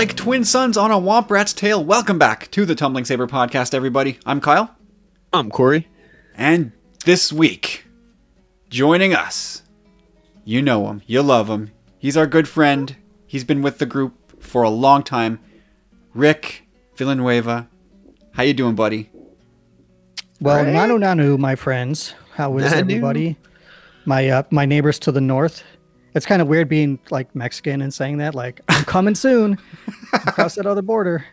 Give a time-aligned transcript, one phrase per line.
[0.00, 1.84] like twin sons on a womp rat's tail.
[1.84, 4.18] Welcome back to the Tumbling Saber podcast, everybody.
[4.24, 4.74] I'm Kyle.
[5.30, 5.88] I'm Corey.
[6.34, 6.72] And
[7.04, 7.84] this week,
[8.70, 9.60] joining us,
[10.42, 11.72] you know him, you love him.
[11.98, 12.96] He's our good friend.
[13.26, 15.38] He's been with the group for a long time.
[16.14, 17.68] Rick Villanueva.
[18.32, 19.10] How you doing, buddy?
[20.40, 22.14] Well, Nanu Nanu, my friends.
[22.36, 22.76] How is Nanu.
[22.76, 23.36] everybody?
[24.06, 25.62] My uh, my neighbors to the north.
[26.14, 28.34] It's kind of weird being like Mexican and saying that.
[28.34, 29.58] Like, I'm coming soon
[30.12, 31.24] across that other border.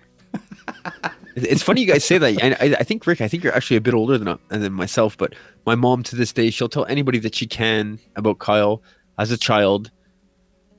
[1.35, 2.43] It's funny you guys say that.
[2.43, 4.73] I, I, I think Rick, I think you're actually a bit older than uh, than
[4.73, 5.15] myself.
[5.15, 5.35] But
[5.67, 8.81] my mom to this day, she'll tell anybody that she can about Kyle
[9.19, 9.91] as a child.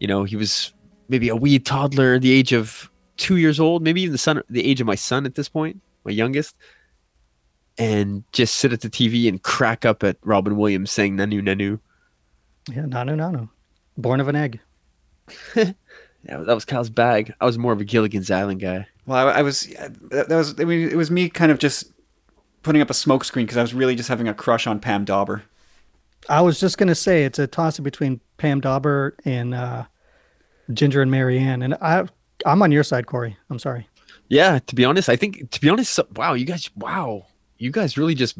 [0.00, 0.72] You know, he was
[1.08, 4.64] maybe a wee toddler, the age of two years old, maybe even the son, the
[4.64, 6.56] age of my son at this point, my youngest,
[7.78, 11.78] and just sit at the TV and crack up at Robin Williams saying "Nanu Nanu."
[12.68, 13.48] Yeah, Nanu Nanu,
[13.98, 14.60] born of an egg.
[16.28, 17.32] Yeah, that was Kyle's bag.
[17.40, 18.86] I was more of a Gilligan's Island guy.
[19.06, 19.62] Well, I, I was.
[20.10, 20.58] That was.
[20.58, 21.92] I mean, it was me kind of just
[22.62, 25.42] putting up a smokescreen because I was really just having a crush on Pam Dawber.
[26.28, 29.84] I was just gonna say it's a toss up between Pam Dawber and uh,
[30.72, 32.06] Ginger and Mary Ann, and I
[32.44, 33.36] I'm on your side, Corey.
[33.48, 33.88] I'm sorry.
[34.28, 37.96] Yeah, to be honest, I think to be honest, wow, you guys, wow, you guys
[37.96, 38.36] really just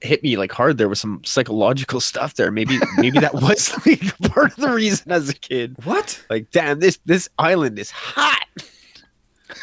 [0.00, 2.50] hit me like hard there was some psychological stuff there.
[2.50, 5.76] Maybe maybe that was like part of the reason as a kid.
[5.84, 6.22] What?
[6.30, 8.38] Like, damn, this this island is hot.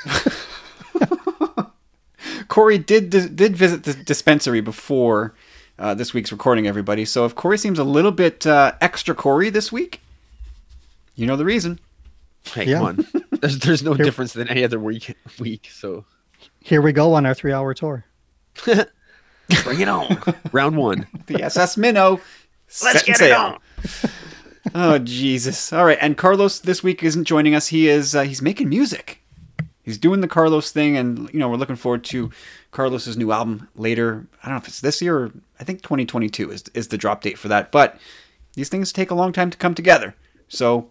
[2.48, 5.36] Corey did did visit the dispensary before
[5.78, 7.06] uh, this week's recording, everybody.
[7.06, 10.02] So if Corey seems a little bit uh, extra Corey this week,
[11.16, 11.80] you know the reason.
[12.46, 12.78] Hey, Yeah.
[12.78, 13.08] come on,
[13.42, 15.70] there's there's no Here- difference than any other week week.
[15.72, 16.06] So
[16.62, 18.06] Here we go on our three hour tour.
[19.64, 21.08] Bring it on, round one.
[21.28, 22.20] The SS Minnow.
[22.84, 23.60] Let's get sail.
[23.84, 24.12] it on.
[24.74, 25.72] Oh Jesus!
[25.72, 27.68] All right, and Carlos this week isn't joining us.
[27.68, 28.16] He is.
[28.16, 29.22] Uh, he's making music.
[29.84, 32.32] He's doing the Carlos thing, and you know we're looking forward to
[32.72, 34.26] Carlos's new album later.
[34.42, 37.22] I don't know if it's this year or I think 2022 is is the drop
[37.22, 37.72] date for that.
[37.72, 38.00] But
[38.56, 40.16] these things take a long time to come together.
[40.48, 40.90] So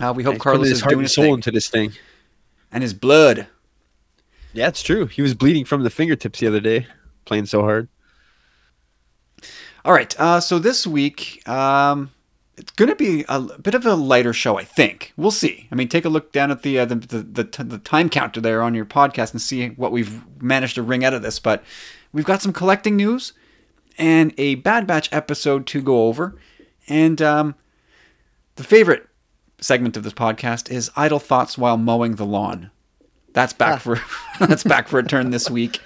[0.00, 1.68] uh, we hope He's Carlos his is heart doing and his soul thing into this
[1.68, 1.92] thing.
[2.70, 3.48] and his blood.
[4.52, 5.06] Yeah, it's true.
[5.06, 6.86] He was bleeding from the fingertips the other day,
[7.26, 7.88] playing so hard.
[9.84, 10.18] All right.
[10.18, 12.10] Uh, so this week, um,
[12.56, 15.12] it's going to be a bit of a lighter show, I think.
[15.16, 15.68] We'll see.
[15.70, 18.40] I mean, take a look down at the uh, the, the, the, the time counter
[18.40, 21.38] there on your podcast and see what we've managed to wring out of this.
[21.38, 21.62] But
[22.12, 23.34] we've got some collecting news
[23.98, 26.34] and a Bad Batch episode to go over.
[26.88, 27.54] And um,
[28.56, 29.06] the favorite
[29.60, 32.70] segment of this podcast is idle thoughts while mowing the lawn.
[33.36, 34.00] That's back for
[34.40, 35.82] that's back for a turn this week.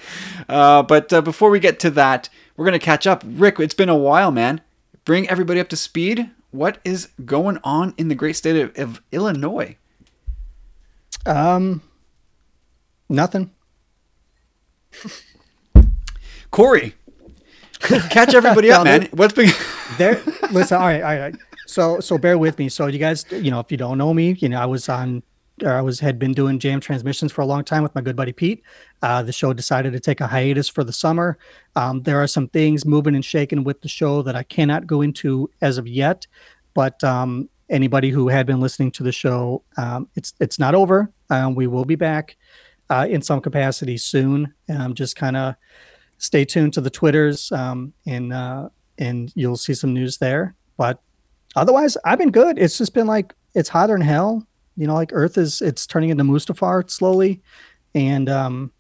[0.49, 3.25] Uh, but uh, before we get to that, we're gonna catch up.
[3.27, 4.61] Rick, it's been a while, man.
[5.05, 6.31] Bring everybody up to speed.
[6.53, 9.77] What is going on in the great state of, of Illinois?
[11.27, 11.83] Um,
[13.09, 13.51] nothing.
[16.53, 16.95] Corey,
[17.81, 19.09] catch everybody up, man.
[19.11, 19.51] What's been?
[19.99, 20.23] there
[20.53, 21.35] listen all right all right
[21.67, 24.37] so so bear with me so you guys you know if you don't know me
[24.39, 25.21] you know i was on
[25.65, 28.33] i was had been doing jam transmissions for a long time with my good buddy
[28.33, 28.63] pete
[29.03, 31.39] uh, the show decided to take a hiatus for the summer
[31.77, 35.01] um, there are some things moving and shaking with the show that i cannot go
[35.01, 36.27] into as of yet
[36.75, 41.13] but um, anybody who had been listening to the show um, it's it's not over
[41.31, 42.37] um, we will be back
[42.89, 45.55] uh, in some capacity soon um, just kind of
[46.19, 48.69] stay tuned to the twitters um, and uh,
[49.01, 50.55] and you'll see some news there.
[50.77, 51.01] But
[51.57, 52.59] otherwise, I've been good.
[52.59, 54.47] It's just been like it's hotter than hell.
[54.81, 57.43] You know, like Earth is it's turning into Mustafar slowly,
[57.95, 58.73] and um,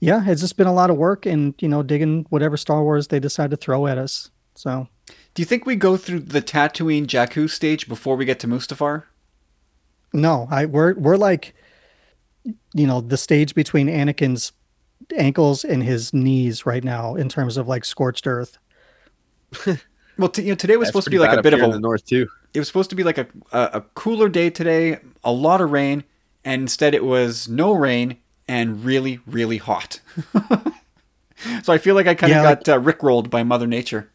[0.00, 3.08] yeah, it's just been a lot of work and you know digging whatever Star Wars
[3.08, 4.30] they decide to throw at us.
[4.54, 4.88] So
[5.34, 9.02] Do you think we go through the Tatooine Jakku stage before we get to Mustafar?
[10.14, 11.54] no, I we're we're like
[12.72, 14.54] you know the stage between Anakin's
[15.14, 18.56] ankles and his knees right now in terms of like scorched earth.
[20.16, 21.72] Well, t- you know, today was That's supposed to be like a bit of a
[21.72, 22.28] the north too.
[22.54, 25.72] It was supposed to be like a, a, a cooler day today, a lot of
[25.72, 26.04] rain,
[26.44, 28.16] and instead it was no rain
[28.46, 30.00] and really, really hot.
[31.62, 34.08] so I feel like I kind of Yeah, got uh, rickrolled by Mother Nature.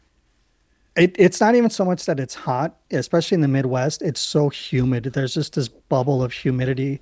[0.96, 4.02] It, it's not even so much that it's hot, especially in the Midwest.
[4.02, 5.04] It's so humid.
[5.04, 7.00] There's just this bubble of humidity,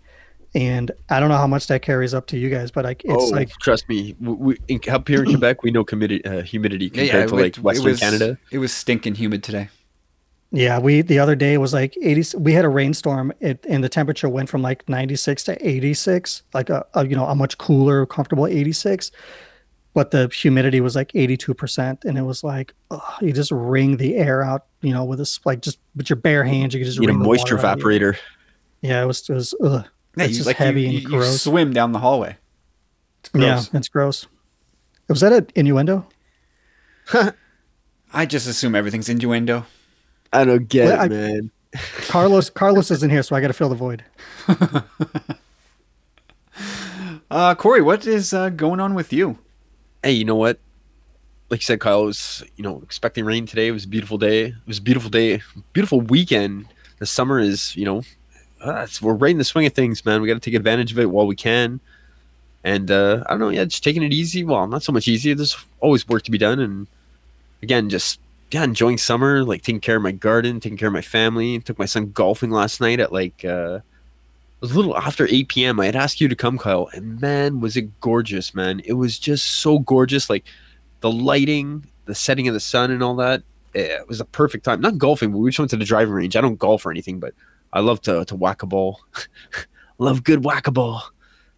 [0.55, 3.15] and I don't know how much that carries up to you guys, but like it's
[3.15, 6.43] oh, like trust me, we, we, in, up here in Quebec, we know humidity, uh,
[6.43, 8.39] humidity compared to like it Western was, Canada.
[8.51, 9.71] It was stinking humid today.
[10.51, 10.79] Yeah.
[10.79, 12.39] We the other day was like 80.
[12.39, 16.71] We had a rainstorm, it, and the temperature went from like 96 to 86, like
[16.71, 19.11] a, a you know a much cooler, comfortable 86.
[19.95, 23.97] But the humidity was like 82 percent, and it was like ugh, you just wring
[23.97, 26.87] the air out, you know, with this like just with your bare hands, you could
[26.87, 28.17] just You need a wring the moisture water out evaporator.
[28.81, 29.85] Yeah, it was it was ugh.
[30.17, 31.43] Yeah, It's you, just like heavy you, and you, you gross.
[31.43, 32.37] swim down the hallway.
[33.21, 34.27] It's Yeah, it's gross.
[35.09, 36.07] Was that an innuendo?
[38.13, 39.67] I just assume everything's innuendo.
[40.33, 41.51] I don't get Well, it, I- man.
[42.09, 44.05] Carlos Carlos isn't here, so I got to fill the void.
[47.31, 49.39] Uh, Corey, what is uh, going on with you?
[50.03, 50.59] Hey, you know what?
[51.51, 53.69] Like you said, Kyle was, you know, expecting rain today.
[53.69, 54.45] It was a beautiful day.
[54.47, 55.43] It was a beautiful day,
[55.75, 56.67] beautiful weekend.
[56.99, 58.03] The summer is, you know,
[58.65, 60.23] uh, it's, we're right in the swing of things, man.
[60.23, 61.81] We got to take advantage of it while we can.
[62.65, 64.43] And uh, I don't know, yeah, just taking it easy.
[64.43, 65.33] Well, not so much easy.
[65.35, 66.87] There's always work to be done, and
[67.63, 71.03] again, just yeah, enjoying summer, like taking care of my garden, taking care of my
[71.03, 71.59] family.
[71.61, 75.49] Took my son golfing last night at like uh, it was a little after 8
[75.49, 75.81] p.m.
[75.81, 78.81] I had asked you to come, Kyle, and man, was it gorgeous, man.
[78.85, 80.31] It was just so gorgeous.
[80.31, 80.45] Like
[81.01, 83.43] the lighting, the setting of the sun, and all that.
[83.75, 84.81] eh, It was a perfect time.
[84.81, 86.35] Not golfing, but we just went to the driving range.
[86.37, 87.35] I don't golf or anything, but
[87.73, 89.01] I love to, to whack a ball.
[89.99, 91.03] love good whack a ball.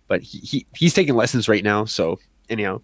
[0.08, 1.84] But he, he, he's taking lessons right now.
[1.84, 2.80] So, anyhow,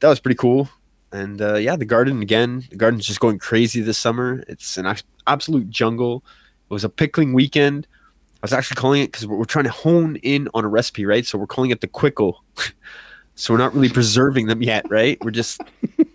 [0.00, 0.68] that was pretty cool.
[1.16, 2.64] And uh, yeah, the garden again.
[2.68, 4.44] The garden's just going crazy this summer.
[4.48, 4.94] It's an
[5.26, 6.22] absolute jungle.
[6.68, 7.86] It was a pickling weekend.
[8.34, 11.24] I was actually calling it because we're, trying to hone in on a recipe, right?
[11.24, 12.44] So we're calling it the quickle.
[13.34, 15.16] so we're not really preserving them yet, right?
[15.24, 15.62] We're just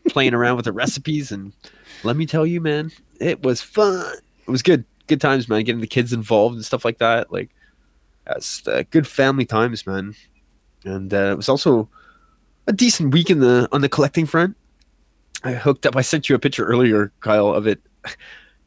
[0.10, 1.32] playing around with the recipes.
[1.32, 1.52] And
[2.04, 4.06] let me tell you, man, it was fun.
[4.48, 4.86] It was good.
[5.08, 5.64] Good times, man.
[5.64, 7.34] Getting the kids involved and stuff like that.
[7.34, 7.50] Like,
[8.28, 10.14] that's uh, good family times, man.
[10.86, 11.90] And uh, it was also
[12.68, 14.56] a decent week in the on the collecting front.
[15.44, 15.96] I hooked up.
[15.96, 17.82] I sent you a picture earlier, Kyle, of it,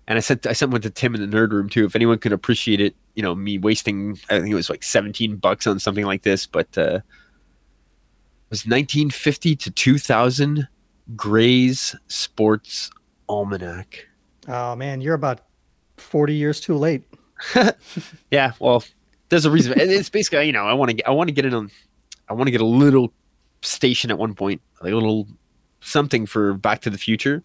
[0.07, 1.85] and I sent I sent one to Tim in the nerd room too.
[1.85, 5.37] If anyone could appreciate it, you know, me wasting I think it was like seventeen
[5.37, 10.69] bucks on something like this, but uh, it was nineteen fifty to two thousand
[11.15, 12.91] Gray's Sports
[13.29, 14.07] Almanac.
[14.49, 15.41] Oh man, you're about
[15.97, 17.05] forty years too late.
[18.31, 18.83] Yeah, well,
[19.29, 19.75] there's a reason.
[19.77, 21.71] It's basically, you know, I want to get, I want to get in on,
[22.29, 23.13] I want to get a little
[23.63, 25.29] station at one point, like a little
[25.85, 27.43] something for Back to the Future.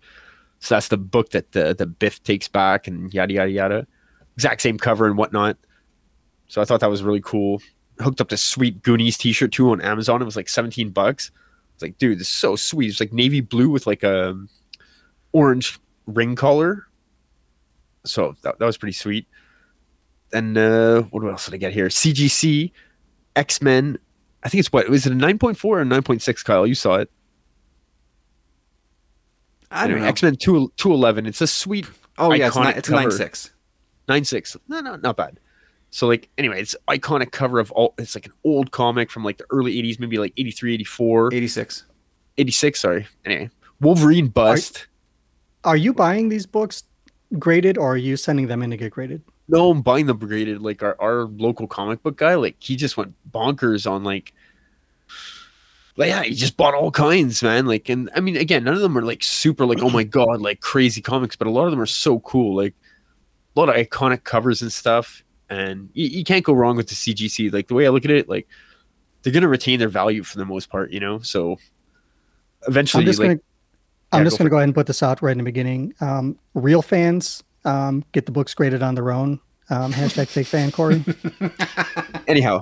[0.59, 3.87] So that's the book that the the Biff takes back and yada yada yada.
[4.35, 5.57] Exact same cover and whatnot.
[6.47, 7.61] So I thought that was really cool.
[7.99, 10.21] Hooked up this sweet Goonies T-shirt too on Amazon.
[10.21, 11.31] It was like 17 bucks.
[11.73, 12.89] It's like, dude, this is so sweet.
[12.89, 14.35] It's like navy blue with like a
[15.31, 16.87] orange ring collar.
[18.05, 19.27] So that, that was pretty sweet
[20.33, 21.87] and uh, what else did I get here?
[21.87, 22.71] CGC,
[23.35, 23.97] X Men.
[24.43, 26.43] I think it's what was it a nine point four or nine point six?
[26.43, 27.11] Kyle, you saw it.
[29.71, 30.05] I don't know.
[30.05, 31.25] X Men two two eleven.
[31.25, 31.87] It's a sweet
[32.17, 33.51] oh yeah, it's, iconic not, it's nine six.
[34.07, 34.57] nine six.
[34.67, 35.39] No, no, not bad.
[35.91, 37.93] So like, anyway, it's iconic cover of all.
[37.97, 41.85] It's like an old comic from like the early '80s, maybe like 83, 84, 86.
[42.37, 43.07] 86, Sorry.
[43.25, 43.49] Anyway,
[43.81, 44.87] Wolverine bust.
[45.63, 46.83] Are you buying these books
[47.37, 49.21] graded, or are you sending them in to get graded?
[49.47, 50.61] No, I'm buying them graded.
[50.61, 54.33] Like our, our local comic book guy, like he just went bonkers on like,
[55.99, 57.65] like yeah, he just bought all kinds, man.
[57.65, 60.39] Like, and I mean, again, none of them are like super, like oh my god,
[60.39, 62.55] like crazy comics, but a lot of them are so cool.
[62.55, 62.73] Like
[63.53, 66.95] a lot of iconic covers and stuff, and you, you can't go wrong with the
[66.95, 67.51] CGC.
[67.51, 68.47] Like the way I look at it, like
[69.21, 71.19] they're gonna retain their value for the most part, you know.
[71.19, 71.57] So
[72.65, 73.39] eventually, I'm just like, gonna
[74.13, 75.93] I'm just go gonna go ahead and put this out right in the beginning.
[75.99, 79.41] Um, real fans um, get the books graded on their own.
[79.69, 81.03] Um, hashtag fake fan Corey.
[82.29, 82.61] anyhow,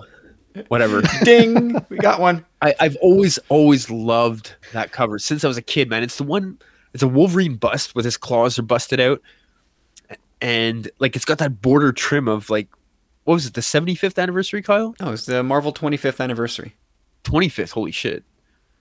[0.67, 1.01] whatever.
[1.23, 1.75] Ding!
[1.89, 2.45] we got one.
[2.61, 6.03] I, I've always, always loved that cover since I was a kid, man.
[6.03, 6.59] It's the one,
[6.93, 9.21] it's a Wolverine bust with his claws are busted out.
[10.41, 12.67] And like it's got that border trim of like,
[13.23, 14.95] what was it, the 75th anniversary, Kyle?
[14.99, 16.75] Oh, it's the Marvel 25th anniversary.
[17.23, 18.23] 25th, holy shit.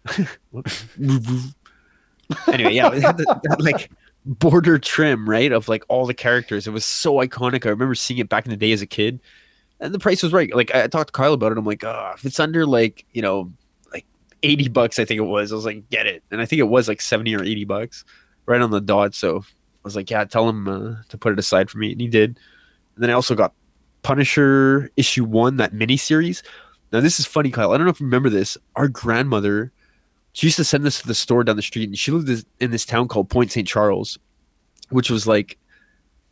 [2.47, 3.90] anyway, yeah, it had that, that, like
[4.25, 5.52] border trim, right?
[5.52, 6.66] Of like all the characters.
[6.66, 7.66] It was so iconic.
[7.66, 9.21] I remember seeing it back in the day as a kid.
[9.80, 10.54] And the price was right.
[10.54, 11.59] Like I talked to Kyle about it.
[11.59, 13.52] I'm like, oh, if it's under like, you know,
[13.92, 14.06] like
[14.42, 15.52] 80 bucks, I think it was.
[15.52, 16.23] I was like, get it.
[16.30, 18.04] And I think it was like 70 or 80 bucks
[18.47, 19.14] right on the dot.
[19.14, 19.42] So I
[19.85, 21.92] was like, yeah, tell him uh, to put it aside for me.
[21.92, 22.38] And he did.
[22.95, 23.52] And then I also got
[24.02, 26.42] Punisher issue one, that mini series.
[26.92, 27.73] Now this is funny, Kyle.
[27.73, 28.56] I don't know if you remember this.
[28.76, 29.73] Our grandmother,
[30.33, 32.71] she used to send this to the store down the street, and she lived in
[32.71, 33.66] this town called Point St.
[33.66, 34.18] Charles,
[34.90, 35.59] which was like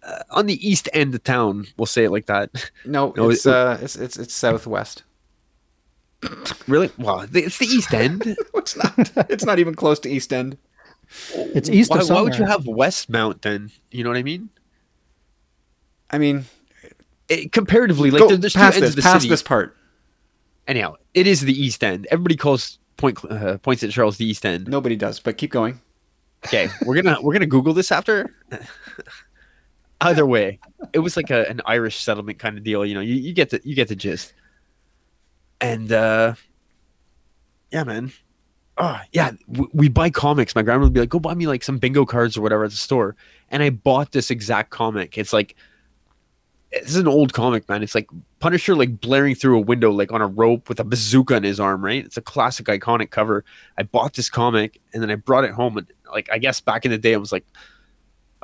[0.05, 1.67] uh, on the east end of town.
[1.77, 2.51] We'll say it like that.
[2.85, 5.03] No, No, it's, it- uh, it's it's it's southwest.
[6.69, 6.91] really?
[6.99, 8.37] Well, it's the east end.
[8.55, 9.31] it's not.
[9.31, 10.57] It's not even close to East End.
[11.35, 12.53] It's east why, of why would you somewhere.
[12.53, 13.71] have Westmount then?
[13.91, 14.49] You know what I mean?
[16.11, 16.47] I mean,
[17.29, 19.29] It, comparatively, like go there- there's two ends this, of the past city.
[19.29, 19.77] this part.
[20.67, 22.07] Anyhow, it is the east end.
[22.11, 23.93] Everybody calls Point uh, Point St.
[23.93, 24.67] Charles the east end.
[24.67, 25.79] Nobody does, but keep going.
[26.47, 28.35] Okay, we're gonna we're gonna Google this after.
[30.05, 30.59] Either way,
[30.93, 32.85] it was like a, an Irish settlement kind of deal.
[32.85, 34.35] You know, you, you get the you get the gist.
[35.61, 36.35] and uh,
[37.73, 38.13] yeah, man.
[38.77, 39.33] Oh yeah,
[39.73, 40.55] we, buy comics.
[40.55, 42.71] My grandma would be like, "Go buy me like some bingo cards or whatever at
[42.71, 43.17] the store,"
[43.51, 45.17] and I bought this exact comic.
[45.17, 45.57] It's like
[46.71, 47.83] this is an old comic, man.
[47.83, 48.09] It's like
[48.41, 51.61] Punisher like blaring through a window like on a rope with a bazooka in his
[51.61, 52.05] arm, right?
[52.05, 53.45] It's a classic iconic cover.
[53.79, 56.85] I bought this comic and then I brought it home and like I guess back
[56.85, 57.47] in the day I was like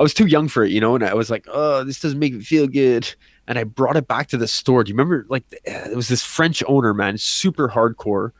[0.00, 2.18] I was too young for it, you know, and I was like, "Oh, this doesn't
[2.18, 3.14] make me feel good."
[3.46, 4.82] And I brought it back to the store.
[4.82, 8.30] Do you remember like it was this French owner, man, super hardcore.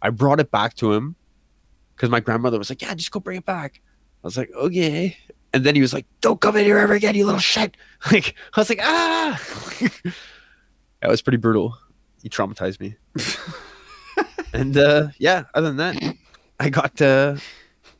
[0.00, 1.16] I brought it back to him
[1.96, 3.80] cuz my grandmother was like, "Yeah, just go bring it back."
[4.22, 5.18] I was like, "Okay."
[5.52, 7.76] And then he was like, "Don't come in here ever again, you little shit!"
[8.12, 9.42] Like I was like, "Ah!"
[11.00, 11.76] that was pretty brutal.
[12.22, 12.94] He traumatized me.
[14.52, 16.16] and uh, yeah, other than that,
[16.60, 17.38] I got uh,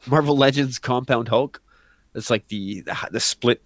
[0.07, 1.61] Marvel Legends Compound Hulk.
[2.19, 3.63] It's like the, the the split,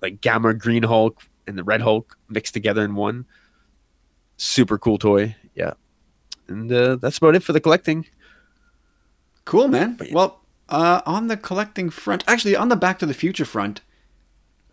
[0.00, 3.26] like Gamma Green Hulk and the Red Hulk mixed together in one.
[4.36, 5.34] Super cool toy.
[5.54, 5.72] Yeah,
[6.48, 8.06] and uh, that's about it for the collecting.
[9.44, 9.98] Cool, man.
[10.12, 13.80] Well, uh, on the collecting front, actually, on the Back to the Future front,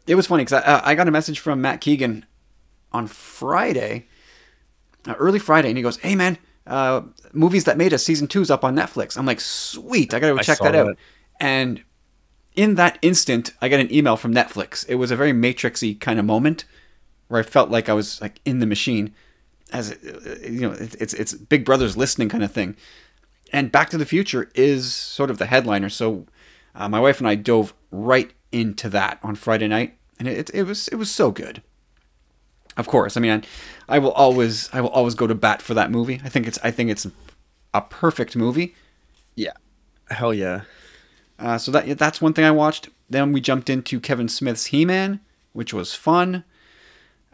[0.06, 2.26] it was funny because I, uh, I got a message from Matt Keegan
[2.92, 4.08] on Friday,
[5.08, 6.38] uh, early Friday, and he goes, "Hey, man,
[6.68, 7.02] uh,
[7.34, 10.42] movies that made us season two's up on Netflix." I'm like, "Sweet, I gotta go
[10.42, 10.98] check that, out."
[11.40, 11.84] And
[12.58, 14.84] in that instant, I got an email from Netflix.
[14.90, 16.66] It was a very Matrixy kind of moment
[17.28, 19.14] where I felt like I was like in the machine,
[19.72, 22.76] as uh, you know, it's it's Big Brother's listening kind of thing.
[23.54, 25.90] And Back to the Future is sort of the headliner.
[25.90, 26.26] So
[26.76, 30.64] uh, my wife and I dove right into that on Friday night, and it, it
[30.64, 31.62] was it was so good.
[32.76, 33.44] Of course, I mean,
[33.88, 36.20] I, I will always I will always go to bat for that movie.
[36.24, 37.06] I think it's I think it's
[37.74, 38.74] a perfect movie.
[39.36, 39.54] Yeah,
[40.10, 40.62] hell yeah.
[41.40, 42.90] Uh, so that that's one thing I watched.
[43.10, 45.20] Then we jumped into Kevin Smith's He Man,
[45.54, 46.44] which was fun.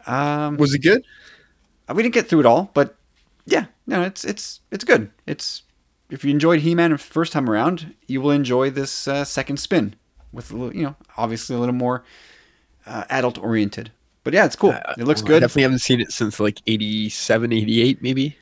[0.06, 1.02] Um, Was it good?
[1.94, 2.96] we didn't get through it all, but
[3.46, 5.10] yeah, no, it's it's it's good.
[5.26, 5.62] It's
[6.10, 9.96] if you enjoyed He Man first time around, you will enjoy this uh, second spin
[10.32, 12.04] with a little, you know, obviously a little more
[12.86, 13.90] uh, adult oriented.
[14.22, 14.72] But yeah, it's cool.
[14.98, 15.40] it looks I good.
[15.40, 18.36] definitely haven't seen it since like 87, 88 maybe.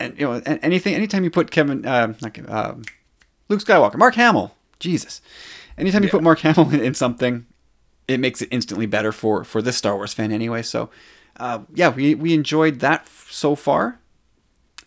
[0.00, 2.76] and you know, anything, anytime you put Kevin, uh, not Kevin, uh,
[3.48, 5.20] Luke Skywalker, Mark Hamill, Jesus,
[5.76, 7.46] anytime you put Mark Hamill in, in something,
[8.06, 10.62] it makes it instantly better for for this Star Wars fan anyway.
[10.62, 10.90] So,
[11.38, 14.00] uh, yeah, we we enjoyed that f- so far,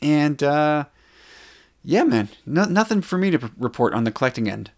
[0.02, 0.86] and uh,
[1.84, 4.72] yeah, man, no, nothing for me to p- report on the collecting end.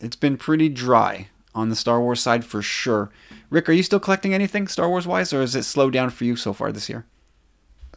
[0.00, 3.10] It's been pretty dry on the Star Wars side for sure.
[3.50, 6.24] Rick, are you still collecting anything Star Wars wise, or is it slowed down for
[6.24, 7.04] you so far this year?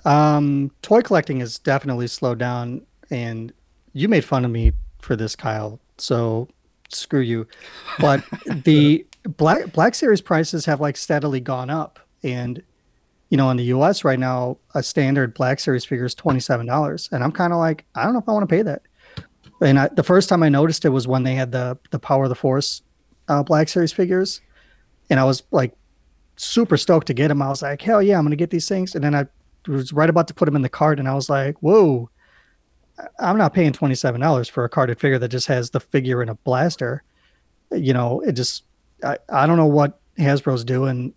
[0.05, 3.53] Um, toy collecting has definitely slowed down, and
[3.93, 5.79] you made fun of me for this, Kyle.
[5.97, 6.47] So
[6.89, 7.47] screw you.
[7.99, 9.05] But the
[9.37, 12.61] black Black Series prices have like steadily gone up, and
[13.29, 14.03] you know, in the U.S.
[14.03, 17.59] right now, a standard Black Series figure is twenty seven dollars, and I'm kind of
[17.59, 18.83] like, I don't know if I want to pay that.
[19.61, 22.23] And I, the first time I noticed it was when they had the the Power
[22.23, 22.81] of the Force
[23.27, 24.41] uh, Black Series figures,
[25.09, 25.73] and I was like
[26.35, 27.41] super stoked to get them.
[27.41, 29.27] I was like, hell yeah, I'm gonna get these things, and then I
[29.67, 32.09] was right about to put them in the cart, and I was like, "Whoa,
[33.19, 36.21] I'm not paying twenty seven dollars for a carded figure that just has the figure
[36.21, 37.03] and a blaster."
[37.71, 38.63] You know, it just
[39.03, 41.13] I, I don't know what Hasbro's doing.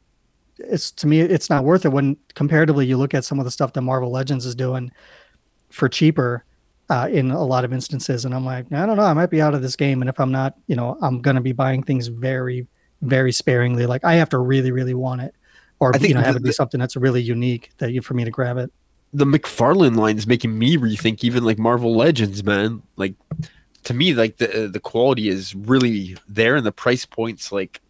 [0.59, 1.91] It's to me, it's not worth it.
[1.91, 4.91] When comparatively, you look at some of the stuff that Marvel Legends is doing
[5.71, 6.45] for cheaper
[6.89, 9.43] uh, in a lot of instances, and I'm like, I don't know, I might be
[9.43, 12.07] out of this game, and if I'm not, you know, I'm gonna be buying things
[12.07, 12.67] very,
[13.03, 13.85] very sparingly.
[13.87, 15.35] Like I have to really, really want it,
[15.79, 18.01] or I think you know, have the- it be something that's really unique that you
[18.01, 18.73] for me to grab it.
[19.13, 22.83] The McFarlane line is making me rethink even like Marvel Legends, man.
[22.97, 23.15] Like
[23.85, 27.81] to me, like the the quality is really there, and the price point's like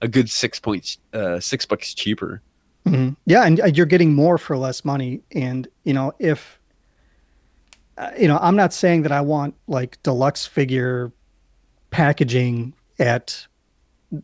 [0.00, 2.42] a good six points, uh, six bucks cheaper.
[2.86, 3.16] Mhm.
[3.26, 5.22] Yeah, and uh, you're getting more for less money.
[5.32, 6.60] And you know, if
[7.96, 11.12] uh, you know, I'm not saying that I want like deluxe figure
[11.90, 13.46] packaging at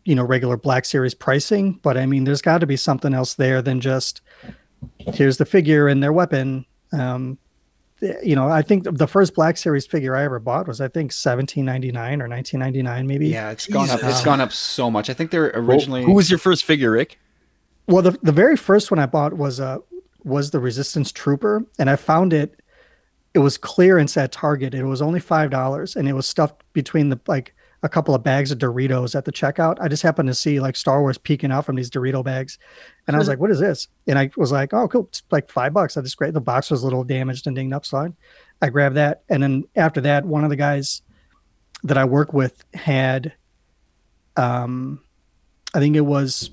[0.04, 3.34] you know regular Black Series pricing, but I mean, there's got to be something else
[3.34, 4.20] there than just
[4.98, 6.64] here's the figure and their weapon.
[6.92, 7.38] Um,
[8.22, 11.10] you know, I think the first Black Series figure I ever bought was I think
[11.10, 13.28] 17.99 or 19.99 maybe.
[13.28, 13.96] Yeah, it's gone up.
[13.96, 14.24] It's Jesus.
[14.24, 15.10] gone up so much.
[15.10, 16.04] I think they're Well, originally.
[16.04, 17.18] who was your first figure, Rick?
[17.88, 19.78] Well, the the very first one I bought was uh
[20.22, 22.60] was the Resistance Trooper, and I found it.
[23.34, 24.74] It was clearance at Target.
[24.74, 28.22] It was only five dollars, and it was stuffed between the like a couple of
[28.22, 29.76] bags of Doritos at the checkout.
[29.80, 32.58] I just happened to see like Star Wars peeking out from these Dorito bags,
[33.06, 35.06] and I was like, "What is this?" And I was like, "Oh, cool!
[35.08, 36.34] It's like five bucks." I just great.
[36.34, 38.08] The box was a little damaged and dinged up, so I,
[38.60, 39.22] I grabbed that.
[39.28, 41.02] And then after that, one of the guys
[41.84, 43.32] that I work with had,
[44.36, 45.00] um,
[45.72, 46.50] I think it was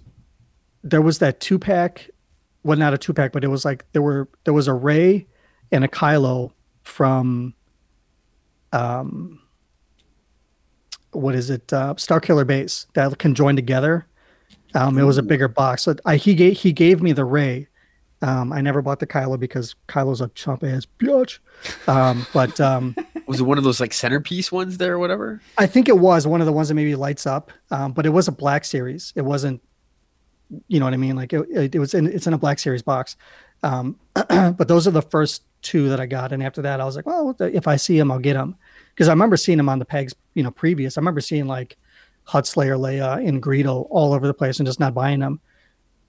[0.86, 2.10] there was that two pack
[2.64, 5.26] well not a two pack but it was like there were there was a Rey
[5.72, 6.52] and a Kylo
[6.84, 7.54] from
[8.72, 9.42] um
[11.16, 14.08] what is it uh Starkiller Base that can join together.
[14.74, 15.84] Um, it was a bigger box.
[15.84, 17.68] So I he gave he gave me the Rey.
[18.22, 21.40] Um, I never bought the Kylo because Kylo's a chump ass bitch.
[21.88, 22.96] Um, but um,
[23.28, 25.42] Was it one of those like centerpiece ones there or whatever?
[25.58, 27.52] I think it was one of the ones that maybe lights up.
[27.72, 29.14] Um, but it was a black series.
[29.16, 29.62] It wasn't,
[30.68, 31.16] you know what I mean?
[31.16, 33.16] Like it, it, it was in it's in a black series box.
[33.64, 36.96] Um, but those are the first two that I got, and after that, I was
[36.96, 38.56] like, well, if I see them, I'll get them.
[38.94, 40.98] Because I remember seeing them on the pegs, you know, previous.
[40.98, 41.78] I remember seeing like
[42.26, 45.40] Hut Slayer, Leia, and Greedo all over the place, and just not buying them.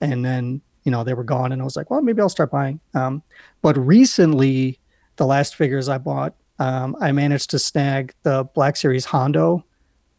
[0.01, 2.51] And then you know they were gone, and I was like, well, maybe I'll start
[2.51, 2.79] buying.
[2.93, 3.23] Um,
[3.61, 4.79] but recently,
[5.17, 9.65] the last figures I bought, um, I managed to snag the Black Series Hondo,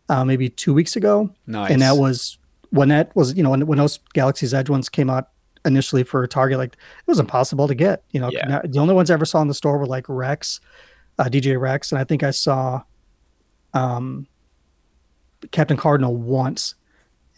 [0.09, 1.71] uh, maybe two weeks ago, Nice.
[1.71, 2.39] and that was
[2.71, 5.29] when that was you know when, when those Galaxy's Edge ones came out
[5.65, 8.03] initially for Target, like it was impossible to get.
[8.13, 8.61] You know, Yeah.
[8.65, 10.61] the only ones I ever saw in the store were like Rex,
[11.19, 12.83] uh, DJ Rex, and I think I saw
[13.75, 14.27] um,
[15.51, 16.75] Captain Cardinal once,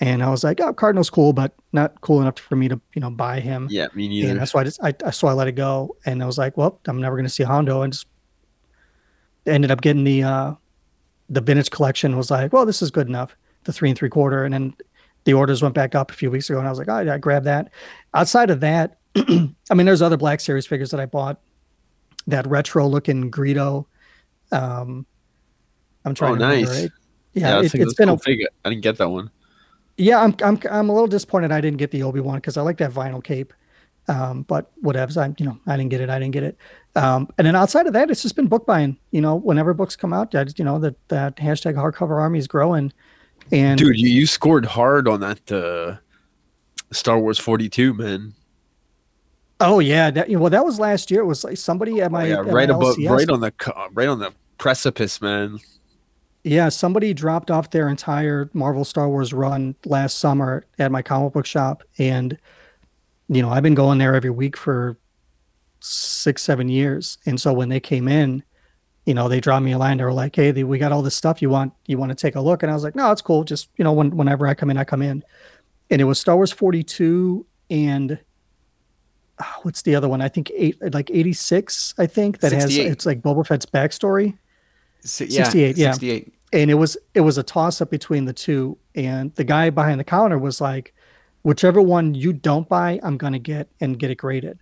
[0.01, 3.01] and I was like, oh, Cardinal's cool, but not cool enough for me to you
[3.01, 3.69] know buy him.
[3.71, 4.31] Yeah, me neither.
[4.31, 6.39] And that's why I just I, I so I let it go, and I was
[6.39, 8.07] like, well, I'm never going to see Hondo, and just
[9.47, 10.55] ended up getting the uh,
[11.29, 12.17] the vintage collection.
[12.17, 14.75] Was like, well, this is good enough, the three and three quarter, and then
[15.25, 17.15] the orders went back up a few weeks ago, and I was like, oh, yeah,
[17.15, 17.71] I grabbed that.
[18.15, 21.41] Outside of that, I mean, there's other Black Series figures that I bought,
[22.27, 23.87] that retro looking Greedo.
[24.53, 25.07] Um,
[26.05, 26.79] I'm trying Oh, to remember nice.
[26.85, 26.93] it.
[27.35, 28.49] Yeah, that's it, has been cool a figure.
[28.65, 29.31] I didn't get that one.
[29.97, 32.63] yeah, I'm I'm I'm a little disappointed I didn't get the Obi Wan because I
[32.63, 33.53] like that vinyl cape.
[34.09, 36.11] Um, but whatevs, I you know I didn't get it.
[36.11, 36.57] I didn't get it.
[36.97, 38.97] Um, and then outside of that, it's just been book buying.
[39.13, 42.39] You know, whenever books come out, I just, you know that that hashtag hardcover army
[42.41, 42.93] is growing.
[43.53, 45.97] And Dude, you, you scored hard on that uh,
[46.93, 48.35] Star Wars 42, man.
[49.61, 51.21] oh yeah, that, well that was last year.
[51.21, 53.41] It was like somebody at my Oh, yeah, at my right above, LCS right on
[53.41, 53.53] the,
[53.93, 55.59] right on the precipice, man.
[56.43, 61.35] Yeah, somebody dropped off their entire Marvel Star Wars run last summer at my comic
[61.35, 61.83] book shop.
[61.99, 62.39] And,
[63.29, 64.97] you know, I've been going there every week for
[65.81, 67.19] six, seven years.
[67.27, 68.43] And so when they came in,
[69.05, 69.99] you know, they dropped me a line.
[69.99, 72.37] They were like, Hey, we got all this stuff you want, you want to take
[72.37, 72.63] a look.
[72.63, 73.45] And I was like, no, it's cool.
[73.45, 75.23] Just, you know, when, whenever I come in, I come in.
[75.91, 78.19] And it was Star Wars 42 and
[79.41, 80.21] ah, what's the other one?
[80.21, 84.39] I think eight, like 86, I think that has, it's like Boba Fett's backstory.
[85.03, 85.93] Yeah, 68, yeah.
[85.93, 86.33] 68.
[86.53, 89.99] and it was it was a toss up between the two and the guy behind
[90.01, 90.95] the counter was like
[91.43, 94.59] whichever one you don't buy i'm going to get and get it graded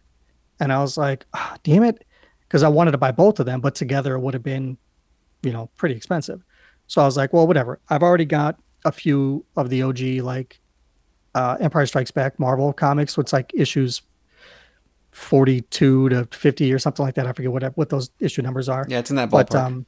[0.61, 2.05] and i was like ah, damn it
[2.41, 4.77] because i wanted to buy both of them but together it would have been
[5.43, 6.43] you know pretty expensive
[6.87, 10.61] so i was like well whatever i've already got a few of the og like
[11.35, 14.03] uh, empire strikes back marvel comics which like issues
[15.11, 18.87] 42 to 50 or something like that i forget what what those issue numbers are
[18.89, 19.51] Yeah, it's in that ballpark.
[19.51, 19.87] but um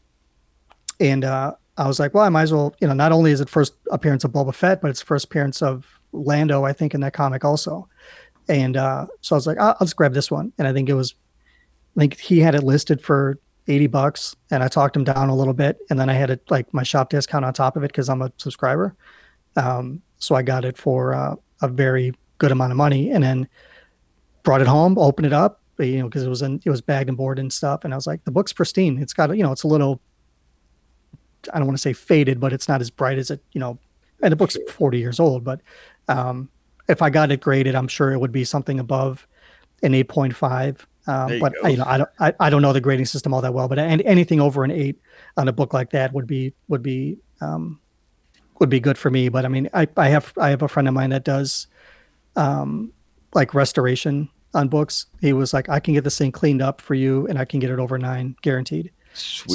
[1.00, 3.40] and uh i was like well i might as well you know not only is
[3.40, 7.00] it first appearance of boba fett but it's first appearance of lando i think in
[7.00, 7.88] that comic also.
[8.48, 10.52] And uh so i was like i'll, I'll just grab this one.
[10.58, 11.14] And i think it was
[11.96, 15.36] i think he had it listed for 80 bucks and i talked him down a
[15.36, 17.88] little bit and then i had it like my shop discount on top of it
[17.88, 18.94] because i'm a subscriber.
[19.56, 23.48] Um so i got it for uh, a very good amount of money and then
[24.42, 27.08] brought it home opened it up you know because it was in it was bagged
[27.08, 27.84] and boarded and stuff.
[27.84, 28.98] And i was like the book's pristine.
[28.98, 30.00] It's got you know it's a little
[31.52, 33.78] i don't want to say faded but it's not as bright as it you know
[34.22, 35.60] and the book's 40 years old but
[36.08, 36.48] um
[36.88, 39.26] if i got it graded i'm sure it would be something above
[39.82, 41.68] an 8.5 um, you but go.
[41.68, 43.78] you know I don't I, I don't know the grading system all that well but
[43.78, 45.00] an- anything over an 8
[45.36, 47.80] on a book like that would be would be um
[48.58, 49.28] would be good for me.
[49.28, 51.66] But i mean i i have i have a friend of mine that does
[52.36, 52.92] um
[53.34, 55.06] like restoration on books.
[55.20, 57.60] He was like i can get this thing cleaned up for you and i can
[57.60, 58.92] get it over nine guaranteed.
[59.14, 59.54] Sweet.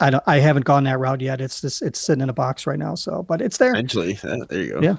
[0.00, 0.24] I don't.
[0.26, 1.40] I haven't gone that route yet.
[1.40, 2.94] It's just it's sitting in a box right now.
[2.94, 3.70] So, but it's there.
[3.72, 4.18] Eventually.
[4.22, 4.80] Uh, there you go.
[4.80, 4.96] Yeah.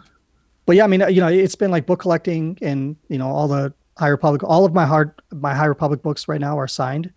[0.66, 3.48] But yeah, I mean, you know, it's been like book collecting, and you know, all
[3.48, 7.12] the High Republic, all of my hard my High Republic books right now are signed,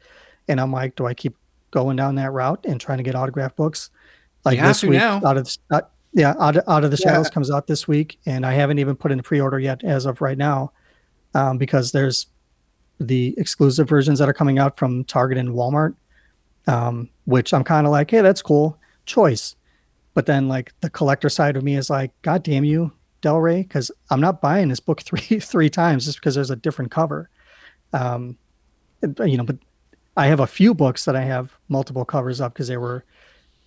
[0.49, 1.37] and I'm like, do I keep
[1.71, 3.91] going down that route and trying to get autographed books?
[4.45, 5.21] Like have this week, now.
[5.25, 5.81] out of uh,
[6.13, 7.11] yeah, out of, out of the Yeah.
[7.13, 10.05] shadows comes out this week, and I haven't even put in a pre-order yet as
[10.05, 10.73] of right now,
[11.35, 12.27] um, because there's
[13.01, 15.95] the exclusive versions that are coming out from Target and Walmart,
[16.69, 19.57] um, which I'm kind of like, hey, that's cool, choice.
[20.15, 23.63] But then like the collector side of me is like, God damn you, Del Rey,
[23.63, 27.31] because I'm not buying this book three three times just because there's a different cover.
[27.93, 28.37] Um,
[29.03, 29.57] you know, but
[30.17, 33.05] I have a few books that I have multiple covers of because they were,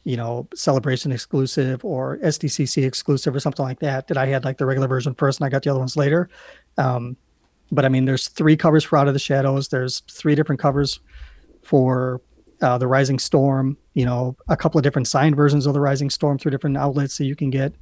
[0.04, 4.08] you know, celebration exclusive or SDCC exclusive or something like that.
[4.08, 6.30] That I had like the regular version first and I got the other ones later.
[6.78, 7.18] Um,
[7.72, 9.70] but I mean, there's three covers for Out of the Shadows.
[9.70, 11.00] There's three different covers
[11.64, 12.20] for
[12.62, 13.78] uh, the Rising Storm.
[13.94, 17.18] You know, a couple of different signed versions of the Rising Storm through different outlets
[17.18, 17.74] that you can get.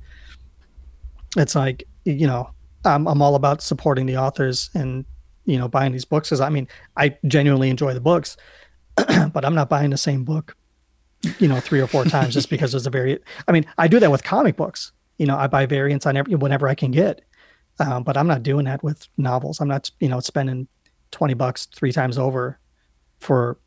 [1.37, 2.51] It's like you know,
[2.85, 5.05] I'm I'm all about supporting the authors and
[5.45, 8.37] you know buying these books because I mean I genuinely enjoy the books,
[8.95, 10.55] but I'm not buying the same book,
[11.39, 13.19] you know, three or four times just because there's a very.
[13.47, 14.91] I mean, I do that with comic books.
[15.17, 17.21] You know, I buy variants on every whenever I can get,
[17.79, 19.59] um, but I'm not doing that with novels.
[19.59, 20.67] I'm not you know spending
[21.11, 22.59] twenty bucks three times over
[23.19, 23.59] for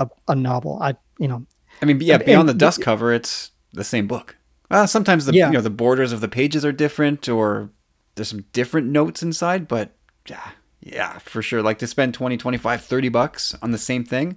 [0.00, 0.78] a, a novel.
[0.82, 1.46] I you know.
[1.80, 4.36] I mean, yeah, And- beyond the and- dust cover, it's the same book.
[4.70, 5.46] Uh, sometimes the Yeah.
[5.46, 7.70] you know the borders of the pages are different, or
[8.16, 9.68] there's some different notes inside.
[9.68, 9.92] But
[10.28, 11.62] yeah, yeah, for sure.
[11.62, 14.36] Like to spend 20, 25, 30 bucks on the same thing.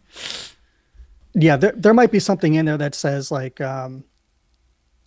[1.36, 4.04] yeah there, there might be something in there that says like um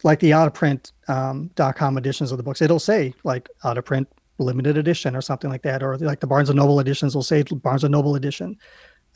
[0.02, 3.48] like the out of print um dot com editions of the books it'll say like
[3.64, 6.80] out of print limited edition or something like that or like the barnes and noble
[6.80, 8.56] editions will say barnes and noble edition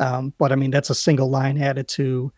[0.00, 2.32] um but i mean that's a single line added to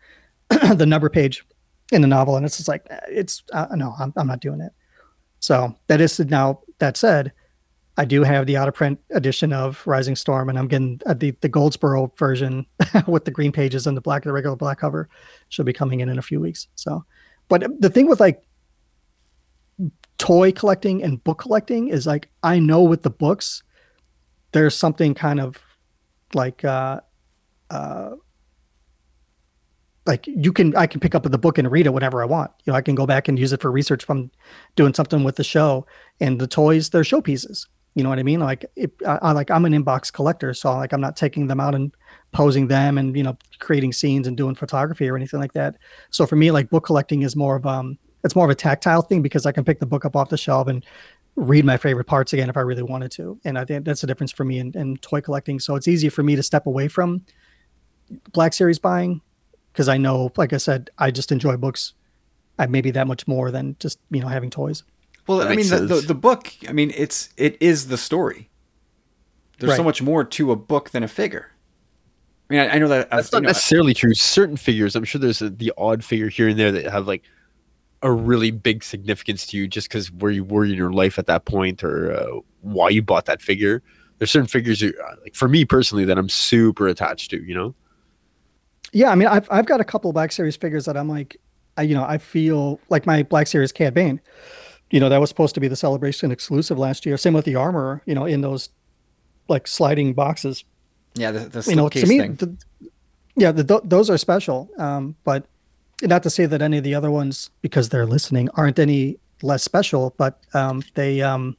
[0.75, 1.43] the number page
[1.91, 4.61] in the novel and it's just like eh, it's uh, no I'm, I'm not doing
[4.61, 4.71] it
[5.39, 7.33] so that is now that said
[7.97, 11.13] I do have the out of print edition of Rising Storm, and I'm getting uh,
[11.13, 12.65] the the Goldsboro version
[13.07, 15.09] with the green pages and the black, the regular black cover.
[15.49, 16.67] Should be coming in in a few weeks.
[16.75, 17.05] So,
[17.49, 18.43] but the thing with like
[20.17, 23.61] toy collecting and book collecting is like I know with the books,
[24.53, 25.57] there's something kind of
[26.33, 27.01] like uh,
[27.73, 28.15] uh,
[30.05, 32.51] like you can I can pick up the book and read it whenever I want.
[32.65, 34.31] You know, I can go back and use it for research if I'm
[34.75, 35.85] doing something with the show.
[36.19, 37.67] And the toys, they're showpieces.
[37.95, 38.39] You know what I mean?
[38.39, 41.59] Like, it, I, I like I'm an inbox collector, so like I'm not taking them
[41.59, 41.95] out and
[42.31, 45.75] posing them and you know creating scenes and doing photography or anything like that.
[46.09, 49.03] So for me, like book collecting is more of um it's more of a tactile
[49.03, 50.83] thing because I can pick the book up off the shelf and
[51.35, 53.39] read my favorite parts again if I really wanted to.
[53.43, 55.59] And I think that's the difference for me in, in toy collecting.
[55.59, 57.25] So it's easy for me to step away from
[58.31, 59.21] Black Series buying
[59.71, 61.93] because I know, like I said, I just enjoy books.
[62.59, 64.83] I maybe that much more than just you know having toys.
[65.27, 66.51] Well, That I mean, the, the, the book.
[66.67, 68.49] I mean, it's it is the story.
[69.59, 71.51] There's so much more to a book than a figure.
[72.49, 73.09] I mean, I, I know that.
[73.09, 74.13] That's you not know, necessarily true.
[74.13, 77.23] Certain figures, I'm sure there's a, the odd figure here and there that have like
[78.01, 81.25] a really big significance to you just because where you were in your life at
[81.27, 83.81] that point or uh, why you bought that figure.
[84.17, 87.41] There's certain figures, you, uh, like for me personally, that I'm super attached to.
[87.41, 87.75] You know,
[88.93, 91.37] Yeah, I mean, I've I've got a couple Black Series figures that I'm like,
[91.77, 94.21] I you know, I feel like my Black Series Cad Bane.
[94.91, 97.17] You know, that was supposed to be the celebration exclusive last year.
[97.17, 98.03] Same with the armor.
[98.05, 98.69] You know, in those
[99.49, 100.63] like sliding boxes.
[101.15, 102.35] yeah, the, the you know, to me, thing.
[102.35, 102.57] the,
[103.35, 104.69] yeah, the, th- those are special.
[104.77, 105.47] Um, but
[106.03, 109.63] not to say that any of the other ones, because they're listening, aren't any less
[109.63, 110.13] special.
[110.17, 111.57] But um, they, um,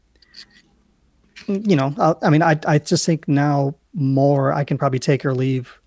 [1.49, 5.25] you know, I, I mean, I I just think now more I can probably take
[5.25, 5.81] or leave,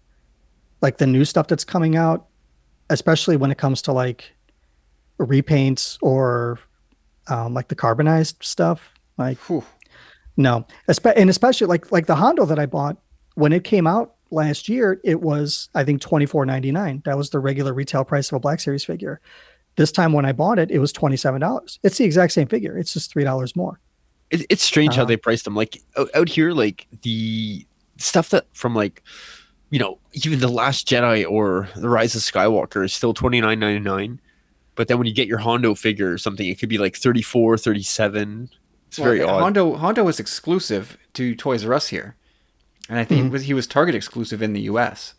[0.82, 2.28] like the new stuff that's coming out,
[2.90, 4.34] especially when it comes to like
[5.20, 6.60] repaints or
[7.28, 8.94] um, like the carbonized stuff.
[9.18, 9.64] Like Whew.
[10.36, 12.98] no, Espe- and especially like like the Hondo that I bought
[13.36, 17.02] when it came out last year, it was I think twenty four ninety nine.
[17.06, 19.20] That was the regular retail price of a Black Series figure.
[19.76, 21.80] This time when I bought it, it was twenty seven dollars.
[21.84, 22.78] It's the exact same figure.
[22.78, 23.80] It's just three dollars more.
[24.30, 25.08] it, it's strange how Uh-huh.
[25.10, 25.56] they priced them.
[25.56, 25.82] Like
[26.14, 27.66] out here, like the
[27.98, 29.02] stuff that from like
[29.70, 33.60] you know even the Last Jedi or the Rise of Skywalker is still twenty nine
[33.60, 34.20] ninety nine.
[34.76, 37.58] But then when you get your Hondo figure or something, it could be like 34,
[37.58, 38.50] 37.
[38.90, 39.42] It's very Well, odd.
[39.42, 42.16] Hondo Hondo was exclusive to Toys R Us here,
[42.88, 43.32] and I think Mm-hmm.
[43.34, 45.16] was, he was Target exclusive in the U.S.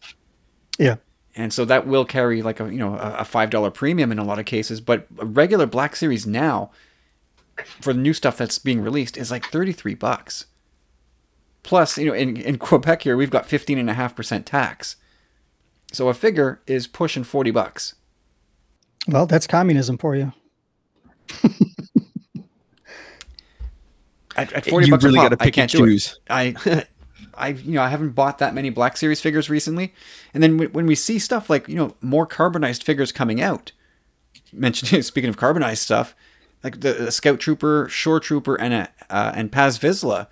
[0.78, 0.96] Yeah.
[1.34, 4.18] and so that will carry like a you know a, a five dollar premium in
[4.20, 4.80] a lot of cases.
[4.80, 6.70] But a regular Black Series now,
[7.80, 10.46] for the new stuff that's being released, is like thirty three bucks.
[11.62, 14.96] Plus, you know, in, in Quebec here, we've got fifteen and a half percent tax,
[15.92, 17.94] so a figure is pushing forty bucks.
[19.06, 20.32] Well, that's communism for you.
[24.36, 25.84] At, at forty you bucks really a got to pop, I pick and can't do
[25.84, 25.88] it.
[25.88, 26.20] choose.
[26.30, 26.84] I,
[27.34, 29.94] I, you know, I haven't bought that many Black Series figures recently,
[30.32, 33.72] and then when when we see stuff like you know more carbonized figures coming out,
[34.52, 36.14] mentioned speaking of carbonized stuff,
[36.62, 40.28] like the, the Scout Trooper, Shore Trooper, and a, uh, and Paz Vizsla,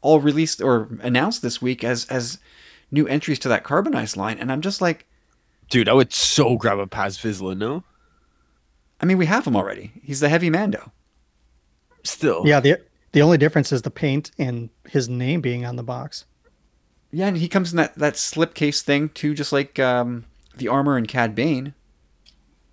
[0.00, 2.38] all released or announced this week as as
[2.90, 5.06] new entries to that carbonized line, and I'm just like,
[5.68, 7.84] Dude, I would so grab a Paz Vizsla, no?
[9.00, 9.92] I mean, we have him already.
[10.02, 10.92] He's the heavy Mando.
[12.04, 12.42] Still.
[12.46, 12.80] Yeah, the
[13.12, 16.24] the only difference is the paint and his name being on the box.
[17.10, 20.24] Yeah, and he comes in that that slipcase thing too, just like um,
[20.56, 21.74] the armor and Cad Bane.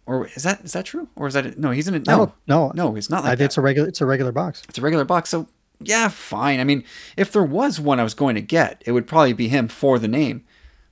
[0.05, 1.09] Or is that is that true?
[1.15, 1.71] Or is that no?
[1.71, 2.05] He's in it.
[2.05, 3.61] No, don't- no, no, it's not I, like it's that.
[3.61, 4.61] a regular it's a regular box.
[4.69, 5.29] It's a regular box.
[5.29, 5.47] So
[5.79, 6.59] yeah, fine.
[6.59, 6.83] I mean,
[7.17, 9.99] if there was one I was going to get, it would probably be him for
[9.99, 10.43] the name.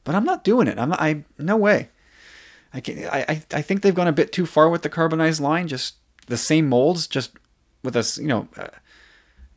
[0.04, 0.78] But I'm not doing it.
[0.78, 1.90] I'm not, I no way.
[2.74, 5.40] I, can, I I I think they've gone a bit too far with the carbonized
[5.42, 5.68] line.
[5.68, 5.96] Just
[6.28, 7.32] the same molds, just
[7.84, 8.68] with a you know uh,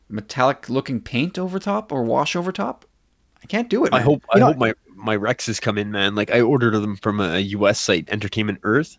[0.09, 2.85] metallic looking paint over top or wash over top.
[3.43, 3.93] I can't do it.
[3.93, 4.05] I man.
[4.05, 6.15] hope I know- hope my my Rexes come in, man.
[6.15, 8.97] Like I ordered them from a US site, Entertainment Earth,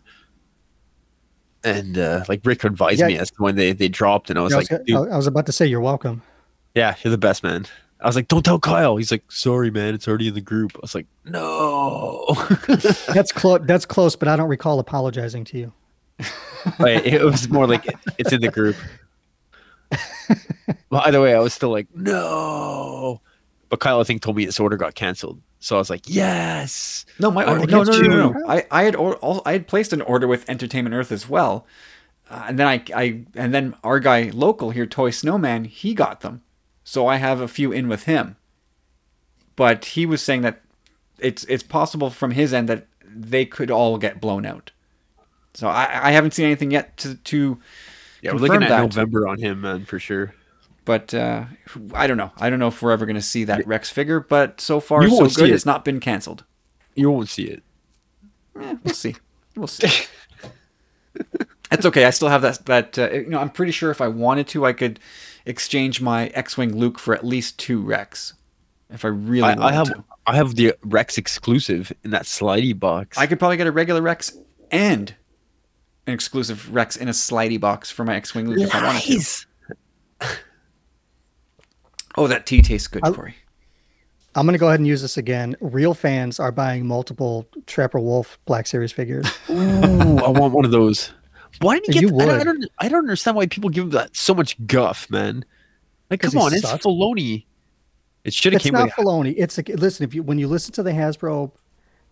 [1.63, 3.07] and uh, like Rick advised Yeah.
[3.07, 5.45] me as to when they they dropped, and I was I like, I was about
[5.47, 6.21] to say you're welcome.
[6.75, 7.65] "Yeah, you're the best, man."
[8.01, 10.71] I was like, "Don't tell Kyle." He's like, "Sorry, man, it's already in the group."
[10.75, 12.25] I was like, "No."
[13.13, 13.59] That's close.
[13.65, 15.73] That's close, but I don't recall apologizing to you.
[16.79, 17.85] Wait, it was more like
[18.17, 18.75] it's in the group.
[20.89, 23.21] By the way, I was still like, "No,"
[23.69, 27.05] but Kyle, I think, told me his order got canceled, so I was like, "Yes."
[27.19, 27.59] No, my I order.
[27.61, 28.47] will No, no, no, no, no.
[28.47, 31.65] I, I had or, al- I had placed an order with Entertainment Earth as well,
[32.29, 36.21] uh, and then I, I, and then our guy local here, Toy Snowman, he got
[36.21, 36.41] them,
[36.83, 38.37] so I have a few in with him.
[39.55, 40.61] But he was saying that
[41.19, 44.71] it's it's possible from his end that they could all get blown out.
[45.53, 47.59] So I, I haven't seen anything yet to to.
[48.21, 48.81] Yeah, we're looking at that.
[48.81, 50.33] November on him, man, for sure.
[50.89, 51.45] But uh,
[51.93, 52.31] I don't know.
[52.37, 54.19] I don't know if we're ever going to see that Rex figure.
[54.19, 55.51] But so far, You so good.
[55.51, 55.53] it.
[55.53, 56.45] It's not been canceled.
[56.95, 57.61] You won't see it.
[58.59, 59.15] Eh, we'll see.
[59.55, 60.07] We'll see.
[61.69, 62.05] That's okay.
[62.05, 62.65] I still have that.
[62.65, 64.99] That uh, you know, I'm pretty sure if I wanted to, I could
[65.45, 68.33] exchange my X-wing Luke for at least two Rex,
[68.89, 70.03] if I really I, wanted I have to.
[70.25, 73.15] I have the Rex exclusive in that slidey box.
[73.15, 74.35] I could probably get a regular Rex
[74.71, 75.13] and
[76.07, 79.45] an exclusive Rex in a slidey box for my X-wing Luke if I wanted to.
[82.19, 83.35] Oh, that tea tastes good, I'll- Corey.
[84.35, 85.55] I'm going to go ahead and use this again.
[85.59, 89.25] Real fans are buying multiple Trapper Wolf Black Series figures.
[89.49, 91.11] Ooh, I want one of those.
[91.61, 92.29] Why didn't you You get?
[92.29, 92.65] I I don't.
[92.77, 95.43] I don't understand why people give that so much guff, man.
[96.11, 96.65] Like, come on, it's.
[96.65, 97.45] Filoni.
[98.23, 98.75] It should have came.
[98.75, 99.07] it's not with.
[99.07, 99.33] Filoni.
[99.35, 100.03] It's a, listen.
[100.03, 101.51] If you when you listen to the Hasbro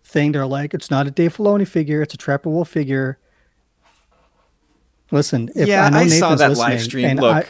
[0.02, 2.02] thing, they're like, it's not a Dave Filoni figure.
[2.02, 3.18] It's a Trapper Wolf figure.
[5.12, 7.16] Listen, if yeah, know I, saw that live stream.
[7.16, 7.46] Look.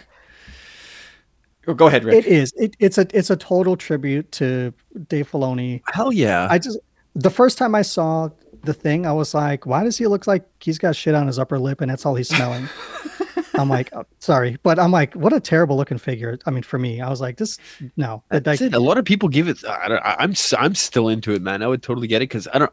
[1.69, 2.25] Oh, go ahead, Rick.
[2.25, 2.53] it is.
[2.57, 4.73] It, it's a it's a total tribute to
[5.07, 5.83] Dave Filoni.
[5.93, 6.49] Hell yeah!
[6.51, 6.79] I just
[7.15, 8.31] the first time I saw
[8.65, 11.39] the thing, I was like, why does he look like he's got shit on his
[11.39, 12.69] upper lip and that's all he's smelling?
[13.55, 16.39] I'm like, oh, sorry, but I'm like, what a terrible looking figure.
[16.47, 17.59] I mean, for me, I was like, this
[17.97, 18.75] no, That's like, it.
[18.75, 19.65] A lot of people give it.
[19.65, 21.63] I don't, I'm I'm still into it, man.
[21.63, 22.73] I would totally get it because I don't.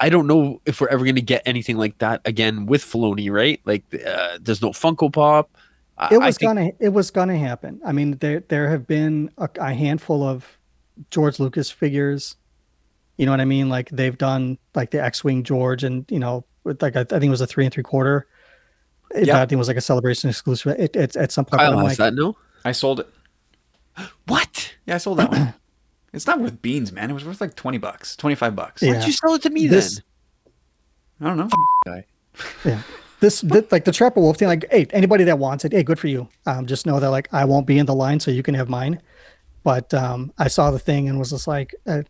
[0.00, 3.32] I don't know if we're ever going to get anything like that again with Filoni,
[3.32, 3.60] right?
[3.64, 5.50] Like, uh, there's no Funko Pop.
[5.98, 7.80] I- it was think- gonna it was gonna happen.
[7.84, 10.58] I mean, there there have been a, a handful of
[11.10, 12.36] George Lucas figures.
[13.16, 13.68] You know what I mean?
[13.68, 17.24] Like they've done like the X-wing George, and you know, with like I, I think
[17.24, 18.26] it was a three and three quarter.
[19.14, 19.36] It, Yeah.
[19.36, 20.78] I think it was like a celebration exclusive.
[20.78, 21.62] It, it's at some point.
[21.62, 22.36] I'm has like, that, no?
[22.64, 23.08] I sold it.
[24.26, 24.74] What?
[24.86, 25.54] Yeah, I sold that one.
[26.14, 27.10] It's not worth beans, man.
[27.10, 28.82] It was worth like twenty bucks, twenty five bucks.
[28.82, 28.94] Yeah.
[28.94, 30.54] Why'd you sell it to me This- then?
[31.20, 31.48] I don't know.
[31.84, 32.04] Guy.
[32.64, 32.82] yeah
[33.20, 35.98] this the, like the trapper wolf thing like hey anybody that wants it hey good
[35.98, 38.42] for you um just know that like i won't be in the line so you
[38.42, 39.00] can have mine
[39.64, 42.02] but um i saw the thing and was just like uh,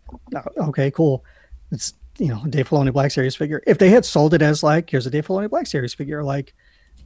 [0.59, 1.25] okay cool
[1.71, 4.63] it's you know a Dave Filoni Black Series figure if they had sold it as
[4.63, 6.53] like here's a Dave Filoni Black Series figure like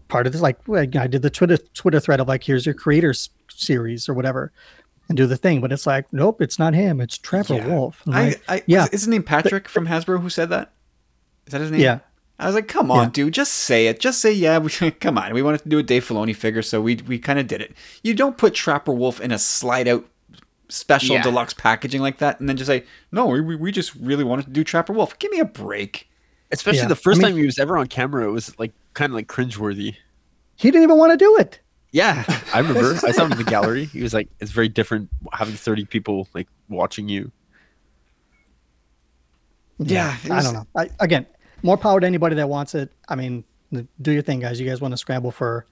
[0.09, 2.75] part of this like like, I did the Twitter Twitter thread of like here's your
[2.75, 4.53] creators series or whatever
[5.09, 7.67] and do the thing but it's like nope it's not him it's Trapper Yeah.
[7.67, 8.63] Wolf I'm I, I, yeah.
[8.67, 8.85] yeah.
[8.87, 10.73] Is his name Patrick from Hasbro who said that?
[11.47, 11.81] Is that his name?
[11.81, 11.99] yeah
[12.43, 13.11] I was like, come on, Yeah.
[13.11, 14.01] dude, just say it.
[14.01, 15.33] Just say, yeah, we, come on.
[15.33, 17.73] We wanted to do a Dave Filoni figure, so we we kind of did it.
[18.03, 20.05] You don't put Trapper Wolf in a slide out
[20.69, 21.23] special Yeah.
[21.23, 24.51] deluxe packaging like that and then just say, no, we, we just really wanted to
[24.51, 25.19] do Trapper Wolf.
[25.19, 26.09] Give me a break.
[26.51, 26.89] Especially Yeah.
[26.89, 29.15] the first I mean- time he was ever on camera, it was like kind of
[29.15, 29.97] like cringeworthy.
[30.57, 31.61] he didn't even want to do it
[31.93, 32.25] Yeah,
[32.55, 32.95] I remember.
[33.07, 33.85] I saw him in the gallery.
[33.87, 37.31] He was like, "It's very different having thirty people like watching you."
[39.79, 40.67] Yeah, it I don't know.
[40.77, 41.27] I, again,
[41.63, 42.93] more power to anybody that wants it.
[43.09, 43.45] I mean,
[44.01, 44.61] do your thing, guys.
[44.61, 45.67] You guys want to scramble for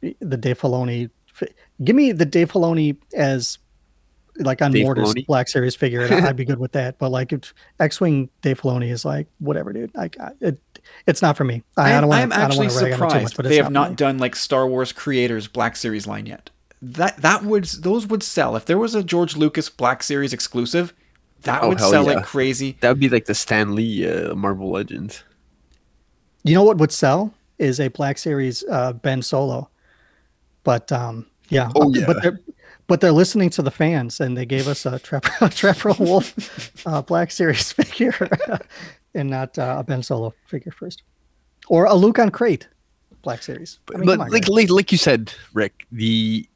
[0.00, 1.10] the Dave Filoni?
[1.82, 3.58] Give me the Dave Filoni as
[4.38, 5.26] like on Dave Mortis Filoni?
[5.26, 6.98] Black Series figure, and I'd be good with that.
[6.98, 9.94] But like, if X-wing Dave Filoni is like whatever, dude.
[9.94, 10.58] Like, it,
[11.06, 11.62] it's not for me.
[11.76, 12.36] I, I am don't want I'm to.
[12.36, 13.90] I don't actually want to rag on it too surprised much, but they have not,
[13.90, 16.50] not done like Star Wars Creators Black Series line yet.
[16.80, 20.92] That that would those would sell if there was a George Lucas Black Series exclusive.
[21.42, 22.14] That Oh, would sell yeah.
[22.14, 22.76] like crazy.
[22.80, 25.22] That would be like the Stan Lee uh, Marvel Legends.
[26.44, 29.68] You know what would sell is a Black Series uh, Ben Solo,
[30.64, 32.06] but um, yeah, Oh, yeah.
[32.06, 32.40] but they're
[32.86, 36.86] but they're listening to the fans, and they gave us a Trapper a Trapper Wolf
[36.86, 38.14] uh, Black Series figure,
[39.14, 41.02] and not uh, a Ben Solo figure first,
[41.68, 42.68] or a Luke on crate
[43.22, 43.78] Black Series.
[43.94, 46.48] I mean, but on, like, like like you said, Rick, the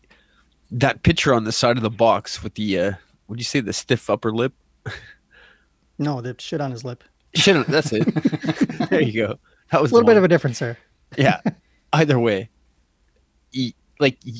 [0.71, 2.92] that picture on the side of the box with the uh,
[3.27, 4.53] what do you say, the stiff upper lip?
[5.99, 7.05] No, the shit on his lip.
[7.35, 8.05] Shit, that's it.
[8.90, 9.38] there you go.
[9.71, 10.79] That was A little bit of a difference there.
[11.16, 11.40] yeah.
[11.92, 12.49] Either way,
[14.01, 14.33] like y-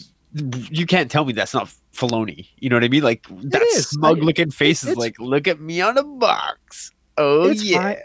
[0.70, 2.48] you can't tell me that's not Filoni.
[2.57, 3.02] You know what I mean?
[3.02, 3.88] Like that is.
[3.88, 6.90] smug I- looking face is it's- like, look at me on a box.
[7.18, 7.83] Oh it's yeah.
[7.83, 7.96] fine.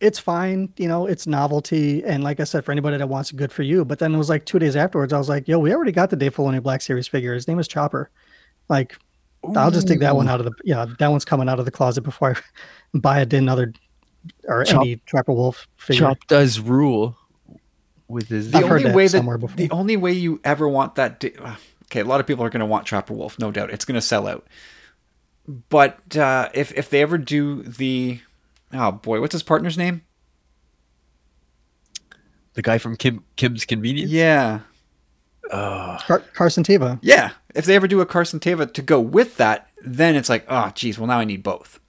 [0.00, 2.02] It's fine, you know, it's novelty.
[2.04, 3.84] And like I said, for anybody that wants it, good for you.
[3.84, 6.08] But then it was like two days afterwards, I was like, yo, we already got
[6.08, 7.34] the Dave Filoni Black Series figure.
[7.34, 8.10] His name is Chopper.
[8.70, 8.96] Like,
[9.56, 11.70] I'll just take that one out of the, yeah, that one's coming out of the
[11.70, 12.40] closet before I
[12.98, 13.72] buy a another
[14.44, 16.06] or Chop- any Trapper Wolf figure.
[16.06, 17.16] Chop does rule
[18.08, 18.50] with his.
[18.50, 19.56] The I've heard only that way that somewhere before.
[19.56, 21.20] the only way you ever want that.
[21.20, 23.70] Di- uh, okay, a lot of people are going to want Trapper Wolf, no doubt.
[23.70, 24.46] It's going to sell out.
[25.48, 28.20] But uh, if if they ever do the,
[28.72, 30.02] oh boy, what's his partner's name?
[32.54, 34.10] the guy from Kim Kim's Convenience.
[34.10, 34.60] Yeah,
[35.50, 36.98] Car- Carson Teva.
[37.02, 37.30] yeah.
[37.54, 40.70] If they ever do a Carson Teva to go with that, then it's like, oh,
[40.74, 41.80] geez, well now I need both.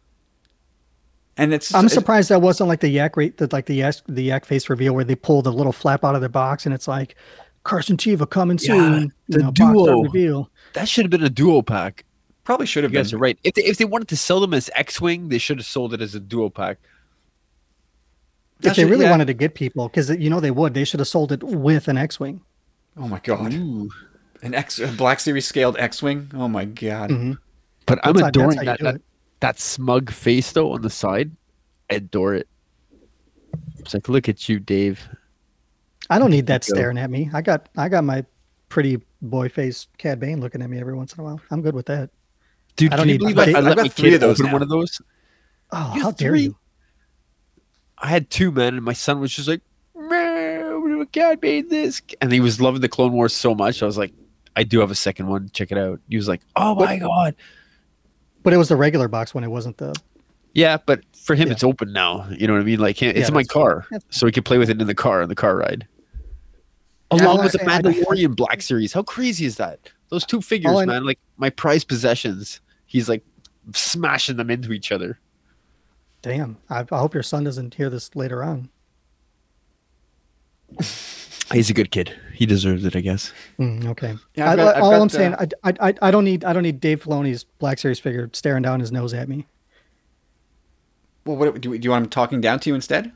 [1.37, 3.95] And it's I'm it's- surprised that wasn't like the yak rate, the, like the yak,
[4.07, 6.73] the yak face reveal where they pull the little flap out of their box and
[6.73, 7.15] it's like
[7.63, 9.13] Carson Teva coming Yeah, soon.
[9.29, 10.01] the you know, duo.
[10.01, 10.49] reveal.
[10.73, 12.05] That should have been a duo pack.
[12.43, 13.17] probably should You have guys been.
[13.17, 13.39] are right.
[13.43, 16.01] If they, if they wanted to sell them as X-wing, they should have sold it
[16.01, 16.79] as a duo pack.
[18.63, 19.11] If they really yeah.
[19.11, 21.87] wanted to get people, because you know they would, they should have sold it with
[21.87, 22.41] an X-wing.
[22.97, 23.89] Oh my god, Ooh.
[24.43, 26.29] an X a Black Series scaled X-wing.
[26.33, 27.09] Oh my god.
[27.09, 27.37] Mhm.
[27.85, 29.01] But I'm That's how- adoring that's how you that, that
[29.39, 31.31] that smug face though on the side.
[31.89, 32.47] I adore it.
[33.79, 35.09] It's like, look at you, Dave.
[36.09, 36.73] I don't need that Go.
[36.73, 37.29] staring at me.
[37.33, 38.25] I got I got my
[38.69, 41.41] pretty boy face Cad Bane looking at me every once in a while.
[41.49, 42.09] I'm good with that.
[42.75, 44.09] Dude, I don't can you need- believe I've I, got- I let got my three
[44.11, 44.53] kid of those open now.
[44.53, 45.01] one of those?
[45.71, 46.41] Oh, You how dare three?
[46.43, 46.57] you?
[47.97, 49.70] I had two, men, and my son was just like, "Man,
[51.13, 53.81] God made this," and he was loving the Clone Wars so much.
[53.83, 54.13] I was like,
[54.55, 55.49] "I do have a second one.
[55.53, 57.35] Check it out." He was like, "Oh my god!"
[58.43, 59.93] But it was the regular box when it wasn't the.
[60.53, 61.53] Yeah, but for him, Yeah.
[61.53, 62.27] it's open now.
[62.31, 62.79] You know what I mean?
[62.79, 64.95] Like, it's Yeah, in my car, That's so he can play with it in the
[64.95, 65.87] car on the car ride.
[67.13, 68.91] Yeah, Along I with the say I don't- Mandalorian Black Series.
[68.93, 69.91] How crazy is that?
[70.09, 72.59] Those two figures, man, like my prized possessions.
[72.85, 73.23] He's like
[73.73, 75.19] smashing them into each other.
[76.21, 76.57] Damn.
[76.69, 78.69] I, I hope your son doesn't hear this later on.
[81.51, 82.17] He's a good kid.
[82.33, 83.33] He deserves it, I guess.
[83.59, 84.15] Mm, okay.
[84.35, 86.53] Yeah, I've got- I've all got, I'm saying, uh, I, I, I don't need I
[86.53, 89.45] don't need Dave Filoni's Black Series figure staring down his nose at me.
[91.25, 93.11] Well, what do, you- do you want him talking down to you instead?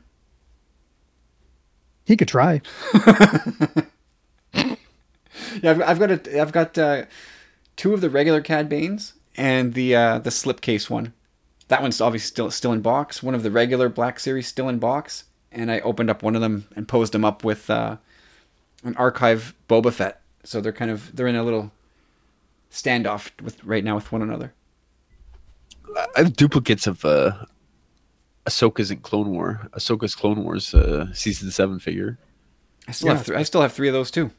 [2.04, 2.60] He could try.
[5.62, 7.04] Yeah, I've, I've got a, I've got uh,
[7.76, 11.12] two of the regular Cad Banes and the uh, the slipcase one.
[11.68, 13.22] That one's obviously still still in box.
[13.22, 15.24] One of the regular Black Series still in box,
[15.56, 17.96] and I opened up one of them and posed them up with uh,
[18.84, 20.20] an archive Boba Fett.
[20.44, 21.72] So they're kind of they're in a little
[22.70, 24.52] standoff with right now with one another.
[25.96, 27.32] I have duplicates of uh
[28.46, 29.68] Ahsoka's in Clone War.
[29.72, 32.18] Ahsoka's Clone Wars uh, season seven figure.
[32.86, 33.36] I still Yeah, have three.
[33.36, 34.30] I still have three of those too.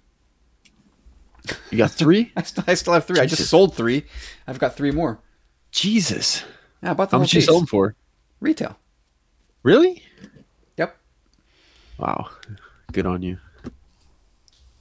[1.72, 2.32] You got three?
[2.38, 3.20] I still I still have three.
[3.20, 4.06] I just sold three.
[4.48, 5.20] I've got three more.
[5.72, 6.44] Jesus.
[6.82, 7.48] Yeah, I bought the How whole much you piece.
[7.48, 7.96] sold them for?
[8.40, 8.78] Retail.
[9.64, 10.04] Really?
[12.00, 12.08] Yep.
[12.08, 12.30] Wow.
[12.92, 13.38] Good on you.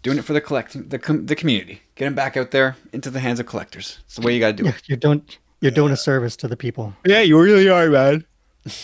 [0.02, 1.82] Doing it for the collect the com- the community.
[1.96, 3.98] Get them back out there into the hands of collectors.
[4.04, 4.82] It's the way you got to do Yeah, it.
[4.88, 5.22] you're doing
[5.60, 6.94] you're doing a service to the people.
[7.04, 8.24] Yeah, you really are, man.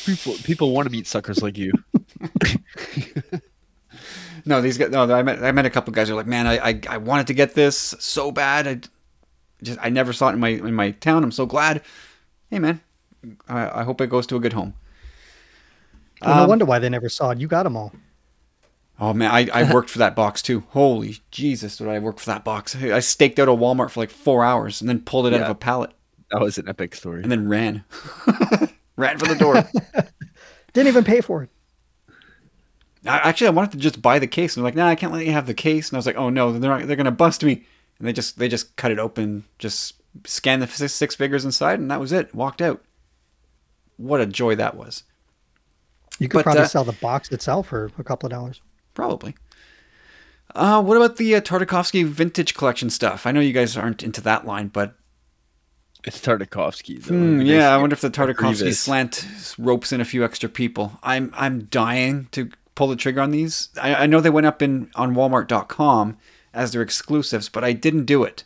[0.04, 1.72] People people want to meet suckers like you.
[4.44, 4.90] No, these guys.
[4.90, 6.96] No, I met I met a couple guys who are like, man, I, I I
[6.96, 8.66] wanted to get this so bad.
[8.66, 8.80] I
[9.62, 11.22] just I never saw it in my in my town.
[11.22, 11.80] I'm so glad.
[12.50, 12.80] Hey, man.
[13.48, 14.74] I, I hope it goes to a good home.
[16.22, 17.38] Well, no Um, wonder why they never saw it.
[17.40, 17.92] You got them all.
[19.00, 20.60] Oh man, I, I worked for that box too.
[20.70, 22.76] Holy Jesus, did I work for that box?
[22.76, 25.50] I staked out a Walmart for like four hours and then pulled it out of
[25.50, 25.90] a pallet
[26.30, 27.22] That was an epic story.
[27.22, 27.84] and then ran,
[28.96, 29.54] ran for the door.
[30.72, 31.50] Didn't even pay for it.
[33.04, 35.12] I, actually, I wanted to just buy the case, and they're like, "Nah, I can't
[35.12, 37.10] let you have the case." And I was like, "Oh no, they're not, they're gonna
[37.10, 37.64] bust me."
[37.98, 41.80] And they just they just cut it open, just scanned the six, six figures inside,
[41.80, 42.32] and that was it.
[42.34, 42.80] Walked out.
[43.96, 45.02] What a joy that was.
[46.20, 48.62] You could But, probably uh, sell the box itself for a couple of dollars.
[48.94, 49.34] Probably.
[50.54, 53.26] Uh, what about the uh, Tartakovsky vintage collection stuff?
[53.26, 54.94] I know you guys aren't into that line, but
[56.04, 57.02] It's Tartakovsky.
[57.02, 57.14] Though.
[57.14, 59.26] Hmm, yeah, I wonder if the Tartakovsky slant
[59.58, 60.98] ropes in a few extra people.
[61.02, 63.68] I'm I'm dying to pull the trigger on these.
[63.80, 66.18] I, I know they went up in on Walmart.com
[66.52, 68.44] as their exclusives, but I didn't do it.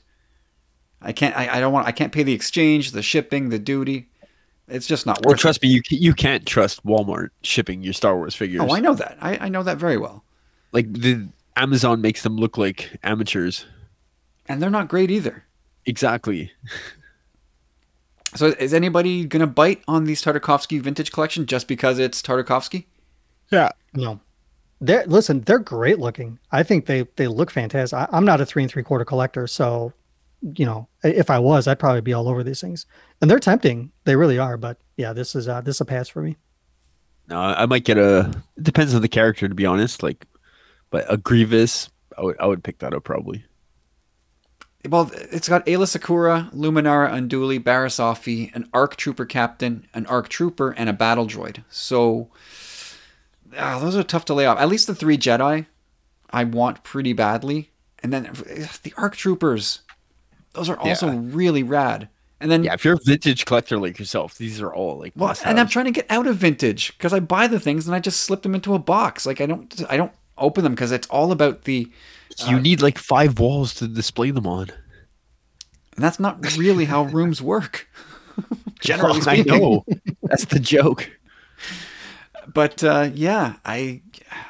[1.03, 1.37] I can't.
[1.37, 1.89] I, I don't want.
[1.89, 4.11] I can't pay the exchange, the shipping, the duty.
[4.69, 5.41] It's just not Well, worth.
[5.41, 8.39] trust me, you you can't trust Walmart shipping your Star Wars it.
[8.39, 8.63] figures.
[8.65, 9.17] Oh, I know that.
[9.21, 10.25] I, I know that very well.
[10.73, 13.67] Like the Amazon makes them look like amateurs.
[14.49, 15.45] And they're not great either.
[15.85, 16.53] exactly.
[18.35, 22.85] So is anybody gonna bite on these Tartakovsky vintage collection just because it's Tartakovsky?
[23.51, 23.71] Yeah.
[23.95, 24.21] No.
[24.81, 26.39] They're listen, they're great looking.
[26.53, 27.99] I think they they look fantastic.
[27.99, 29.93] I, I'm not a three and three quarter collector, so
[30.43, 32.85] you know, if I was, I'd probably be all over these things.
[33.23, 33.91] And they're tempting.
[34.05, 36.37] They really are, but yeah, this is uh this is a pass for me.
[37.29, 38.31] No, I might get a.
[38.57, 40.03] It depends on the character, to be honest.
[40.03, 40.27] Like,
[40.91, 43.45] but a Grievous, I would I would pick that up probably.
[44.89, 50.29] Well, it's got Aayla Secura, Luminara Unduli, Barriss Offee, an ARC Trooper Captain, an ARC
[50.29, 51.65] Trooper, and a Battle Droid.
[51.69, 52.31] So,
[53.59, 54.59] ah, those are tough to lay off.
[54.61, 55.67] At least the three Jedi,
[56.31, 57.71] I want pretty badly.
[58.01, 58.25] And then
[58.85, 59.81] the ARC Troopers,
[60.53, 61.21] those are also Yeah.
[61.21, 62.09] really rad.
[62.41, 65.15] And then, Yeah, if you're a vintage collector like yourself, these are all like.
[65.17, 67.97] well, and I'm trying to get out of vintage because I buy the things and
[67.97, 69.27] I just slip them into a box.
[69.27, 71.91] Like I don't, I don't open them because it's all about the.
[72.47, 74.69] You need like five walls to display them on.
[75.97, 77.89] And that's not really how rooms work.
[78.81, 79.61] Generally I speaking.
[79.61, 79.85] know.
[80.23, 81.11] That's the joke.
[82.53, 84.03] but uh, yeah, I,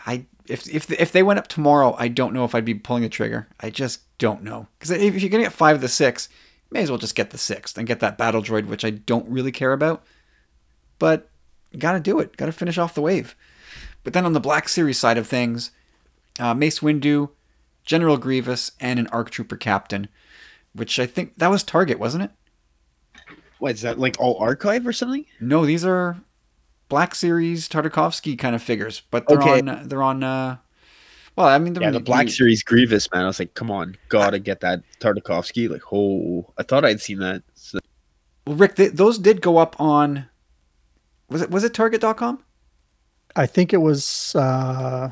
[0.07, 3.05] I if if if they went up tomorrow, I don't know if I'd be pulling
[3.05, 3.47] the trigger.
[3.61, 6.29] I just don't know because if you're gonna get five of the six,
[6.73, 9.29] may as well just get the sixth and get that battle droid, which I don't
[9.29, 10.05] really care about.
[10.99, 11.31] But
[11.79, 12.37] gotta do it.
[12.37, 13.37] Gotta finish off the wave.
[14.07, 15.73] But then on the Black Series side of things,
[16.39, 17.31] uh, Mace Windu,
[17.85, 20.07] General Grievous, and an ARC Trooper Captain,
[20.75, 22.31] which I think that was Target, wasn't it?
[23.59, 25.25] What is that like all archive or something?
[25.41, 26.19] No, these are
[26.89, 29.59] Black Series Tartakovsky kind of figures, but they're Okay.
[29.69, 30.23] on they're on.
[30.23, 30.59] Uh,
[31.35, 33.25] well, I mean, Yeah, the Black you- Series Grievous, man.
[33.25, 35.69] I was like, come on, gotta get that Tartakovsky.
[35.69, 37.43] Like, oh, I thought I'd seen that.
[37.57, 37.81] So-
[38.47, 40.29] Well, Rick, they, those did go up on.
[41.29, 42.45] Was it was it Target.com?
[43.37, 45.11] I think it was uh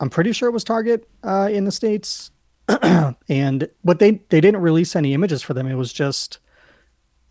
[0.00, 2.30] I'm pretty sure it was Target uh in the States.
[3.28, 5.66] and but they they didn't release any images for them.
[5.66, 6.38] It was just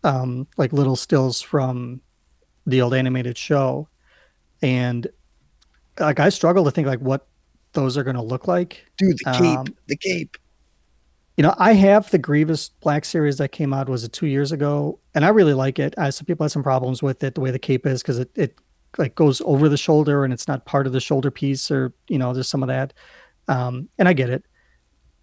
[0.04, 2.00] um like little stills from
[2.66, 3.88] the old animated show.
[4.62, 5.06] And
[5.98, 7.26] like I struggle to think like what
[7.72, 8.86] those are gonna look like.
[8.96, 10.36] Dude, the cape, Um, the cape.
[11.36, 14.50] You know, I have the Grievous Black series that came out was it two years
[14.50, 15.94] ago, and I really like it.
[15.96, 18.30] I some people had some problems with it, the way the cape is, because it
[18.34, 18.58] it
[18.96, 22.18] like goes over the shoulder and it's not part of the shoulder piece, or you
[22.18, 22.94] know, there's some of that.
[23.48, 24.44] Um, and I get it,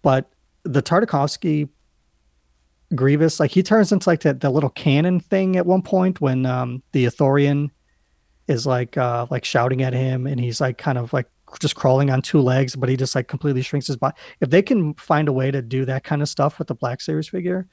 [0.02, 0.30] but
[0.64, 1.68] the Tartakovsky
[2.94, 6.46] Grievous, like he turns into like that the little cannon thing at one point when
[6.46, 7.70] um the Athorian
[8.46, 11.26] is like uh like shouting at him, and he's like kind of like
[11.60, 14.62] just crawling on two legs, but he just like completely shrinks his body if they
[14.62, 17.66] can find a way to do that kind of stuff with the Black Series figure,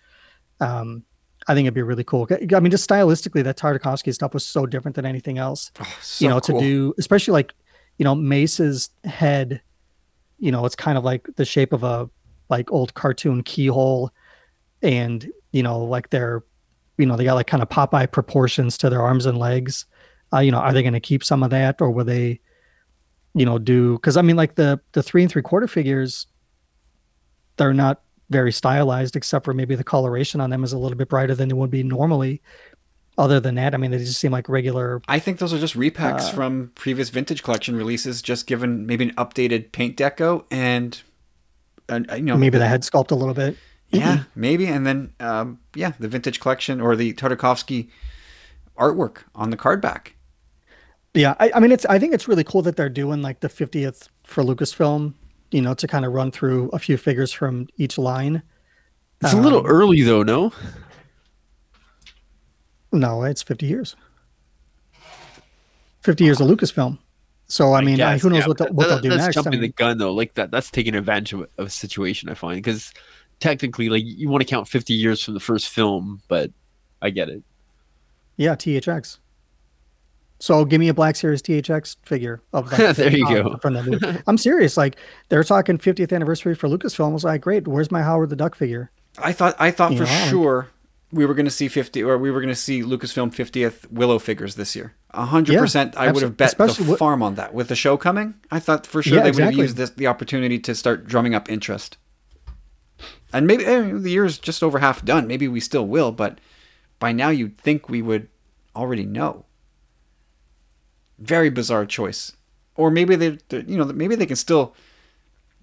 [0.60, 1.04] um,
[1.48, 2.28] I think it'd be really cool.
[2.32, 5.72] I mean, just stylistically, that Tartakovsky stuff was so different than anything else.
[5.80, 6.60] Oh, so you know, cool.
[6.60, 7.54] to do, especially like,
[7.98, 9.62] you know, Mace's head,
[10.39, 12.10] you know, it's kind of like the shape of a
[12.50, 14.12] like old cartoon keyhole,
[14.82, 16.44] and you know, like they're,
[16.98, 19.86] you know, they got like kind of Popeye proportions to their arms and legs.
[20.34, 22.39] Uh, you know, are they going to keep some of that, or will they?
[23.34, 26.28] you know do because i mean like the the three and three quarter figures
[27.58, 28.02] they're not
[28.34, 31.49] very stylized except for maybe the coloration on them is a little bit brighter than
[31.49, 32.41] it would be normally.
[33.15, 35.77] Other than that i mean they just seem like regular I think those are just
[35.77, 40.99] repacks Uh, from previous vintage collection releases, just given maybe an updated paint deco and,
[41.88, 43.55] and uh, you know maybe the head sculpt a little bit.
[43.91, 44.65] Yeah maybe.
[44.65, 47.89] And then um, yeah the vintage collection or the Tartakovsky
[48.75, 50.15] artwork on the card back.
[51.13, 53.49] yeah I, I mean it's i think it's really cool that they're doing like the
[53.49, 55.13] 50th for lucasfilm
[55.54, 58.41] you know to kind of run through a few figures from each line
[59.22, 60.51] It's a little Um, early though, no?
[62.91, 63.95] no it's 50 years
[66.01, 66.97] 50 years of lucasfilm
[67.47, 69.28] so i, mean I, guess, who knows yeah, what, the, what that- they'll do next
[69.28, 70.14] I jumping mean, the gun though.
[70.14, 72.30] Like that, that's taking advantage of, of a situation.
[72.30, 72.91] I find because
[73.39, 76.51] technically, like you want to count fifty years from the first film, but
[77.01, 77.43] I get it.
[78.38, 79.20] Yeah, THX.
[80.39, 83.57] So give me a Black Series THX figure of like, There you uh, go.
[83.57, 84.19] From the movie.
[84.27, 84.75] I'm serious.
[84.77, 84.97] Like
[85.29, 87.09] they're talking 50th anniversary for Lucasfilm.
[87.09, 87.67] I was like, great.
[87.67, 88.91] Where's my Howard the Duck figure?
[89.17, 90.67] I thought I thought You for know, like- sure
[91.11, 94.17] we were going to see 50 or we were going to see Lucasfilm 50th Willow
[94.17, 94.95] figures this year.
[95.13, 97.53] 100% I would have abso- bet especially the with- farm on that.
[97.53, 100.07] With the show coming, I thought for sure Yeah, they would have used this the
[100.07, 101.97] opportunity to start drumming up interest.
[103.31, 105.27] And maybe eh, the is just over half done.
[105.27, 106.39] Maybe we still will, but
[106.99, 108.27] by now you'd think we would
[108.75, 109.45] already know.
[111.24, 112.34] Very bizarre choice.
[112.76, 114.76] Or maybe they they- you know, maybe they can still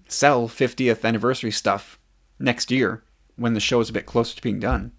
[0.07, 1.97] sell 50th anniversary stuff
[2.39, 3.03] next year
[3.35, 4.91] when the show is a bit closer to being done.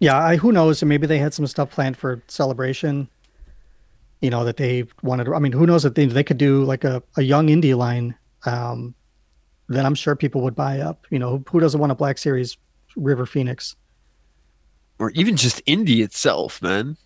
[0.00, 0.82] Yeah, I, who knows?
[0.84, 3.08] Maybe they had some stuff planned for celebration.
[4.20, 5.28] You know that they wanted.
[5.28, 8.14] I mean, who knows if they they could do like a, a young indie line.
[8.46, 8.94] Um,
[9.68, 11.06] then I'm sure people would buy up.
[11.10, 12.56] You know, who, who doesn't want a Black Series
[12.96, 13.74] River Phoenix.
[14.98, 16.96] Or even just indie itself, man.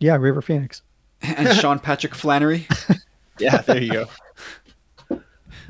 [0.00, 0.82] Yeah, River Phoenix.
[1.24, 2.66] And Sean Patrick Flanery.
[3.38, 4.08] Yeah, there you go.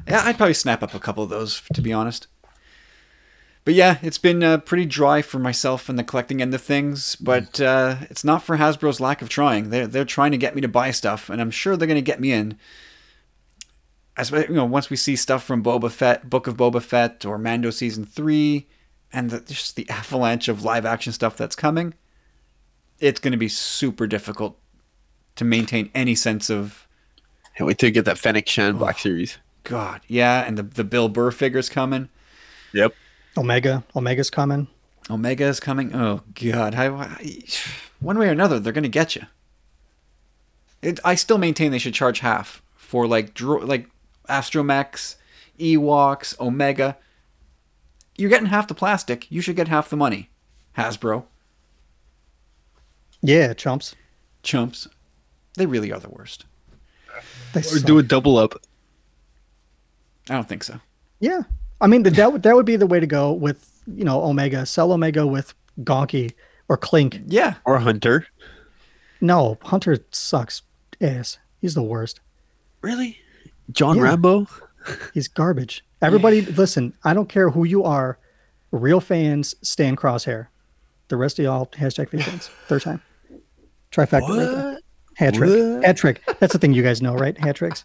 [0.06, 2.26] Yeah, I'd probably snap up a couple of those to be honest.
[3.64, 7.16] But yeah, it's been uh, pretty dry for myself and the collecting end of things.
[7.16, 9.70] But uh, it's not for Hasbro's lack of trying.
[9.70, 12.02] They're they're trying to get me to buy stuff, and I'm sure they're going to
[12.02, 12.58] get me in.
[14.16, 17.38] As you know, once we see stuff from Boba Fett, Book of Boba Fett, or
[17.38, 18.68] Mando season three,
[19.12, 21.94] and the, just the avalanche of live action stuff that's coming,
[23.00, 24.58] it's going to be super difficult
[25.36, 26.86] to maintain any sense of
[27.56, 29.38] Can't wait to get that Fennec Shand Black oh, Series.
[29.62, 30.00] God.
[30.08, 32.08] Yeah, and the the Bill Burr figures coming.
[32.72, 32.94] Yep.
[33.36, 33.84] Omega.
[33.94, 34.68] Omega's coming.
[35.10, 35.94] Omega is coming.
[35.94, 36.74] Oh God!
[36.74, 37.16] How,
[38.00, 39.22] one way or another, they're gonna get you.
[40.82, 43.88] It, I still maintain they should charge half for like dro- like
[44.28, 45.16] Astromechs,
[45.58, 46.96] Ewoks, Omega.
[48.16, 49.30] You're getting half the plastic.
[49.30, 50.30] You should get half the money,
[50.78, 51.24] Hasbro.
[53.20, 53.94] Yeah, chumps.
[54.42, 54.88] Chumps.
[55.56, 56.44] They really are the worst.
[57.52, 57.84] They Or suck.
[57.86, 58.54] do a double up.
[60.28, 60.80] I don't think so.
[61.20, 61.42] Yeah,
[61.80, 64.66] I mean that would that would be the way to go with you know Omega.
[64.66, 66.32] Sell Omega with Gonky
[66.68, 67.20] or Clink.
[67.26, 67.54] Yeah.
[67.64, 68.26] Or Hunter.
[69.20, 70.62] No, Hunter sucks
[71.00, 71.38] ass.
[71.60, 72.20] He's the worst.
[72.82, 73.18] Really?
[73.70, 74.02] John Yeah.
[74.04, 74.46] Rambo?
[75.14, 75.84] He's garbage.
[76.02, 76.94] Everybody, listen.
[77.04, 78.18] I don't care who you are.
[78.70, 80.48] Real fans stand crosshair.
[81.08, 82.50] The rest of y'all hashtag fans.
[82.66, 83.00] Third time.
[83.92, 84.20] Trifecta.
[84.28, 84.72] Right there.
[84.74, 84.82] What?
[85.16, 85.84] Hat trick.
[85.84, 86.20] Hat trick.
[86.40, 87.36] That's the thing you guys know, right?
[87.38, 87.84] Hat tricks.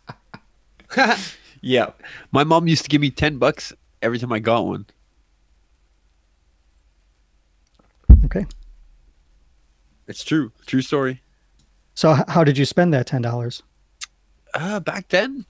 [1.61, 1.91] Yeah.
[2.31, 4.85] My mom used to give me 10 bucks every time I got one.
[8.25, 8.45] Okay.
[10.07, 10.51] It's true.
[10.65, 11.21] True story.
[11.95, 13.61] So h- how did you spend that ten dollars?
[14.53, 15.45] Uh, back then,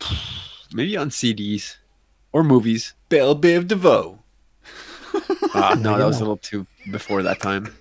[0.74, 1.76] maybe on CDs
[2.32, 2.94] or movies.
[3.08, 4.18] Belle Biv DeVoe.
[5.54, 7.74] Uh, no, that was a little too before that time.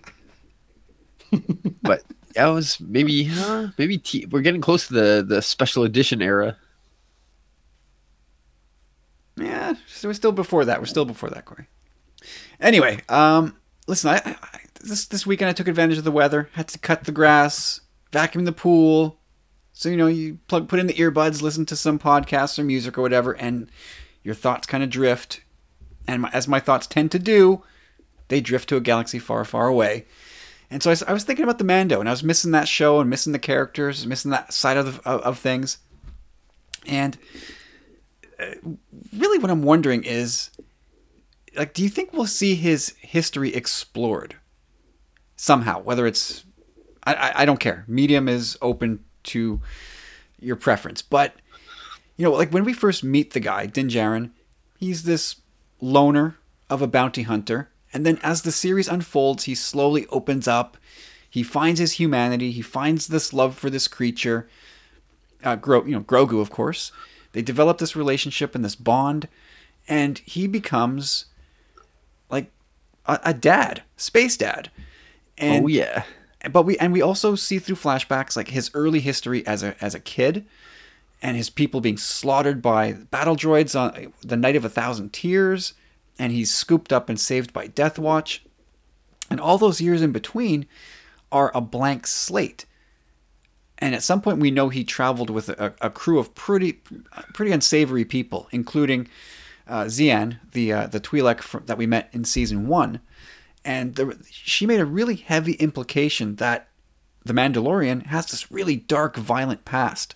[1.81, 2.03] but
[2.36, 6.57] that was maybe, uh, maybe t- we're getting close to the the special edition era.
[9.36, 10.79] Yeah, so we're still before that.
[10.79, 11.67] We're still before that, Corey.
[12.59, 13.57] Anyway, um,
[13.88, 16.49] listen, I I- this this weekend I took advantage of the weather.
[16.53, 17.81] Had to cut the grass,
[18.11, 19.17] vacuum the pool.
[19.71, 22.97] So you know, you plug put in the earbuds, listen to some podcasts or music
[22.97, 23.69] or whatever, and
[24.23, 25.41] your thoughts kind of drift.
[26.07, 27.63] And my, as my thoughts tend to do,
[28.27, 30.05] they drift to a galaxy far, far away.
[30.74, 33.07] And so I was thinking about the Mando, and I was missing that show and
[33.07, 35.78] missing the characters, missing that side of the, of, of things.
[36.88, 37.15] And
[38.39, 38.55] uh,
[39.15, 40.49] really what I'm wondering is
[41.55, 44.36] like do you think we'll see his history explored
[45.36, 46.43] somehow whether it's
[47.03, 47.86] I, I, I don't care.
[47.88, 49.61] Medium is open to
[50.39, 51.01] your preference.
[51.01, 51.36] But
[52.17, 54.32] you know like when we first meet the guy Din Djarin
[54.80, 55.36] he's this
[55.80, 56.38] loner
[56.69, 60.77] of a bounty hunter and then as the series unfolds he slowly opens up
[61.29, 64.47] he finds his humanity he finds this love for this creature
[65.43, 66.91] uh, Gro- you know, Grogu, of course.
[67.33, 69.27] They develop this relationship and this bond,
[69.87, 71.25] and he becomes
[72.29, 72.51] like
[73.05, 74.69] a, a dad, space dad.
[75.37, 76.03] And, oh yeah.
[76.51, 79.95] But we and we also see through flashbacks like his early history as a as
[79.95, 80.45] a kid,
[81.21, 85.73] and his people being slaughtered by battle droids on the night of a thousand tears,
[86.20, 88.43] and he's scooped up and saved by Death Watch,
[89.30, 90.66] and all those years in between
[91.32, 92.66] are a blank slate
[93.84, 96.82] and at some point we know he traveled with a, a crew of pretty
[97.34, 99.09] pretty unsavory people, including
[99.68, 103.01] uh, Xi'an, the uh, the Twi'lek fr- that we met in season one,
[103.66, 106.70] and she made a really heavy implication that
[107.26, 110.16] the Mandalorian has this really dark, violent past.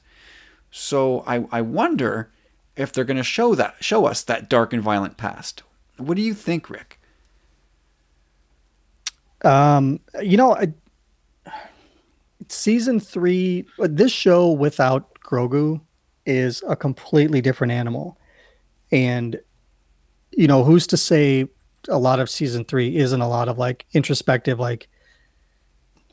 [0.72, 2.32] So I, I wonder
[2.78, 5.64] if they're going to show that show us that dark and violent past.
[5.98, 7.00] What do you think, Rick?
[9.44, 10.74] Um, you know, I,
[12.50, 15.82] season three, uh, this show without Grogu
[16.26, 18.18] is a completely different animal.
[18.92, 19.40] And,
[20.32, 21.48] you know, who's to say
[21.88, 24.88] a lot of season three isn't a lot of like introspective, like,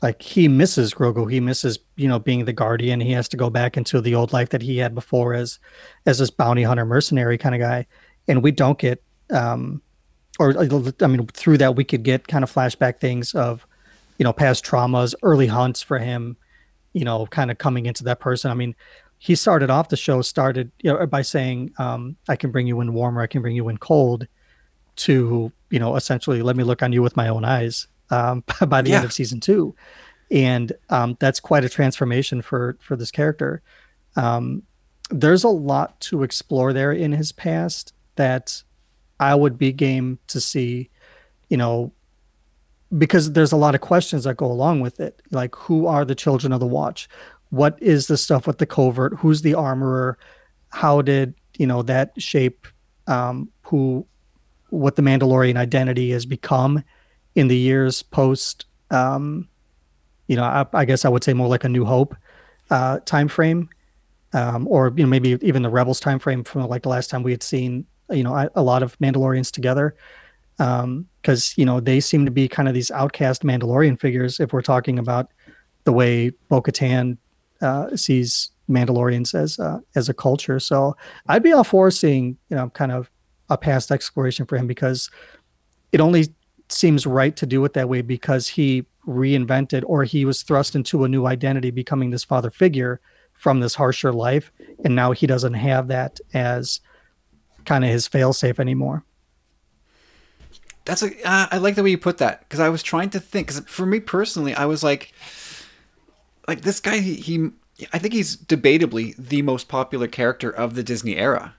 [0.01, 1.31] like he misses Grogu.
[1.31, 2.99] He misses, you know, being the guardian.
[2.99, 5.59] He has to go back into the old life that he had before as,
[6.05, 7.87] as this bounty hunter mercenary kind of guy.
[8.27, 9.81] And we don't get, um,
[10.39, 13.65] or I mean, through that we could get kind of flashback things of,
[14.17, 16.37] you know, past traumas, early hunts for him,
[16.93, 18.51] you know, kind of coming into that person.
[18.51, 18.75] I mean,
[19.17, 22.81] he started off the show started you know, by saying, um, "I can bring you
[22.81, 24.27] in warm or I can bring you in cold,"
[24.97, 27.87] to you know, essentially, let me look on you with my own eyes.
[28.11, 28.97] Um, by the Yeah.
[28.97, 29.75] end of season two,
[30.29, 33.61] and um, that's quite a transformation for for this character.
[34.15, 34.63] Um,
[35.09, 38.63] there's a lot to explore there in his past that
[39.19, 40.89] I would be game to see
[41.49, 41.91] you know,
[42.97, 45.21] because there's a lot of questions that go along with it.
[45.31, 47.09] Like, who are the children of the watch?
[47.49, 49.15] What is the stuff with the covert?
[49.19, 50.17] Who's the armorer?
[50.69, 52.67] How did, you know, that shape
[53.07, 54.05] um, who,
[54.69, 56.83] what the Mandalorian identity has become
[57.35, 59.47] in the years post, um,
[60.27, 62.15] you know, I, I guess I would say more like a New Hope
[62.69, 63.69] uh, time frame,
[64.33, 67.21] um, or you know maybe even the Rebels time frame from like the last time
[67.21, 69.95] we had seen you know a, lot of Mandalorians together,
[70.57, 74.53] because um, you know they seem to be kind of these outcast Mandalorian figures if
[74.53, 75.31] we're talking about
[75.83, 77.17] the way Bo-Katan
[77.61, 80.59] uh, sees Mandalorians as uh, as a culture.
[80.59, 80.95] So
[81.27, 83.11] I'd be all for seeing you know kind of
[83.49, 85.09] a past exploration for him because
[85.91, 86.33] it only
[86.69, 91.03] seems right to do it that way because he reinvented or he was thrust into
[91.03, 92.99] a new identity becoming this father figure
[93.33, 94.51] from this harsher life
[94.83, 96.79] and now he doesn't have that as
[97.65, 99.03] kind of his failsafe anymore
[100.85, 103.19] that's a uh, I like the way you put that because I was trying to
[103.19, 105.13] think because for me personally I was like
[106.47, 107.49] like this guy he, he
[107.91, 111.55] I think he's debatably the most popular character of the Disney era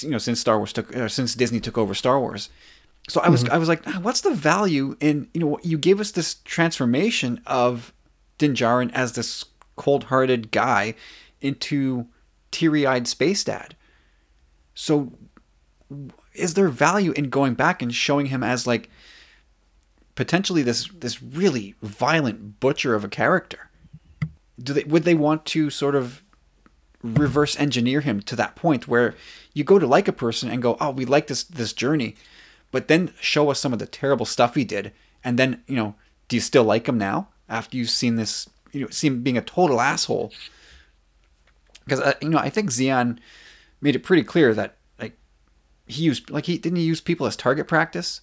[0.00, 2.48] you know since Star Wars took uh, since Disney took over Star Wars
[3.08, 3.52] so I was mm-hmm.
[3.52, 7.92] I was like, what's the value in you know you gave us this transformation of
[8.38, 9.44] Din Djarin as this
[9.76, 10.94] cold-hearted guy
[11.40, 12.06] into
[12.50, 13.74] teary-eyed space dad.
[14.74, 15.12] So
[16.34, 18.88] is there value in going back and showing him as like
[20.14, 23.70] potentially this this really violent butcher of a character?
[24.62, 26.22] Do they would they want to sort of
[27.02, 29.14] reverse engineer him to that point where
[29.54, 32.16] you go to like a person and go, "Oh, we like this this journey."
[32.72, 34.92] but then show us some of the terrible stuff he did,
[35.22, 35.94] and then you know,
[36.26, 38.48] do you still like him now after you've seen this?
[38.72, 40.32] You know, see him being a total asshole.
[41.84, 43.18] Because uh, you know, I think Xi'an
[43.82, 45.18] made it pretty clear that like
[45.86, 48.22] he used like he didn't he use people as target practice.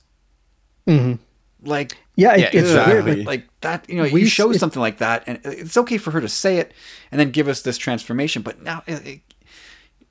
[0.87, 1.21] Mm-hmm.
[1.61, 2.93] Like yeah, it, it's exactly.
[2.93, 3.17] weird.
[3.19, 6.11] Like, like, that, you know, we, you show something like that, and it's okay for
[6.11, 6.73] her to say it,
[7.11, 8.41] and then give us this transformation.
[8.41, 9.21] But now, it,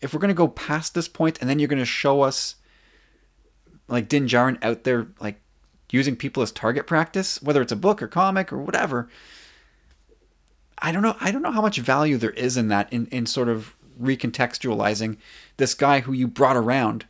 [0.00, 2.54] if we're gonna go past this point, and then you're gonna show us
[3.88, 5.40] like Din Djarin out there like
[5.90, 9.08] using people as target practice, whether it's a book or comic or whatever.
[10.78, 11.16] I don't know.
[11.20, 15.16] I don't know how much value there is in that in, in sort of recontextualizing
[15.56, 17.06] this guy who you brought around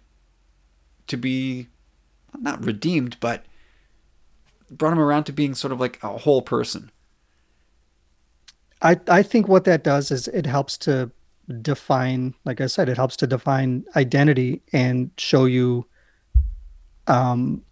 [1.07, 1.69] to be
[2.39, 3.45] not redeemed, but
[4.71, 6.91] brought him around to being sort of like a whole person.
[8.83, 11.11] I I think what that does is it helps to
[11.63, 15.87] define, like I said, it helps to define identity and show you
[17.07, 17.63] um,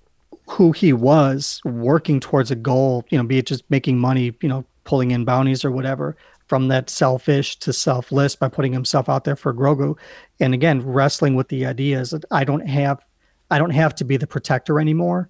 [0.48, 4.48] who he was working towards a goal, you know, be it just making money, you
[4.48, 6.16] know, pulling in bounties or whatever,
[6.46, 9.98] from that selfish to selfless by putting himself out there for Grogu.
[10.40, 13.04] And again, wrestling with the ideas that I don't have,
[13.50, 15.28] I don't have to be the protector anymore.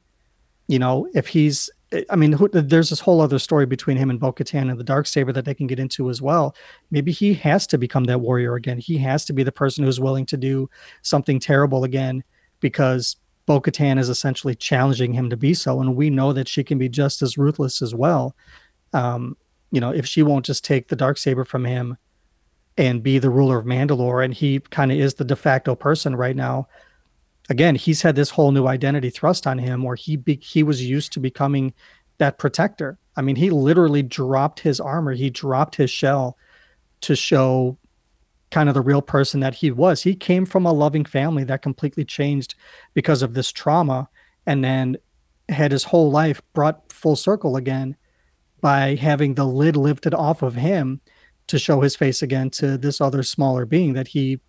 [0.68, 1.70] You know, if he's,
[2.10, 5.06] I mean, there's this whole other story between him and Bo Katan and the Dark
[5.06, 6.54] Saber that they can get into as well.
[6.90, 8.78] Maybe he has to become that warrior again.
[8.78, 10.68] He has to be the person who's willing to do
[11.02, 12.24] something terrible again
[12.60, 15.80] because Bo Katan is essentially challenging him to be so.
[15.80, 18.34] And we know that she can be just as ruthless as well.
[18.92, 19.36] Um,
[19.76, 21.98] you know, if she won't just take the dark saber from him
[22.78, 26.16] and be the ruler of Mandalore, and he kind of is the de facto person
[26.16, 26.66] right now.
[27.50, 30.82] Again, he's had this whole new identity thrust on him, where he be, he was
[30.82, 31.74] used to becoming
[32.16, 32.96] that protector.
[33.18, 36.38] I mean, he literally dropped his armor, he dropped his shell
[37.02, 37.76] to show
[38.50, 40.04] kind of the real person that he was.
[40.04, 42.54] He came from a loving family that completely changed
[42.94, 44.08] because of this trauma
[44.46, 44.96] and then
[45.50, 47.94] had his whole life brought full circle again
[48.60, 51.00] by having the lid lifted off of him
[51.46, 54.40] to show his face again to this other smaller being that he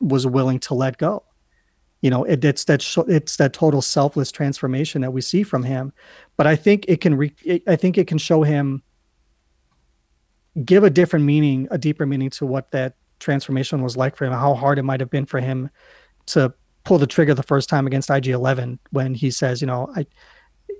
[0.00, 1.24] was willing to let go.
[2.02, 5.64] You know, it, it's that sh- it's that total selfless transformation that we see from
[5.64, 5.92] him.
[6.36, 8.82] But I think it can re- I think it can show him
[10.64, 14.32] give a different meaning, a deeper meaning to what that transformation was like for him,
[14.32, 15.70] how hard it might have been for him
[16.26, 16.52] to
[16.84, 20.06] pull the trigger the first time against IG Eleven when he says, you know, I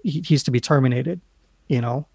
[0.03, 1.21] he, he's to be terminated.
[1.69, 2.07] You know,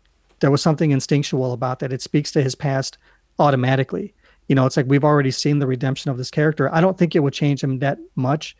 [0.41, 1.93] there was something instinctual about that.
[1.93, 2.97] It speaks to his past
[3.39, 4.13] automatically.
[4.47, 6.73] You know, it's like we've already seen the redemption of this character.
[6.73, 8.55] I don't think it would change him that much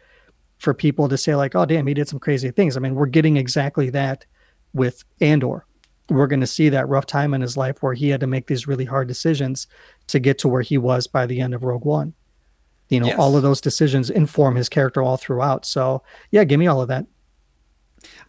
[0.57, 2.77] for people to say like, oh damn, he did some crazy things.
[2.77, 4.25] I mean, we're getting exactly that
[4.73, 5.65] with Andor
[6.11, 8.47] we're going to see that rough time in his life where he had to make
[8.47, 9.67] these really hard decisions
[10.07, 12.13] to get to where he was by the end of Rogue One.
[12.89, 13.19] You know, yes.
[13.19, 15.65] all of those decisions inform his character all throughout.
[15.65, 17.05] So, yeah, give me all of that.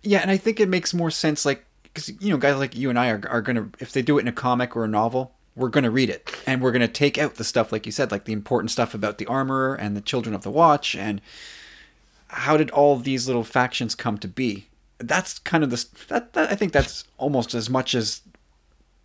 [0.03, 2.91] Yeah, and I think it makes more sense, like, because, you know, guys like you
[2.91, 5.35] and I are, are to, if they do it in a comic or a novel,
[5.55, 8.25] we're to read it and we're to take out the stuff, like you said, like
[8.25, 11.21] the important stuff about the armorer and the children of the watch and
[12.29, 14.69] how did all these little factions come to be
[15.03, 18.23] that's kind of the that, that I think that's almost as much as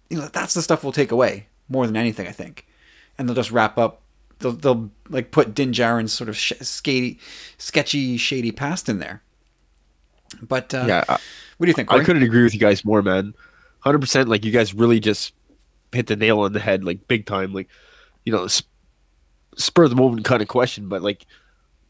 [0.09, 2.65] you know that's the stuff we'll take away more than anything I think,
[3.17, 4.01] and they'll just wrap up.
[4.39, 9.23] They'll, they'll like put Din Djarin's sort of sh- sketchy, shady past in there.
[10.41, 11.17] But uh, yeah, I,
[11.58, 11.91] what do you think?
[11.91, 13.34] I couldn't agree with you guys more, man.
[13.80, 14.30] Hundred percent.
[14.30, 15.34] Like you guys really just
[15.91, 17.53] hit the nail on the head, like big time.
[17.53, 17.68] Like
[18.26, 18.70] you know, sp-
[19.55, 21.26] spur of the moment kind of question, but like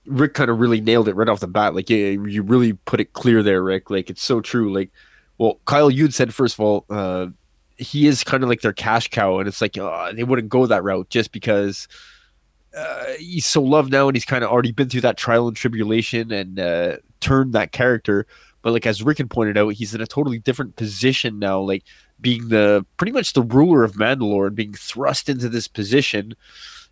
[0.06, 1.76] Rick kind of really nailed it right off the bat.
[1.76, 3.90] Like yeah, you really put it clear there, Rick.
[3.90, 4.74] Like it's so true.
[4.74, 4.90] Like,
[5.38, 7.28] well, Kyle, you'd said first of all, uh,
[7.78, 10.66] he is kind of like their cash cow, and it's like uh, they wouldn't go
[10.66, 11.88] that route just because
[12.76, 15.58] uh, he's so loved now, and he's kind of already been through that trial and
[15.58, 18.26] tribulation and uh, turned that character.
[18.68, 21.86] But like as Rick had pointed out, he's in a totally different position now, like
[22.20, 26.36] being the pretty much the ruler of Mandalore and being thrust into this position.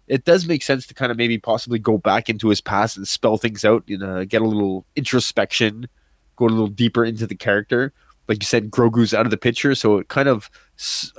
[0.08, 3.06] It does make sense to kind of maybe possibly go back into his past and
[3.06, 5.90] spell things out, you know, get a little introspection,
[6.38, 7.92] go a little deeper into the character.
[8.30, 10.50] Like you said, Grogu's out of the picture, so it kind of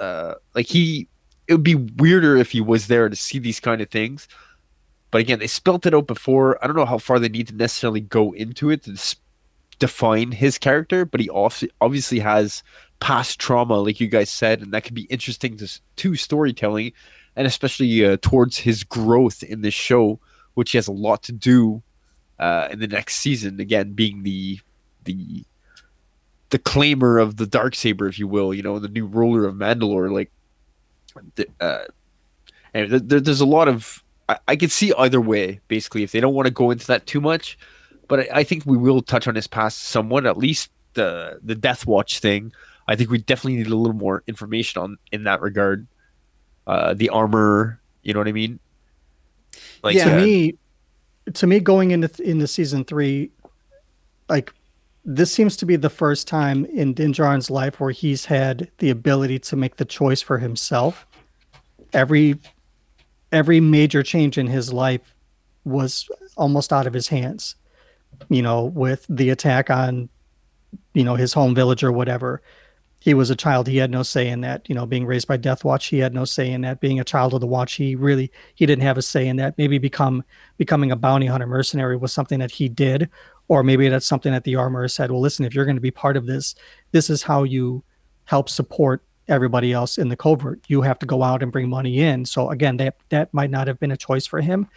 [0.00, 1.06] uh, like he.
[1.48, 4.26] It would be weirder if he was there to see these kind of things.
[5.10, 6.58] But again, they spelt it out before.
[6.64, 8.96] I don't know how far they need to necessarily go into it to
[9.78, 11.28] define his character, but he
[11.80, 12.62] obviously has
[13.00, 16.92] past trauma, like you guys said, and that could be interesting to to storytelling,
[17.36, 20.18] and especially uh, towards his growth in this show,
[20.54, 21.82] which he has a lot to do
[22.38, 23.60] uh, in the next season.
[23.60, 24.60] Again, being the
[25.04, 25.44] the
[26.50, 29.56] the claimer of the dark saber, if you will, you know, the new ruler of
[29.56, 30.10] Mandalore.
[30.12, 30.30] Like,
[31.60, 31.84] uh,
[32.72, 35.60] and there- there, there's a lot of I, I could see either way.
[35.68, 37.58] Basically, if they don't want to go into that too much,
[38.08, 40.26] but I, I think we will touch on his past somewhat.
[40.26, 42.52] At least the the Death Watch thing.
[42.88, 45.86] I think we definitely need a little more information on in that regard.
[46.66, 48.58] Uh, the armor, you know what I mean?
[49.82, 50.04] Like Yeah.
[50.10, 50.58] to uh, me
[51.34, 53.30] to me going into into season three
[54.28, 54.52] like
[55.04, 58.90] this seems to be the first time in Din Djarin's life where he's had the
[58.90, 61.06] ability to make the choice for himself
[61.92, 62.38] every
[63.32, 65.14] every major change in his life
[65.64, 67.56] was almost out of his hands
[68.28, 70.08] you know with the attack on
[70.94, 72.42] you know his home village or whatever.
[73.00, 73.68] He was a child.
[73.68, 75.86] He had no say in that you know being raised by death watch.
[75.86, 76.80] He had no say in that.
[76.80, 79.56] Being a child of the watch he really he didn't have a say in that.
[79.58, 80.24] Maybe become
[80.56, 83.08] becoming a bounty hunter mercenary was something that he did
[83.48, 85.92] or maybe that's something that the armorer said well listen if you're going to be
[85.92, 86.56] part of this
[86.90, 87.84] this is how you
[88.24, 90.60] help support everybody else in the covert.
[90.68, 92.24] You have to go out and bring money in.
[92.24, 94.68] So again that that might not have been a choice for him.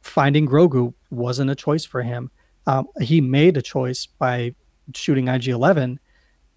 [0.00, 2.30] Finding grogu wasn't a choice for him
[2.66, 4.54] um, he made a choice by
[4.94, 5.98] shooting ig-11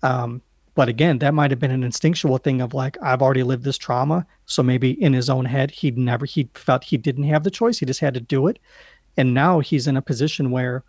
[0.03, 0.41] um,
[0.76, 3.78] but again that might have been an instinctual thing of like i've already lived this
[3.78, 4.26] trauma.
[4.45, 7.80] So maybe in his own head he'd never he felt he didn't have the choice.
[7.80, 8.60] He just had to do it.
[9.18, 10.84] And now he's in a position where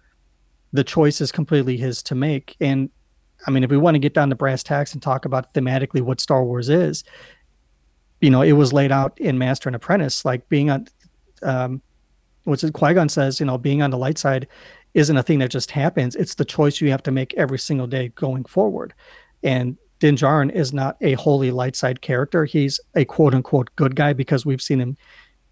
[0.73, 2.57] the choice is completely his to make.
[2.61, 2.91] And
[3.47, 6.01] i mean if we want to get down to brass tacks and talk about thematically
[6.01, 7.05] what star wars is
[8.21, 10.87] you know it was laid out in master and apprentice like being on
[11.43, 11.81] um
[12.45, 14.47] what's it qui-gon says you know being on the light side
[14.95, 17.87] isn't a thing that just happens it's the choice you have to make every single
[17.87, 18.95] day going forward
[19.43, 22.47] and Din Djarin is not a wholly light side character.
[22.47, 24.97] He's a quote unquote good guy because we've seen him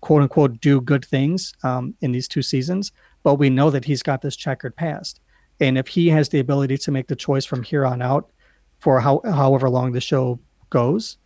[0.00, 2.90] quote unquote do good things um, in these two seasons.
[3.22, 5.20] But we know that he's got this checkered past.
[5.60, 8.30] And if he has the ability to make the choice from here on out
[8.78, 11.18] for how, however long the show goes,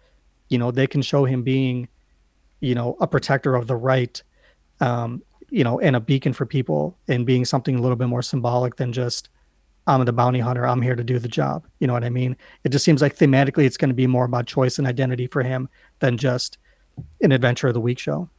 [0.49, 1.89] you know, they can show him being,
[2.61, 4.21] you know, a protector of the right,
[4.81, 5.23] um,
[5.53, 8.77] you know, and a beacon for people and being something a little bit more symbolic
[8.77, 9.29] than just,
[9.87, 10.67] I'm the bounty hunter.
[10.67, 11.67] I'm here to do the job.
[11.79, 12.37] You know what I mean?
[12.65, 15.43] It just seems like thematically it's going to be more about choice and identity for
[15.43, 16.57] him than just
[17.21, 18.31] an adventure of the week show.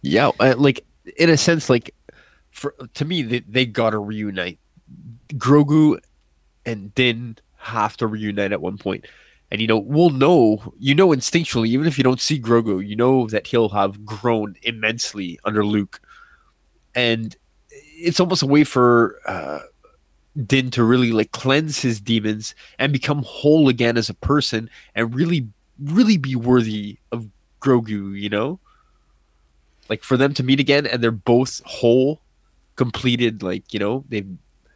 [0.00, 0.84] Yeah, uh, like
[1.16, 1.94] in a sense, like
[2.50, 4.58] for to me, they, they gotta reunite.
[5.34, 5.98] Grogu
[6.66, 9.06] and Din have to reunite at one point,
[9.50, 10.74] and you know we'll know.
[10.78, 14.56] You know instinctually, even if you don't see Grogu, you know that he'll have grown
[14.62, 16.00] immensely under Luke,
[16.94, 17.36] and
[17.72, 19.60] it's almost a way for uh,
[20.46, 25.14] Din to really like cleanse his demons and become whole again as a person, and
[25.14, 25.48] really,
[25.80, 27.28] really be worthy of
[27.60, 28.18] Grogu.
[28.18, 28.60] You know
[29.88, 32.20] like for them to meet again and they're both whole
[32.76, 34.28] completed like you know they've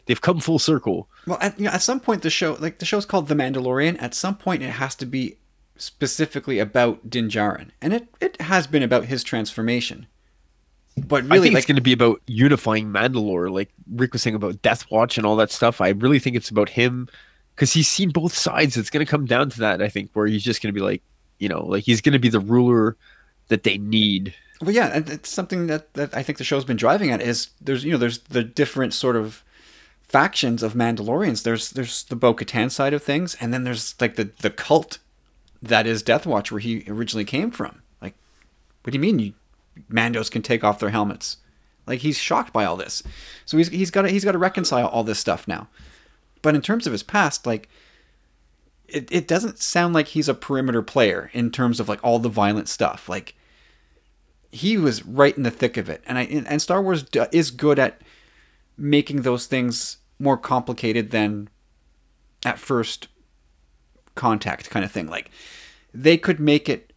[0.05, 2.85] they've come full circle Well, at, you know, at some point the show, like the
[2.85, 4.01] show's called The Mandalorian.
[4.01, 5.39] At some point, it has to be
[5.77, 10.07] specifically about Din Djarin, and it it has been about his transformation.
[10.97, 14.23] But i really, think like it's going to be about unifying mandalore like rick was
[14.23, 17.09] saying about death watch and all that stuff i really think it's about him
[17.55, 20.27] because he's seen both sides it's going to come down to that i think where
[20.27, 21.03] he's just going to be like
[21.39, 22.97] you know like he's going to be the ruler
[23.49, 26.77] that they need Well, yeah, and it's something that, that I think the show's been
[26.77, 29.45] driving at is there's you know there's the different sort of
[30.03, 31.43] factions of Mandalorians.
[31.43, 34.99] There's there's the Bo-Katan side of things, and then there's like the the cult
[35.63, 37.83] that is Death Watch, where he originally came from.
[38.01, 38.15] Like,
[38.83, 39.35] what do you mean you
[39.91, 41.39] Mandos can take off their helmets?
[41.87, 43.03] Like he's shocked by all this,
[43.45, 45.69] so he's he's got to, he's got to reconcile all this stuff now.
[46.43, 47.69] But in terms of his past, like
[48.89, 52.29] it, it doesn't sound like he's a perimeter player in terms of like all the
[52.29, 53.09] violent stuff.
[53.09, 53.35] Like
[54.51, 57.79] he was right in the thick of it, and I and Star Wars is good
[57.79, 58.03] at
[58.77, 61.49] making those things more complicated than
[62.45, 63.09] at first
[64.15, 65.07] contact kind of thing.
[65.07, 65.31] Like
[65.93, 66.93] they could make it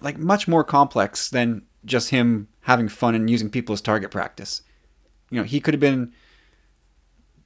[0.00, 4.62] like much more complex than just him having fun and using people as target practice.
[5.30, 6.12] You know, he could have been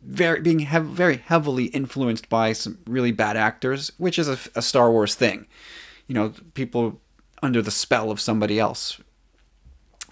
[0.03, 4.63] very being hev- very heavily influenced by some really bad actors, which is a, a
[4.63, 5.47] Star Wars thing.
[6.07, 7.01] You know, people
[7.43, 9.01] under the spell of somebody else.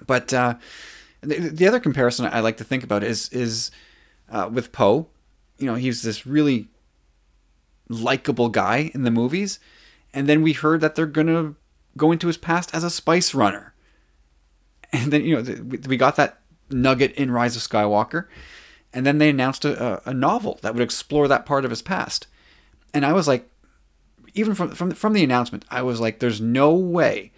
[0.06, 0.54] But uh,
[1.20, 3.70] the, the other comparison I like to think about is is
[4.30, 5.08] uh, with Poe.
[5.58, 6.68] You know, he's this really
[7.88, 9.58] likable guy in the movies,
[10.12, 11.54] and then we heard that they're gonna
[11.96, 13.74] go into his past as a spice runner,
[14.92, 16.40] and then you know we got that
[16.70, 18.26] nugget in Rise of Skywalker,
[18.92, 22.26] and then they announced a, a novel that would explore that part of his past,
[22.94, 23.48] and I was like,
[24.34, 27.32] even from from from the announcement, I was like, there's no way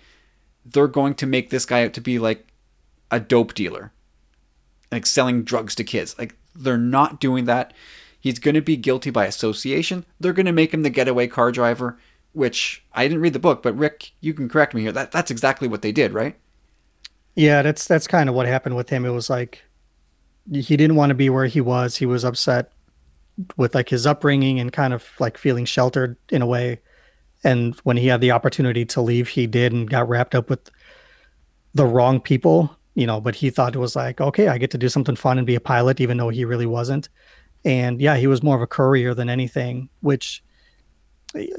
[0.64, 2.46] they're going to make this guy out to be like
[3.10, 3.92] a dope dealer,
[4.90, 6.16] like selling drugs to kids.
[6.18, 7.72] Like they're not doing that.
[8.18, 10.06] He's going to be guilty by association.
[10.18, 11.98] They're going to make him the getaway car driver,
[12.34, 14.92] which I didn't read the book, but Rick, you can correct me here.
[14.92, 16.36] That that's exactly what they did, right?
[17.34, 19.04] Yeah, that's that's kind of what happened with him.
[19.04, 19.62] It was like
[20.52, 21.96] he didn't want to be where he was.
[21.96, 22.72] He was upset
[23.56, 26.80] with like his upbringing and kind of like feeling sheltered in a way.
[27.42, 30.70] And when he had the opportunity to leave, he did and got wrapped up with
[31.74, 34.78] the wrong people you know, but he thought it was like, okay, I get to
[34.78, 37.08] do something fun and be a pilot, even though he really wasn't.
[37.64, 40.43] And yeah, he was more of a courier than anything, which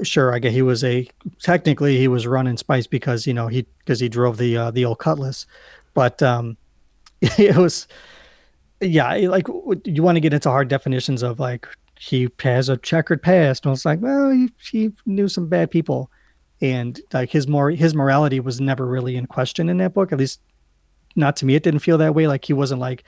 [0.02, 1.08] sure, I guess he was a
[1.40, 4.84] technically he was running spice because, you know, he because he drove the uh, the
[4.84, 5.46] old cutlass.
[5.94, 6.56] But um
[7.20, 7.86] it was
[8.80, 9.46] yeah, like
[9.84, 11.66] you want to get into hard definitions of like
[11.98, 13.64] he has a checkered past.
[13.64, 16.10] And it's like, well, he, he knew some bad people.
[16.60, 20.18] And like his more his morality was never really in question in that book, at
[20.18, 20.40] least
[21.14, 21.54] not to me.
[21.54, 22.26] It didn't feel that way.
[22.26, 23.04] Like he wasn't like,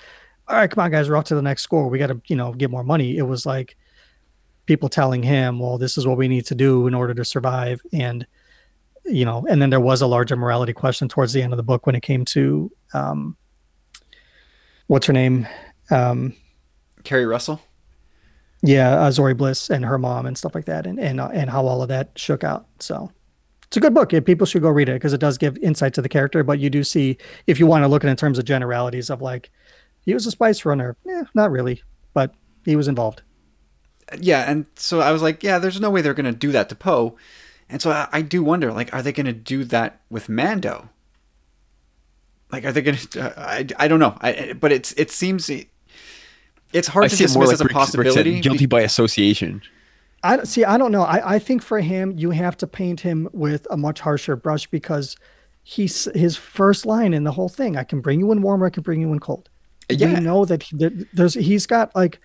[0.48, 1.88] all right, come on, guys, we're off to the next score.
[1.88, 3.16] We got to, you know, get more money.
[3.16, 3.76] It was like
[4.68, 7.80] people telling him, well, this is what we need to do in order to survive.
[7.90, 8.26] And,
[9.06, 11.62] you know, and then there was a larger morality question towards the end of the
[11.62, 13.36] book when it came to, um,
[14.86, 15.48] what's her name?
[15.90, 16.34] Um,
[17.02, 17.62] Keri Russell.
[18.62, 21.48] Yeah, uh, Zorii Bliss and her mom and stuff like that, and and uh, and
[21.48, 22.66] how all of that shook out.
[22.80, 23.12] So
[23.62, 24.10] it's a good book.
[24.10, 26.42] People should go read it because it does give insight to the character.
[26.42, 29.10] But you do see, if you want to look at it in terms of generalities
[29.10, 29.50] of like,
[30.04, 30.96] he was a spice runner.
[31.06, 33.22] Yeah, not really, but he was involved.
[34.18, 36.68] Yeah, and so I was like, yeah, there's no way they're going to do that
[36.70, 37.16] to Poe.
[37.68, 40.88] And so I, I do wonder, like, are they going to do that with Mando?
[42.50, 43.20] Like, are they going to?
[43.20, 44.16] Uh, I, I don't know.
[44.22, 45.50] I, but it's it seems
[46.72, 48.36] it's hard I to dismiss more like as a possibility.
[48.36, 49.60] Said, guilty by association.
[50.22, 50.64] I see.
[50.64, 51.02] I don't know.
[51.02, 54.66] I, I think for him, you have to paint him with a much harsher brush
[54.66, 55.16] because
[55.62, 57.76] he's his first line in the whole thing.
[57.76, 59.50] I can bring you in warm, or I can bring you in cold.
[59.90, 60.14] Yeah.
[60.14, 60.76] We know that, he,
[61.12, 62.18] there's he's got like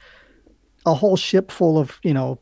[0.85, 2.39] a whole ship full of you know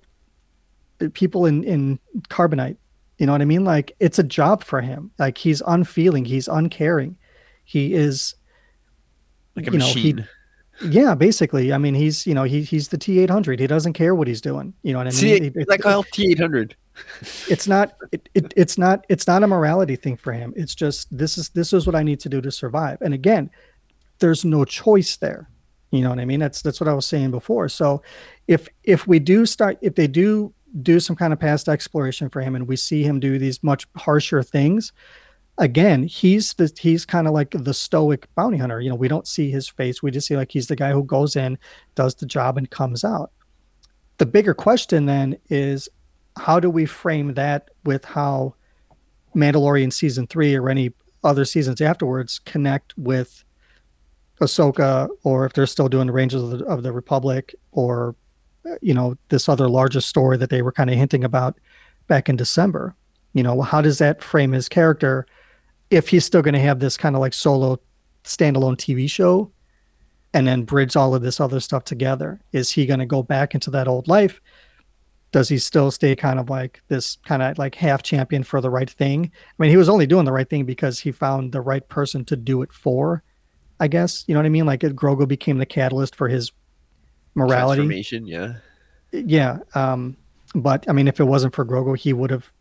[1.14, 2.78] people in in carbonite.
[3.18, 3.64] You know what I mean?
[3.64, 5.12] Like it's a job for him.
[5.20, 6.26] Like he's unfeeling.
[6.26, 7.18] He's uncaring.
[7.64, 8.36] He is
[9.56, 10.16] like a machine.
[10.18, 10.24] Know,
[10.80, 11.72] he, yeah, basically.
[11.72, 13.60] I mean, he's you know he he's the T eight hundred.
[13.60, 14.74] He doesn't care what he's doing.
[14.82, 15.20] You know what I mean?
[15.20, 16.76] See, it, like Kyle T eight hundred.
[17.48, 20.54] It's not it, it, it's not it's not a morality thing for him.
[20.56, 22.98] It's just this is this is what I need to do to survive.
[23.02, 23.52] And again,
[24.20, 25.50] there's no choice there.
[25.92, 26.40] You know what I mean?
[26.40, 27.70] That's that's what I was saying before.
[27.70, 28.02] So
[28.48, 32.42] if if we do start if they do do some kind of past exploration for
[32.42, 34.94] him and we see him do these much harsher things,
[35.58, 38.80] again, he's the he's kind of like the stoic bounty hunter.
[38.80, 40.02] You know, we don't see his face.
[40.02, 41.58] We just see like he's the guy who goes in,
[41.96, 43.32] does the job, and comes out.
[44.18, 45.90] The bigger question then is
[46.38, 48.56] how do we frame that with how
[49.36, 53.44] Mandalorian season three or any other seasons afterwards connect with
[54.42, 58.16] Ahsoka, or if they're still doing the Rangers of the, of the Republic, or
[58.82, 61.60] you know this other larger story that they were kind of hinting about
[62.08, 62.96] back in December.
[63.34, 65.26] You know, how does that frame his character?
[65.92, 67.78] if he's still going to have this kind of like solo
[68.24, 69.52] standalone TV show
[70.34, 72.40] and then bridge all of this other stuff together.
[72.54, 74.42] Is he going to go back into that old life?
[75.34, 78.70] Does he still stay kind of like this kind of like half champion for the
[78.70, 79.32] right thing?
[79.34, 82.24] I mean, he was only doing the right thing because he found the right person
[82.26, 83.24] to do it for,
[83.82, 84.24] I guess.
[84.28, 84.68] You know what I mean?
[84.68, 86.52] Like Grogu became the catalyst for his
[87.34, 87.80] morality.
[87.80, 88.54] Transformation, yeah.
[89.12, 89.58] Yeah.
[89.74, 90.16] Um,
[90.54, 92.54] but I mean, if it wasn't for Grogu, he would have.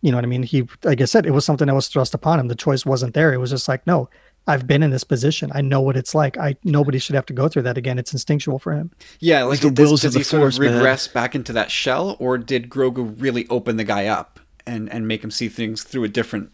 [0.00, 0.44] You know what I mean?
[0.44, 2.48] He, like I said, it was something that was thrust upon him.
[2.48, 3.34] The choice wasn't there.
[3.34, 4.08] It was just like, no,
[4.46, 5.50] I've been in this position.
[5.54, 6.38] I know what it's like.
[6.38, 7.98] I nobody should have to go through that again.
[7.98, 8.90] It's instinctual for him.
[9.20, 10.74] Yeah, like the does, wills does of he the sort Force, of man.
[10.76, 15.06] regress back into that shell, or did Grogu really open the guy up and and
[15.06, 16.52] make him see things through a different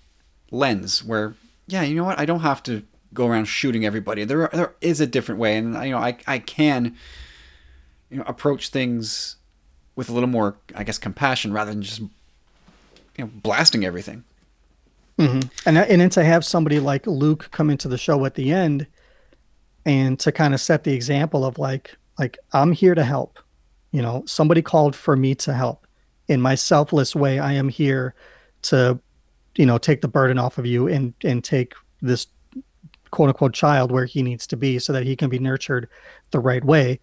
[0.51, 1.05] lens?
[1.05, 1.35] Where,
[1.69, 2.19] yeah, you know what?
[2.19, 4.25] I don't have to go around shooting everybody.
[4.25, 6.97] There are, there is a different way, and you know, I I can,
[8.11, 9.37] you know, approach things
[9.97, 12.09] with a little more, I guess, compassion rather than just you
[13.19, 14.25] know blasting everything.
[15.19, 15.41] Mm-hmm.
[15.67, 18.87] And and then to have somebody like Luke come into the show at the end,
[19.85, 23.39] and to kind of set the example of like like I'm here to help.
[23.91, 25.87] You know, somebody called for me to help.
[26.29, 28.15] In my selfless way, I am here
[28.63, 29.01] to,
[29.57, 32.29] you know, take the burden off of you and and take this
[33.11, 35.89] quote unquote child where he needs to be so that he can be nurtured
[36.31, 37.01] the right way.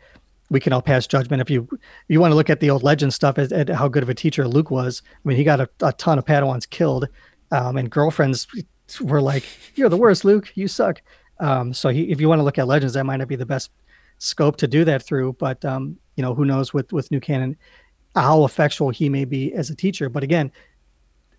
[0.49, 1.67] We can all pass judgment if you
[2.07, 4.47] you want to look at the old legend stuff at how good of a teacher
[4.47, 5.01] Luke was.
[5.07, 7.07] I mean, he got a, a ton of Padawans killed,
[7.51, 8.47] um, and girlfriends
[9.01, 9.43] were like,
[9.75, 10.51] "You're the worst, Luke.
[10.55, 11.01] You suck."
[11.39, 13.45] Um, so he, if you want to look at legends, that might not be the
[13.45, 13.71] best
[14.19, 15.33] scope to do that through.
[15.33, 17.57] But um, you know, who knows with with new canon
[18.15, 20.09] how effectual he may be as a teacher.
[20.09, 20.51] But again,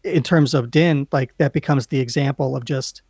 [0.05, 3.03] in terms of Din, like that becomes the example of just,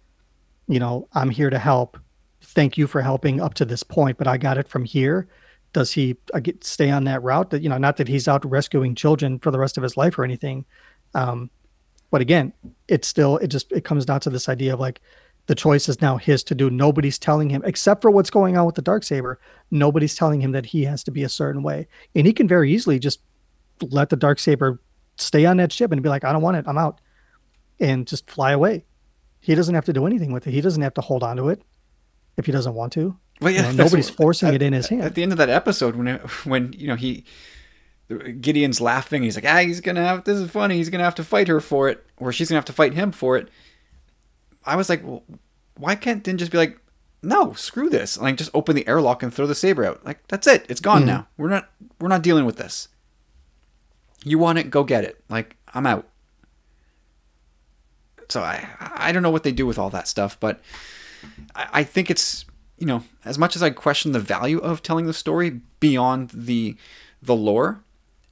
[0.68, 1.98] you know, I'm here to help.
[2.40, 5.28] Thank you for helping up to this point, but I got it from here.
[5.72, 7.50] Does he get, stay on that route?
[7.50, 10.18] That you know, not that he's out rescuing children for the rest of his life
[10.18, 10.64] or anything.
[11.14, 11.50] Um,
[12.10, 12.52] but again,
[12.86, 15.00] it's still it just it comes down to this idea of like
[15.46, 16.70] the choice is now his to do.
[16.70, 19.40] Nobody's telling him except for what's going on with the dark saber.
[19.70, 22.72] Nobody's telling him that he has to be a certain way, and he can very
[22.72, 23.20] easily just
[23.82, 24.80] let the dark saber
[25.16, 27.00] stay on that ship and be like, I don't want it, I'm out,
[27.80, 28.84] and just fly away.
[29.41, 30.53] He doesn't have to do anything with it.
[30.53, 31.62] He doesn't have to hold on to it
[32.36, 33.16] if he doesn't want to.
[33.41, 35.03] Well, You know, nobody's forcing at- it in his hand.
[35.03, 37.24] At the end of that episode, when it, when you know he
[38.41, 40.76] Gideon's laughing, he's like, ah, he's gonna have this is funny.
[40.76, 43.12] He's gonna have to fight her for it, or she's gonna have to fight him
[43.12, 43.49] for it.
[44.64, 45.22] I was like, well,
[45.76, 46.78] why can't Din just be like,
[47.22, 50.05] no, screw this, like just open the airlock and throw the saber out?
[50.05, 51.28] Like that's it, it's gone now.
[51.36, 51.68] We're not
[52.01, 52.89] we're not dealing with this.
[54.24, 55.22] You want it, go get it.
[55.28, 56.09] Like I'm out.
[58.29, 60.61] So I I don't know what they do with all that stuff, but
[61.55, 62.45] I, I think it's
[62.79, 66.76] you know as much as I question the value of telling the story beyond the
[67.22, 67.83] the lore,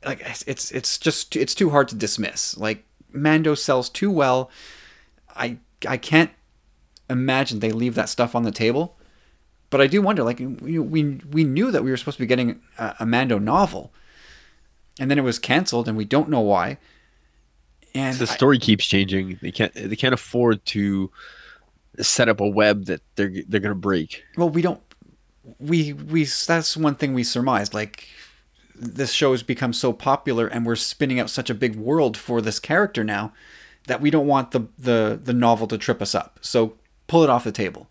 [0.05, 2.57] like it's it's, just it's too hard to dismiss.
[2.57, 4.51] Like Mando sells too well.
[5.35, 6.31] I I can't
[7.11, 8.97] imagine they leave that stuff on the table.
[9.69, 12.27] But I do wonder, like we we, we knew that we were supposed to be
[12.27, 13.93] getting a, a Mando novel,
[15.01, 16.79] and then it was canceled, and we don't know why.
[17.97, 19.39] And the I- story keeps changing.
[19.43, 21.11] They can't they can't afford to
[22.01, 24.23] set up a web that they're they're gonna break.
[24.37, 24.81] well we don't
[25.59, 28.09] we we that's one thing we surmised like
[28.75, 32.43] this show has become so popular and we're spinning out such a big world for
[32.43, 33.33] this character now
[33.87, 36.75] that we don't want the the the novel to trip us up so
[37.07, 37.89] pull it off the table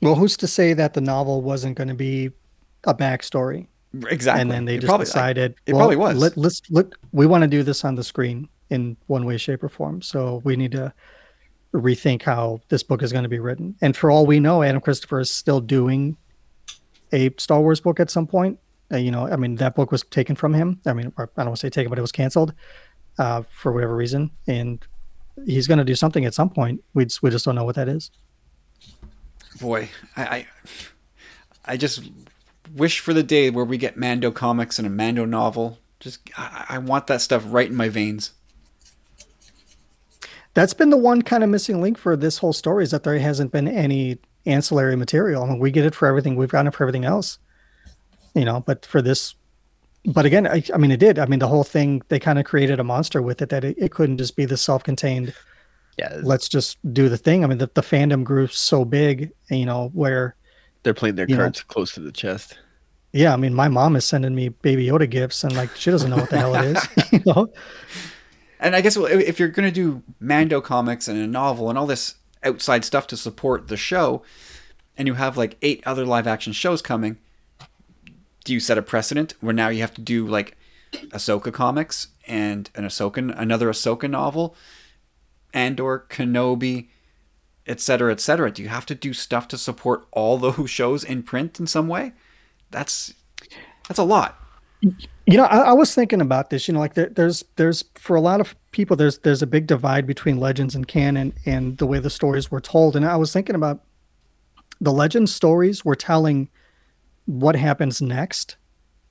[0.00, 2.30] Well, who's to say that the novel wasn't going to be
[2.84, 3.66] a backstory?
[4.08, 6.98] Exactly and then they It just probably- decided it well, probably was Let, let's look.
[7.12, 10.00] We want to do this on the screen in one way, shape, or form.
[10.02, 10.92] So we need to
[11.74, 13.76] rethink how this book is going to be written.
[13.80, 16.16] And for all we know, Adam Christopher is still doing
[17.12, 18.58] a Star Wars book at some point.
[18.90, 20.80] Uh, you know, I mean, that book was taken from him.
[20.86, 22.54] I mean, or I don't want to say taken, but it was canceled
[23.18, 24.30] uh, for whatever reason.
[24.46, 24.84] And
[25.46, 26.82] he's going to do something at some point.
[26.94, 28.10] We just, we just don't know what that is.
[29.60, 30.46] boy I, I
[31.64, 32.10] i just
[32.74, 36.66] wish for the day where we get mando comics and a mando novel just i,
[36.70, 38.32] I want that stuff right in my veins
[40.54, 43.18] that's been the one kind of missing link for this whole story is that there
[43.18, 45.42] hasn't been any ancillary material.
[45.42, 46.36] I mean, we get it for everything.
[46.36, 47.38] We've gotten it for everything else,
[48.34, 48.60] you know.
[48.60, 49.34] But for this,
[50.04, 51.18] but again, I, I mean, it did.
[51.18, 53.76] I mean, the whole thing they kind of created a monster with it that it,
[53.78, 55.34] it couldn't just be the self-contained.
[55.98, 57.44] Yeah, Let's just do the thing.
[57.44, 60.36] I mean, the, the fandom grew so big, you know, where
[60.82, 61.42] they're playing their you know.
[61.42, 62.58] cards close to the chest.
[63.12, 66.10] yeah, I mean, my mom is sending me Baby Yoda gifts, and like she doesn't
[66.10, 67.52] know what the hell it is, you know.
[68.60, 71.76] And I guess well, if you're going to do Mando comics and a novel and
[71.76, 74.22] all this outside stuff to support the show,
[74.96, 77.18] and you have like eight other live action shows coming,
[78.44, 80.56] do you set a precedent where now you have to do like
[80.92, 84.54] Ahsoka comics and an Ahsoka, another Ahsoka novel,
[85.52, 86.88] and or Kenobi,
[87.66, 88.50] etc., etc.?
[88.50, 91.88] Do you have to do stuff to support all those shows in print in some
[91.88, 92.12] way?
[92.70, 93.14] That's
[93.88, 94.38] that's a lot.
[95.26, 96.66] You know, I, I was thinking about this.
[96.66, 99.66] You know, like there, there's there's for a lot of people, there's there's a big
[99.66, 102.96] divide between legends and canon and the way the stories were told.
[102.96, 103.84] And I was thinking about
[104.80, 106.48] the legend stories were telling
[107.26, 108.56] what happens next.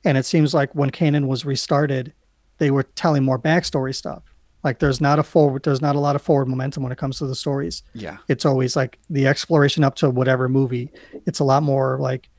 [0.03, 2.13] And it seems like when canon was restarted,
[2.57, 4.30] they were telling more backstory stuff.
[4.63, 7.17] Like there's not a forward, there's not a lot of forward momentum when it comes
[7.17, 7.83] to the stories.
[7.93, 8.17] Yeah.
[8.27, 10.91] It's always like the exploration up to whatever movie.
[11.25, 12.29] It's a lot more like,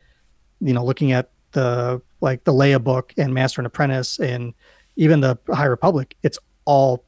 [0.61, 4.55] you know, looking at the like the Leia book and Master and Apprentice and
[4.97, 6.17] even the High Republic.
[6.23, 7.05] It's all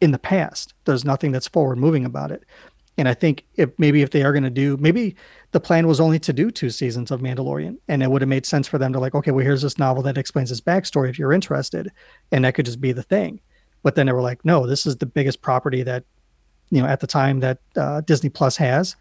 [0.00, 0.74] in the past.
[0.84, 2.44] There's nothing that's forward moving about it.
[2.96, 5.16] And I think if maybe if they are going to do, maybe
[5.52, 8.44] the plan was only to do two seasons of Mandalorian, and it would have made
[8.44, 11.18] sense for them to like, okay, well, here's this novel that explains this backstory if
[11.18, 11.90] you're interested,
[12.30, 13.40] and that could just be the thing.
[13.82, 16.04] But then they were like, no, this is the biggest property that,
[16.70, 18.96] you know, at the time that uh, Disney Plus has.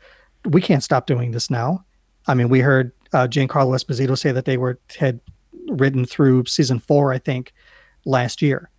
[0.45, 1.85] We can't stop doing this now.
[2.27, 5.19] I mean, we heard uh, Giancarlo Esposito say that they were had
[5.67, 7.53] written through season four, I think,
[8.05, 8.69] last year.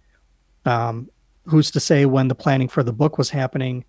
[0.65, 1.11] Um,
[1.47, 3.85] who's to say when the planning for the book was happening,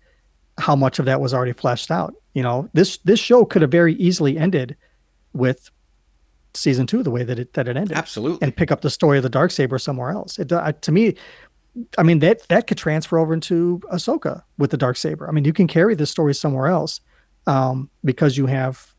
[0.58, 2.14] how much of that was already fleshed out?
[2.34, 4.76] You know, this this show could have very easily ended
[5.32, 5.70] with
[6.54, 8.38] season two the way that it that it ended, Absolutely.
[8.42, 10.38] and pick up the story of the dark saber somewhere else.
[10.38, 11.14] It uh, to me,
[11.96, 15.28] I mean that that could transfer over into Ahsoka with the dark saber.
[15.28, 17.00] I mean, you can carry this story somewhere else
[17.46, 18.92] um, because you have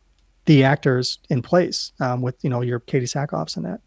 [0.45, 3.81] the actors in place um, with you know your Katie Sackhoffs and that.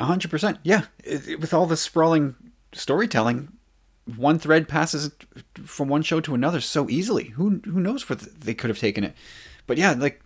[0.00, 0.58] Hundred percent.
[0.62, 0.82] Yeah.
[1.04, 2.34] It- it- with all this sprawling
[2.72, 3.52] storytelling,
[4.16, 5.10] one thread passes
[5.64, 7.28] from one show to another so easily.
[7.28, 9.14] Who who knows where th- they could have taken it?
[9.66, 10.20] But yeah, like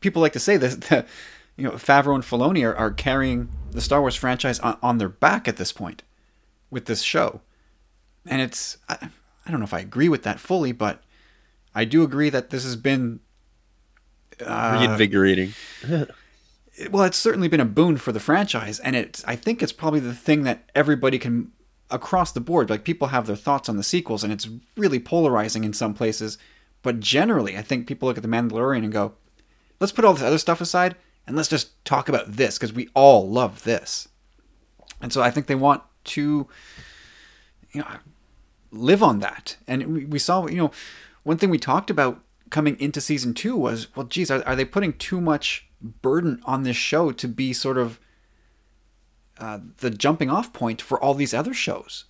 [0.00, 1.06] people like to say that, that
[1.56, 5.08] you know, Favreau and Filoni are, are carrying the Star Wars franchise on, on their
[5.10, 6.02] back at this point
[6.72, 7.40] with this show,
[8.26, 9.10] and it's I,
[9.46, 11.02] I don't know if I agree with that fully, but
[11.74, 13.20] I do agree that this has been
[14.44, 15.52] uh, Reinvigorating.
[16.90, 20.00] well, it's certainly been a boon for the franchise, and it's I think it's probably
[20.00, 21.52] the thing that everybody can
[21.90, 22.70] across the board.
[22.70, 26.38] Like people have their thoughts on the sequels, and it's really polarizing in some places.
[26.82, 29.14] But generally, I think people look at the Mandalorian and go,
[29.78, 30.96] "Let's put all this other stuff aside,
[31.26, 34.08] and let's just talk about this because we all love this."
[35.00, 36.46] And so I think they want to,
[37.72, 37.86] you know,
[38.70, 39.56] live on that.
[39.66, 40.70] And we, saw, you know,
[41.22, 44.64] one thing we talked about coming into season two was, well, geez, are, are they
[44.64, 47.98] putting too much burden on this show to be sort of
[49.38, 52.04] uh, the jumping off point for all these other shows?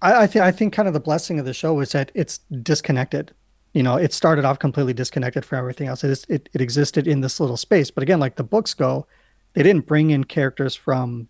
[0.00, 2.38] I, I think I think kind of the blessing of the show is that it's
[2.38, 3.32] disconnected.
[3.72, 6.04] You know, it started off completely disconnected from everything else.
[6.04, 7.90] It is it, it existed in this little space.
[7.90, 9.06] But again, like the books go,
[9.54, 11.28] they didn't bring in characters from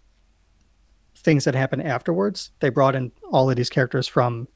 [1.25, 2.53] things that happened afterwards.
[2.61, 4.47] They brought in all of these characters from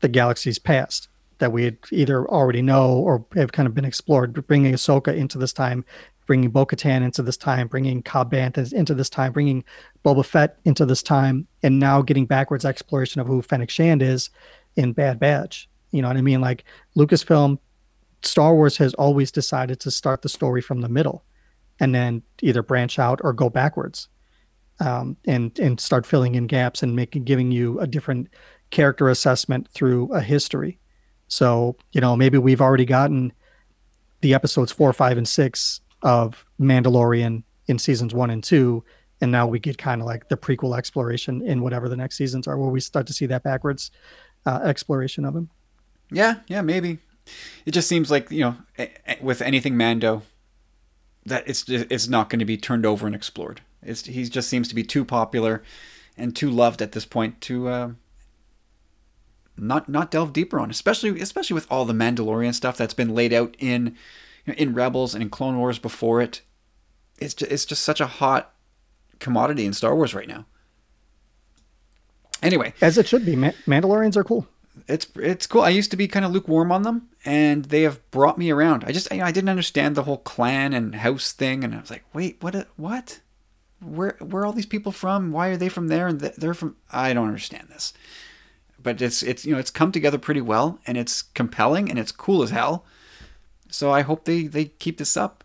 [0.00, 4.46] the galaxy's past that we had either already know or have kind of been explored.
[4.46, 5.84] Bringing Ahsoka into this time,
[6.26, 9.64] bringing Bo-Katan into this time, bringing Cobb Vanth into this time, bringing
[10.04, 14.30] Boba Fett into this time, and now getting backwards exploration of who Fennec Shand is
[14.76, 15.68] in Bad Batch.
[15.90, 16.40] You know what I mean?
[16.40, 16.64] Like
[16.96, 17.58] Lucasfilm,
[18.22, 21.24] Star Wars has always decided to start the story from the middle,
[21.80, 24.08] and then either branch out or go backwards,
[24.80, 28.28] um, and and start filling in gaps and making giving you a different
[28.70, 30.78] character assessment through a history.
[31.28, 33.32] So you know maybe we've already gotten
[34.20, 38.84] the episodes four, five, and six of Mandalorian in seasons one and two,
[39.20, 42.48] and now we get kind of like the prequel exploration in whatever the next seasons
[42.48, 43.90] are, where we start to see that backwards
[44.46, 45.50] uh, exploration of him.
[46.10, 46.98] Yeah, yeah, maybe.
[47.64, 48.56] It just seems like you know,
[49.20, 50.22] with anything Mando,
[51.24, 53.60] that it's it's not going to be turned over and explored.
[53.82, 55.62] It's he just seems to be too popular
[56.16, 57.90] and too loved at this point to uh,
[59.56, 63.32] not not delve deeper on, especially especially with all the Mandalorian stuff that's been laid
[63.32, 63.96] out in
[64.44, 66.42] you know, in Rebels and in Clone Wars before it.
[67.18, 68.52] It's just, it's just such a hot
[69.18, 70.46] commodity in Star Wars right now.
[72.42, 73.36] Anyway, As it should be.
[73.36, 74.48] Ma- Mandalorians are cool.
[74.88, 75.62] it's it's cool.
[75.62, 78.84] I used to be kind of lukewarm on them, and they have brought me around.
[78.84, 81.90] I just I, I didn't understand the whole clan and house thing, and I was
[81.90, 82.66] like, wait, what?
[82.76, 83.20] What?
[83.82, 85.32] Where where all these people from?
[85.32, 86.76] Why are they from there and they're from?
[86.90, 87.92] I don't understand this.
[88.82, 92.12] But it's it's you know it's come together pretty well, and it's compelling and it's
[92.12, 92.84] cool as hell.
[93.70, 95.44] So I hope they they keep this up.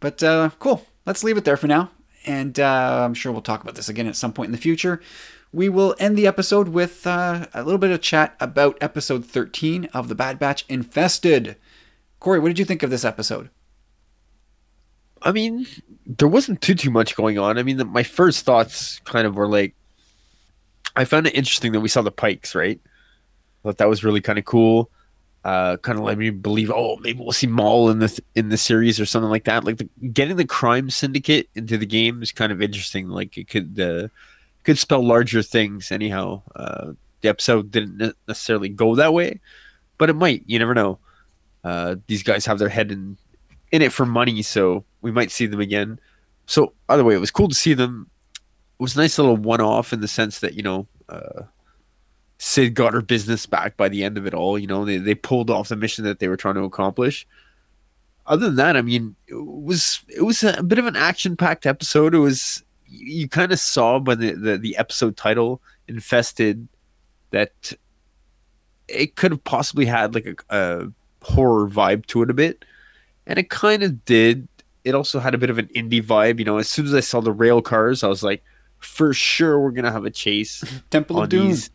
[0.00, 0.86] But uh, cool.
[1.06, 1.90] Let's leave it there for now,
[2.26, 5.00] and uh, I'm sure we'll talk about this again at some point in the future.
[5.52, 9.84] We will end the episode with uh, a little bit of chat about episode 13
[9.94, 11.56] of The Bad Batch Infested.
[12.18, 13.50] Corey, what did you think of this episode?
[15.24, 15.66] I mean,
[16.06, 17.58] there wasn't too too much going on.
[17.58, 19.74] I mean, the, my first thoughts kind of were like,
[20.94, 22.78] I found it interesting that we saw the Pikes, right?
[22.84, 24.90] I thought that was really kind of cool.
[25.44, 28.56] Uh, kind of let me believe, oh, maybe we'll see Maul in the in the
[28.56, 29.64] series or something like that.
[29.64, 33.08] Like the, getting the crime syndicate into the game is kind of interesting.
[33.08, 34.08] Like it could uh,
[34.62, 35.90] could spell larger things.
[35.90, 36.92] Anyhow, uh,
[37.22, 39.40] the episode didn't necessarily go that way,
[39.98, 40.44] but it might.
[40.46, 40.98] You never know.
[41.62, 43.16] Uh, these guys have their head in
[43.70, 46.00] in it for money, so we might see them again.
[46.46, 48.10] So either way, it was cool to see them.
[48.34, 50.88] It was a nice little one-off in the sense that you know.
[51.08, 51.44] Uh,
[52.38, 54.58] Cid got her business back by the end of it all.
[54.58, 57.26] You know, they, they pulled off the mission that they were trying to accomplish.
[58.26, 61.64] Other than that, I mean, it was it was a bit of an action packed
[61.64, 62.14] episode.
[62.14, 66.66] It was you, you kind of saw by the, the the episode title infested
[67.30, 67.72] that
[68.88, 70.92] it could have possibly had like a, a
[71.24, 72.64] horror vibe to it a bit,
[73.26, 74.48] and it kind of did.
[74.84, 76.38] It also had a bit of an indie vibe.
[76.38, 78.42] You know, as soon as I saw the rail cars, I was like,
[78.78, 80.62] for sure we're gonna have a chase.
[80.90, 81.48] Temple of Doom.
[81.48, 81.70] These.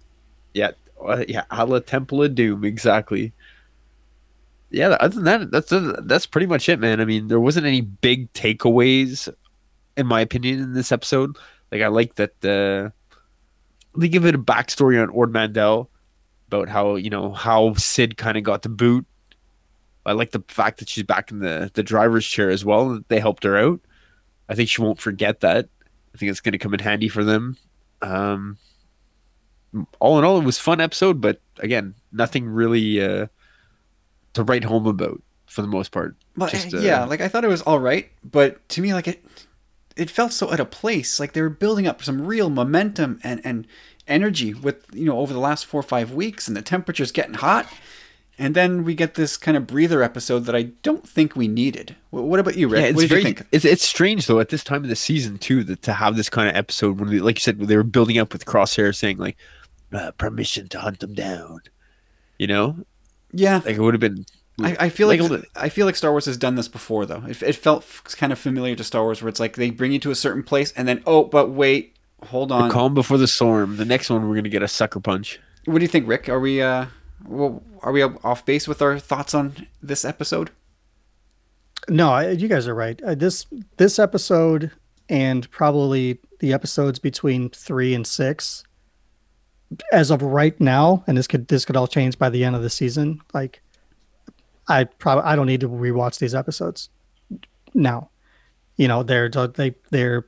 [0.54, 0.72] Yeah,
[1.06, 3.34] uh, yeah, a la Temple of Doom, exactly.
[4.72, 5.74] Yeah, other than that, that's
[6.04, 7.02] that's pretty much it, man.
[7.02, 9.28] I mean, there wasn't any big takeaways,
[9.98, 11.38] in my opinion, in this episode.
[11.72, 12.92] Like, I like that uh,
[14.00, 15.90] they give it a backstory on Ord Mantell
[16.48, 19.06] about how you know how Cid kind of got the boot.
[20.10, 22.90] I like the fact that she's back in the the driver's chair as well.
[22.90, 23.80] That they helped her out.
[24.50, 25.70] I think she won't forget that.
[26.14, 27.58] I think it's going to come in handy for them.
[28.02, 28.58] Um,
[30.00, 33.28] all in all, it was fun episode, but again, nothing really uh,
[34.34, 36.16] to write home about for the most part.
[36.36, 39.08] But Just, uh, yeah, like I thought it was all right, but to me, like
[39.08, 39.24] it,
[39.96, 41.20] it felt so out of place.
[41.20, 43.68] Like they were building up some real momentum and and
[44.08, 47.36] energy with you know over the last four or five weeks, and the temperature's getting
[47.36, 47.68] hot.
[48.40, 51.98] And then we get this kind of breather episode that I don't think we needed.
[52.10, 52.82] What about you, Rick?
[52.82, 53.46] Yeah, it's what did very, you think?
[53.52, 56.30] It's, it's strange though at this time of the season too that to have this
[56.30, 59.18] kind of episode when, we, like you said, they were building up with Crosshair saying
[59.18, 59.36] like,
[59.92, 61.60] uh, permission to hunt them down.
[62.38, 62.78] You know?
[63.34, 63.58] Yeah.
[63.58, 64.26] Like it would have been.
[64.62, 67.24] I, I feel like, like I feel like Star Wars has done this before though.
[67.28, 67.86] It, it felt
[68.18, 70.44] kind of familiar to Star Wars, where it's like they bring you to a certain
[70.44, 71.98] place and then oh, but wait,
[72.28, 72.70] hold on.
[72.70, 73.76] The calm before the storm.
[73.76, 75.40] The next one we're gonna get a sucker punch.
[75.66, 76.30] What do you think, Rick?
[76.30, 76.86] Are we uh,
[77.26, 80.52] well, are we off base with our thoughts on this episode?
[81.88, 83.02] No, you guys are right.
[83.02, 83.46] Uh, this
[83.78, 84.72] this episode
[85.08, 88.64] and probably the episodes between three and six
[89.92, 92.62] as of right now, and this could this could all change by the end of
[92.62, 93.22] the season.
[93.34, 93.62] Like,
[94.68, 96.90] I probably I don't need to rewatch these episodes
[97.74, 98.10] now.
[98.78, 100.26] You know, they're they they're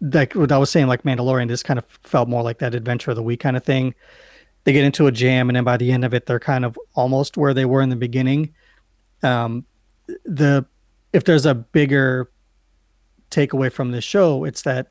[0.00, 1.48] like what I was saying, like Mandalorian.
[1.48, 3.94] This kind of felt more like that adventure of the week kind of thing.
[4.64, 6.78] They get into a jam, and then by the end of it, they're kind of
[6.94, 8.54] almost where they were in the beginning.
[9.22, 9.66] Um,
[10.24, 10.66] the
[11.12, 12.30] if there's a bigger
[13.30, 14.88] takeaway from this show, it's that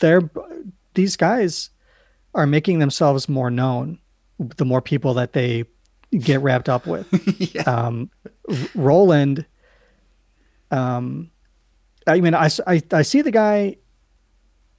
[0.00, 0.30] they're
[0.94, 1.70] these guys
[2.34, 3.98] are making themselves more known
[4.56, 5.64] the more people that they
[6.18, 7.08] get wrapped up with.
[7.54, 7.62] yeah.
[7.62, 8.10] um,
[8.74, 9.46] Roland,
[10.70, 11.30] um,
[12.06, 13.76] I mean, I, I, I see the guy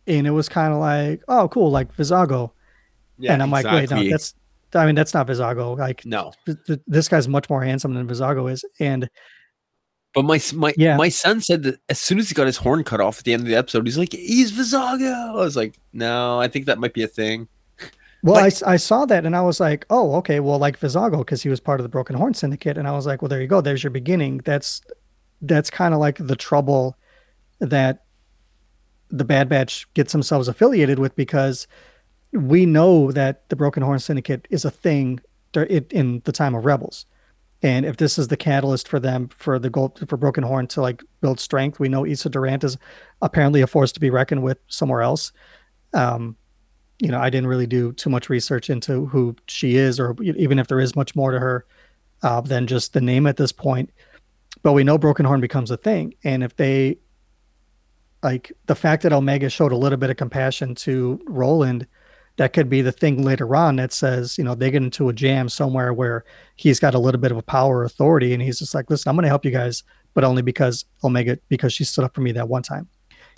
[0.05, 2.51] and it was kind of like, oh, cool, like Vizago.
[3.17, 3.81] Yeah, and I'm exactly.
[3.81, 4.33] like, wait, no, that's,
[4.73, 5.77] I mean, that's not Vizago.
[5.77, 8.65] Like, no, th- th- this guy's much more handsome than Vizago is.
[8.79, 9.09] And,
[10.13, 10.97] but my my yeah.
[10.97, 13.33] my son said that as soon as he got his horn cut off at the
[13.33, 16.79] end of the episode, he's like, "He's Vizago." I was like, "No, I think that
[16.79, 17.47] might be a thing."
[18.25, 20.39] Well, like, I, I saw that and I was like, "Oh, okay.
[20.39, 23.05] Well, like Vizago, because he was part of the Broken Horn Syndicate." And I was
[23.05, 23.59] like, "Well, there you go.
[23.59, 24.37] There's your beginning.
[24.45, 24.79] That's
[25.41, 26.97] that's kind of like the trouble
[27.59, 28.05] that
[29.09, 31.67] the Bad Batch gets themselves affiliated with because
[32.33, 35.19] we know that the Broken Horn Syndicate is a thing
[35.55, 37.05] in the time of Rebels."
[37.63, 40.81] And if this is the catalyst for them for the goal for Broken Horn to
[40.81, 42.77] like build strength, we know Issa Durand is
[43.21, 45.31] apparently a force to be reckoned with somewhere else.
[45.93, 46.35] Um,
[46.99, 50.59] you know, I didn't really do too much research into who she is, or even
[50.59, 51.65] if there is much more to her
[52.21, 53.91] uh, than just the name at this point.
[54.61, 56.99] But we know Broken Horn becomes a thing, and if they
[58.21, 61.87] like the fact that Omega showed a little bit of compassion to Roland
[62.37, 65.13] that could be the thing later on that says, you know, they get into a
[65.13, 68.73] jam somewhere where he's got a little bit of a power authority and he's just
[68.73, 69.83] like, listen, I'm going to help you guys,
[70.13, 72.87] but only because Omega, because she stood up for me that one time.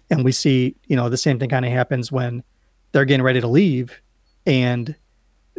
[0.09, 2.43] And we see, you know, the same thing kind of happens when
[2.91, 4.01] they're getting ready to leave
[4.45, 4.95] and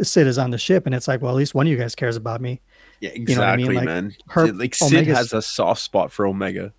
[0.01, 1.95] Cid is on the ship and it's like, well, at least one of you guys
[1.95, 2.61] cares about me.
[3.01, 3.75] Yeah, exactly, you know I mean?
[3.75, 4.15] like, man.
[4.29, 6.73] Her, like Cid Omega's, has a soft spot for Omega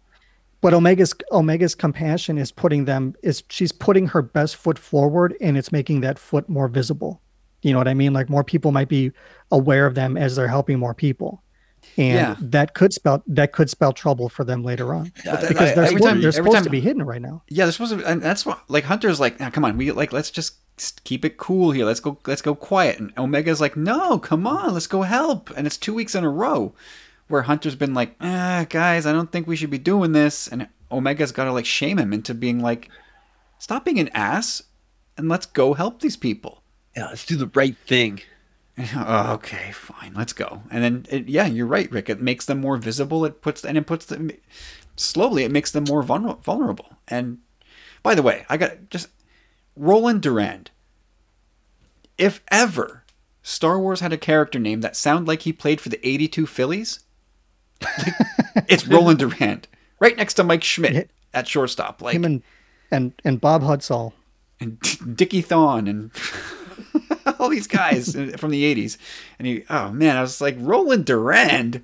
[0.61, 5.57] but omega's omega's compassion is putting them is she's putting her best foot forward and
[5.57, 7.21] it's making that foot more visible.
[7.61, 8.13] You know what i mean?
[8.13, 9.11] Like more people might be
[9.51, 11.43] aware of them as they're helping more people.
[11.95, 12.35] And yeah.
[12.39, 15.11] that could spell that could spell trouble for them later on.
[15.15, 17.43] Because they're, every supposed, time, they're supposed time, to be hidden right now.
[17.49, 20.31] Yeah they're supposed to and that's what like hunter's like come on we like let's
[20.31, 20.57] just
[21.03, 21.85] keep it cool here.
[21.85, 22.99] Let's go let's go quiet.
[22.99, 25.51] And omega's like no come on let's go help.
[25.55, 26.73] And it's two weeks in a row
[27.27, 30.67] where Hunter's been like, ah, guys, I don't think we should be doing this, and
[30.89, 32.89] Omega's got to like shame him into being like,
[33.59, 34.63] stop being an ass,
[35.17, 36.61] and let's go help these people.
[36.95, 38.21] Yeah, let's do the right thing.
[38.95, 40.63] Oh, okay, fine, let's go.
[40.71, 42.09] And then, it, yeah, you're right, Rick.
[42.09, 43.25] It makes them more visible.
[43.25, 44.31] It puts and it puts them
[44.95, 45.43] slowly.
[45.43, 46.97] It makes them more vulner- vulnerable.
[47.07, 47.39] And
[48.03, 49.09] by the way, I got just
[49.75, 50.71] Roland Durand.
[52.17, 53.03] If ever
[53.43, 56.99] Star Wars had a character name that sounded like he played for the '82 Phillies,
[58.67, 59.67] it's Roland Durand,
[59.99, 61.03] right next to Mike Schmidt Yeah.
[61.33, 62.43] at shortstop, like Him and
[62.91, 64.13] and and Bob Hudsall.
[64.59, 64.79] and
[65.15, 66.11] Dickie Thon and
[67.39, 68.97] all these guys from the 80s.
[69.37, 71.83] And he, oh man, I was like, Roland Durand?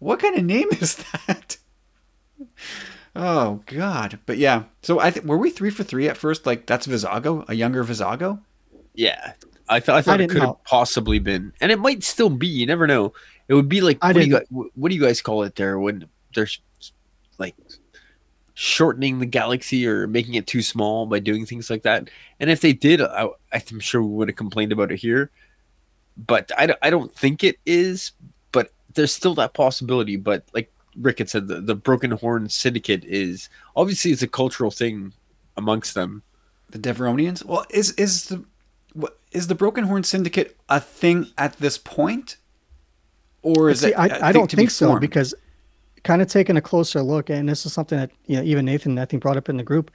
[0.00, 1.58] What kind of name is that?
[3.16, 4.18] Oh God.
[4.26, 4.64] But yeah.
[4.82, 6.46] So I think, were we three for three at first?
[6.46, 8.40] Like, that's Vizago, a younger Vizago?
[8.94, 9.32] Yeah,
[9.68, 12.48] I thought I thought it didn't could have possibly been, and it might still be.
[12.48, 13.12] You never know.
[13.48, 15.54] It would be like I what do you guys, what do you guys call it
[15.56, 16.60] there when there's
[17.38, 17.54] like
[18.54, 22.10] shortening the galaxy or making it too small by doing things like that.
[22.40, 25.30] And if they did, I, I'm sure we would have complained about it here.
[26.16, 28.12] But I, don't- I don't think it is.
[28.50, 30.16] But there's still that possibility.
[30.16, 34.72] But like Rick had said, the, the Broken Horn Syndicate is obviously it's a cultural
[34.72, 35.12] thing
[35.56, 36.24] amongst them.
[36.70, 37.44] The Devaronians?
[37.44, 38.44] Well, is, is the,
[38.92, 42.38] what, is the Broken Horn Syndicate a thing at this point?
[43.42, 43.94] Or is See, it?
[43.98, 45.00] I, I thing don't to be think so formed?
[45.00, 45.34] because
[46.04, 48.98] kind of taking a closer look, and this is something that you know even Nathan
[48.98, 49.90] I think brought up in the group.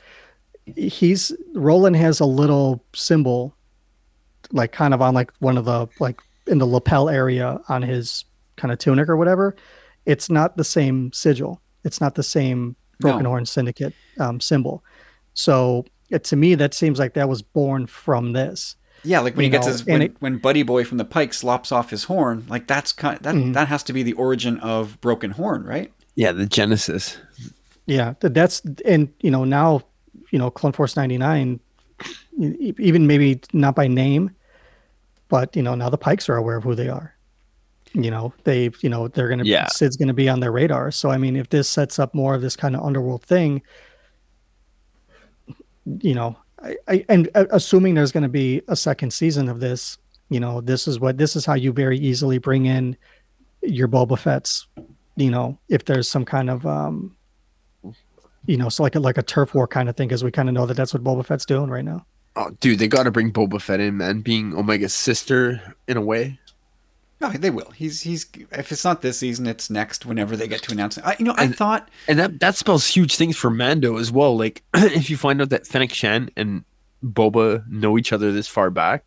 [0.65, 3.55] He's Roland has a little symbol,
[4.51, 8.25] like kind of on like one of the like in the lapel area on his
[8.55, 9.55] kind of tunic or whatever.
[10.05, 11.61] It's not the same sigil.
[11.83, 13.29] It's not the same Broken No.
[13.29, 14.83] Horn Syndicate um, symbol.
[15.33, 18.75] So it, to me, that seems like that was born from this.
[19.03, 21.05] Yeah, like when you he gets know, his when, it- when Buddy Boy from the
[21.05, 23.53] Pike slops off his horn, like that's kind that Mhm.
[23.53, 25.91] that has to be the origin of Broken Horn, right?
[26.15, 27.17] Yeah, the Genesis.
[27.85, 29.81] Yeah, that's and you know now,
[30.31, 31.59] you know, Clone Force ninety nine,
[32.39, 34.31] even maybe not by name,
[35.27, 37.13] but you know now the Pikes are aware of who they are.
[37.93, 39.67] You know they, you know they're gonna, Yeah.
[39.67, 40.91] Cid's gonna be on their radar.
[40.91, 43.61] So I mean, if this sets up more of this kind of underworld thing,
[45.99, 49.97] you know, I, I and uh, assuming there's gonna be a second season of this,
[50.29, 52.97] you know, this is what this is how you very easily bring in
[53.61, 54.67] your Boba Fett's.
[55.15, 57.15] You know, if there's some kind of um,
[58.45, 60.49] you know, so like a, like a turf war kind of thing, because we kind
[60.49, 62.05] of know that that's what Boba Fett's doing right now.
[62.35, 64.21] Oh, dude, they got to bring Boba Fett in, man.
[64.21, 66.39] Being Omega's sister in a way.
[67.23, 67.71] No, they will.
[67.71, 70.05] He's he's if it's not this season, it's next.
[70.05, 72.55] Whenever they get to announce it, I, you know, I And- thought And that that
[72.55, 74.35] spells huge things for Mando as well.
[74.37, 76.65] Like if you find out that Fennec Shand and
[77.03, 79.05] Boba know each other this far back,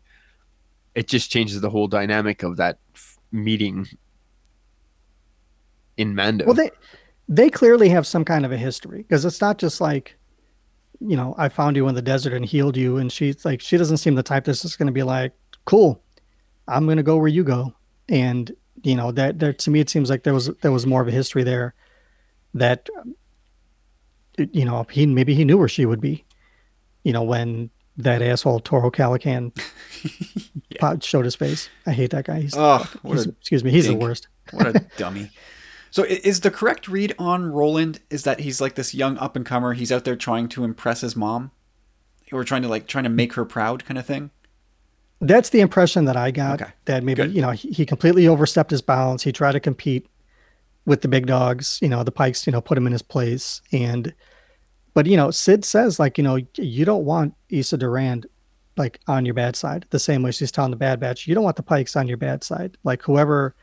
[0.95, 3.87] it just changes the whole dynamic of that f- meeting
[5.97, 6.45] in Mando.
[6.45, 6.71] Well, they
[7.29, 10.15] they clearly have some kind of a history because it's not just like,
[10.99, 13.77] you know, I found you in the desert and healed you, and she's like, she
[13.77, 15.33] doesn't seem the type that's just going to be like,
[15.65, 16.01] cool,
[16.67, 17.73] I'm going to go where you go,
[18.09, 21.01] and you know that there to me it seems like there was there was more
[21.01, 21.73] of a history there,
[22.53, 22.89] that,
[24.37, 26.25] you know, he maybe he knew where she would be,
[27.03, 29.51] you know, when that asshole Toro Calican
[30.79, 31.69] po- showed his face.
[31.85, 32.41] I hate that guy.
[32.41, 33.99] He's, oh, he's- excuse me, he's dink.
[33.99, 34.27] the worst.
[34.51, 35.31] what a dummy.
[35.89, 39.45] So is the correct read on Roland is that he's like this young up and
[39.45, 39.73] comer?
[39.73, 41.49] He's out there trying to impress his mom,
[42.31, 44.29] or trying to like trying to make her proud, kind of thing.
[45.19, 46.61] That's the impression that I got.
[46.61, 46.71] Okay.
[46.85, 47.33] That maybe Good.
[47.33, 49.23] you know he, he completely overstepped his bounds.
[49.23, 50.07] He tried to compete
[50.85, 51.79] with the big dogs.
[51.81, 52.45] You know the Pikes.
[52.45, 53.61] You know put him in his place.
[53.71, 54.13] And
[54.93, 58.27] but you know Cid says like you know you don't want Issa Durand
[58.77, 59.85] like on your bad side.
[59.89, 62.17] The same way she's telling the Bad Batch, you don't want the Pikes on your
[62.17, 62.77] bad side.
[62.83, 63.55] Like whoever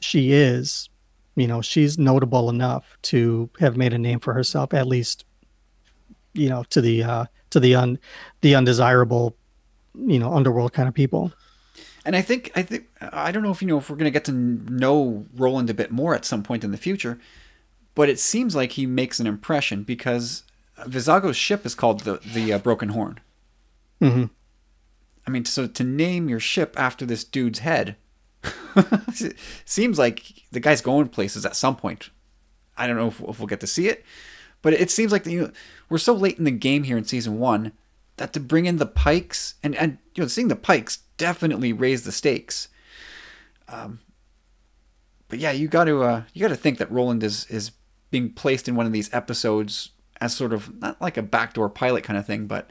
[0.00, 0.90] she is,
[1.36, 5.24] you know she's notable enough to have made a name for herself at least.
[6.34, 7.98] You know to the uh, to the un
[8.42, 9.36] the undesirable
[9.94, 11.32] you know underworld kind of people.
[12.04, 14.24] And I think I think I don't know if you know if we're gonna get
[14.26, 17.18] to know Roland a bit more at some point in the future,
[17.94, 20.44] but it seems like he makes an impression because
[20.78, 23.20] Vizago's ship is called the the uh, Broken Horn.
[24.00, 24.24] hmm
[25.24, 27.94] I mean, so to name your ship after this dude's head
[29.64, 32.10] seems like the guy's going places at some point.
[32.76, 34.04] I don't know if, if we'll get to see it,
[34.62, 35.52] but it seems like you know,
[35.88, 37.72] we're so late in the game here in season one
[38.16, 42.04] that to bring in the Pikes and and you know seeing the Pikes definitely raise
[42.04, 42.68] the stakes.
[43.68, 44.00] Um,
[45.28, 47.72] but yeah, you got to uh, you got to think that Roland is is
[48.10, 49.90] being placed in one of these episodes
[50.20, 52.70] as sort of not like a backdoor pilot kind of thing, but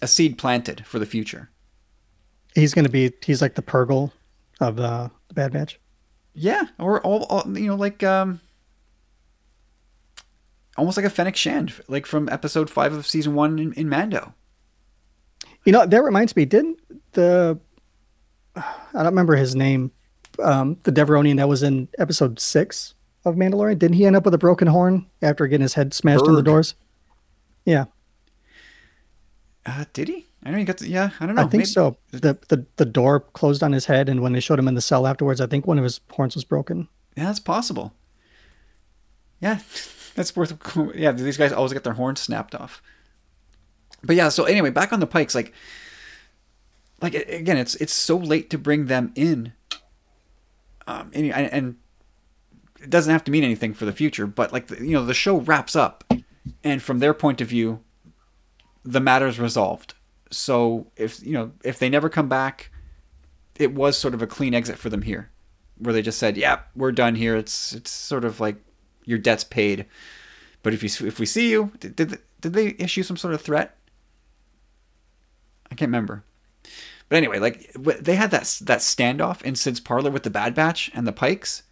[0.00, 1.50] a seed planted for the future.
[2.54, 4.12] He's going to be he's like the Purgle
[4.60, 5.80] of the, the Bad Batch.
[6.34, 8.40] Yeah, or all, all you know, like um,
[10.76, 14.34] almost like a Fennec Shand, like from episode five of season one in, in Mando.
[15.64, 16.44] You know that reminds me.
[16.44, 16.78] Didn't
[17.12, 17.58] the
[18.56, 18.62] I
[18.94, 19.92] don't remember his name.
[20.42, 22.94] Um, the Devaronian that was in episode six
[23.24, 23.78] of Mandalorian.
[23.78, 26.42] Didn't he end up with a broken horn after getting his head smashed in the
[26.42, 26.74] doors?
[27.64, 27.84] Yeah,
[29.64, 30.26] Uh, did he?
[30.44, 30.76] I know he got.
[30.78, 31.40] The, yeah, I don't know.
[31.42, 31.96] I think Maybe- so.
[32.10, 34.82] The, the the door closed on his head, and when they showed him in the
[34.82, 36.88] cell afterwards, I think one of his horns was broken.
[37.16, 37.94] Yeah, that's possible.
[39.40, 39.60] Yeah,
[40.14, 40.54] that's worth.
[40.94, 42.82] Yeah, these guys always get their horns snapped off.
[44.02, 45.52] But yeah, so anyway, back on the Pikes, like,
[47.00, 49.52] like again, it's it's so late to bring them in.
[50.86, 51.76] Um, and, and
[52.82, 55.38] it doesn't have to mean anything for the future, but like you know, the show
[55.38, 56.04] wraps up,
[56.62, 57.80] and from their point of view,
[58.84, 59.94] the matter's resolved.
[60.30, 62.70] So if you know if they never come back,
[63.56, 65.30] it was sort of a clean exit for them here
[65.78, 68.56] where they just said, "Yeah, we're done here." It's it's sort of like
[69.04, 69.86] your debt's paid.
[70.62, 73.76] But if you if we see you, did did, they issue some sort of threat?
[75.70, 76.24] I can't remember.
[77.08, 80.90] But anyway, like they had that that standoff in Cid's parlor with the Bad Batch
[80.94, 81.64] and the Pikes,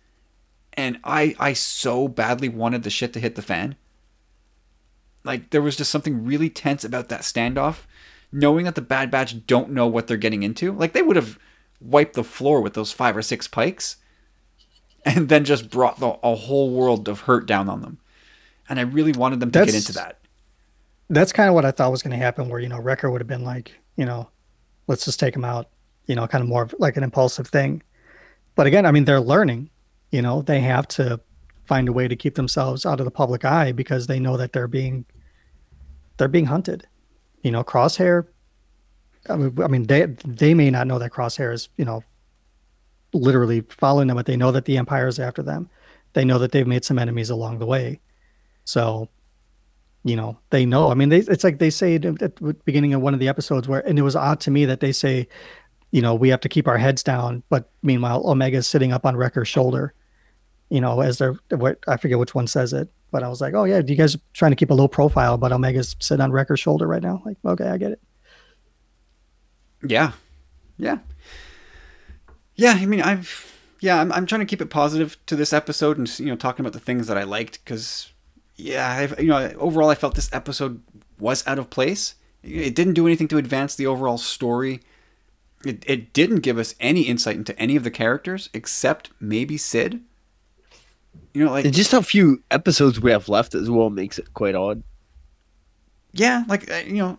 [0.75, 3.77] and I I so badly wanted the shit to hit the fan.
[5.25, 7.81] Like there was just something really tense about that standoff,
[8.31, 10.73] knowing that the Bad Batch don't know what they're getting into.
[10.73, 11.39] Like they would have
[11.81, 13.97] wiped the floor with those five or six pikes,
[15.05, 17.99] and then just brought the, a whole world of hurt down on them.
[18.69, 20.19] And I really wanted them to get into that.
[21.11, 22.49] That's kind of what I thought was going to happen.
[22.49, 24.31] Where you know Wrecker would have been like, you know,
[24.87, 25.69] let's just take him out.
[26.07, 27.83] You know, kind of more of like an impulsive thing.
[28.55, 29.71] But again, I mean, they're learning.
[30.11, 31.21] You know, they have to
[31.65, 34.53] find a way to keep themselves out of the public eye because they know that
[34.53, 35.05] they're being
[36.17, 36.87] they're being hunted.
[37.43, 38.27] You know, Crosshair.
[39.29, 42.05] I mean, I mean, they they may not know that Crosshair is you know
[43.13, 45.69] literally following them, but they know that the Empire is after them.
[46.15, 48.01] They know that they've made some enemies along the way.
[48.65, 49.09] So,
[50.05, 50.91] you know, they know.
[50.91, 53.69] I mean, they, it's like they say at the beginning of one of the episodes
[53.69, 55.29] where, and it was odd to me that they say,
[55.91, 59.17] you know, we have to keep our heads down, but meanwhile, Omega's sitting up on
[59.17, 59.95] Wrecker's shoulder.
[60.71, 63.53] You know, as they're what I forget which one says it, but I was like,
[63.53, 66.33] oh yeah, you guys are trying to keep a low profile, but Omega's sitting on
[66.33, 67.21] Wrecker's shoulder right now.
[67.27, 68.01] Like, okay, I get it.
[69.87, 70.13] Yeah,
[70.79, 70.99] yeah,
[72.63, 72.73] yeah.
[72.83, 73.31] I mean, I've
[73.81, 76.63] yeah, I'm I'm trying to keep it positive to this episode and you know talking
[76.65, 78.13] about the things that I liked because
[78.57, 80.81] yeah, I've you know overall I felt this episode
[81.19, 82.15] was out of place.
[82.43, 84.81] It didn't do anything to advance the overall story.
[85.65, 90.01] It it didn't give us any insight into any of the characters except maybe Cid.
[91.35, 94.35] You know, like And just how few episodes we have left as well makes it
[94.35, 94.83] quite odd.
[96.13, 97.19] yeah, like uh, you know,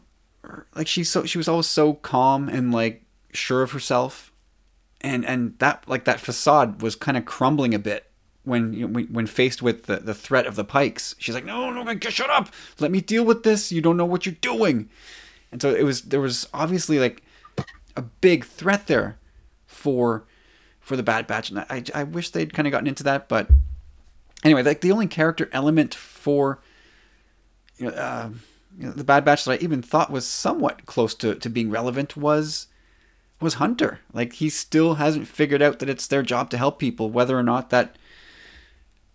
[0.76, 3.04] like she's so she was always so calm and like
[3.34, 4.33] sure of herself,
[5.04, 8.10] and and that like that facade was kind of crumbling a bit
[8.44, 11.16] when you know, when, faced with the, the threat of the pikes.
[11.18, 12.50] She's like, no, no, just shut up,
[12.80, 13.72] let me deal with this.
[13.72, 14.90] You don't know what you're doing,
[15.52, 17.24] and so it was there was obviously like
[17.96, 19.18] a big threat there
[19.66, 20.26] for
[20.80, 23.50] for the Bad Batch, and I I wish they'd kind of gotten into that, but
[24.44, 26.60] anyway, like the only character element for
[27.78, 28.30] you know, uh,
[28.78, 31.70] you know, the Bad Batch that I even thought was somewhat close to, to being
[31.70, 32.68] relevant was
[33.44, 34.00] was Hunter.
[34.14, 37.44] Like he still hasn't figured out that it's their job to help people, whether or
[37.44, 37.96] not that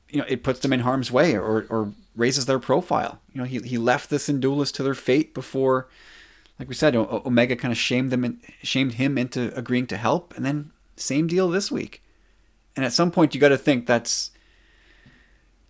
[0.08, 3.20] you know it puts them in harm's way or or raises their profile.
[3.32, 5.88] You know, he he left the Syndulas to their fate before,
[6.58, 9.96] like we said, o- Omega kind of shamed them and shamed him into agreeing to
[9.96, 12.02] help, and then same deal this week.
[12.76, 14.30] And at some point, you got to think that's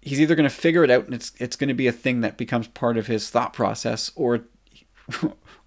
[0.01, 2.21] he's either going to figure it out and it's it's going to be a thing
[2.21, 4.45] that becomes part of his thought process or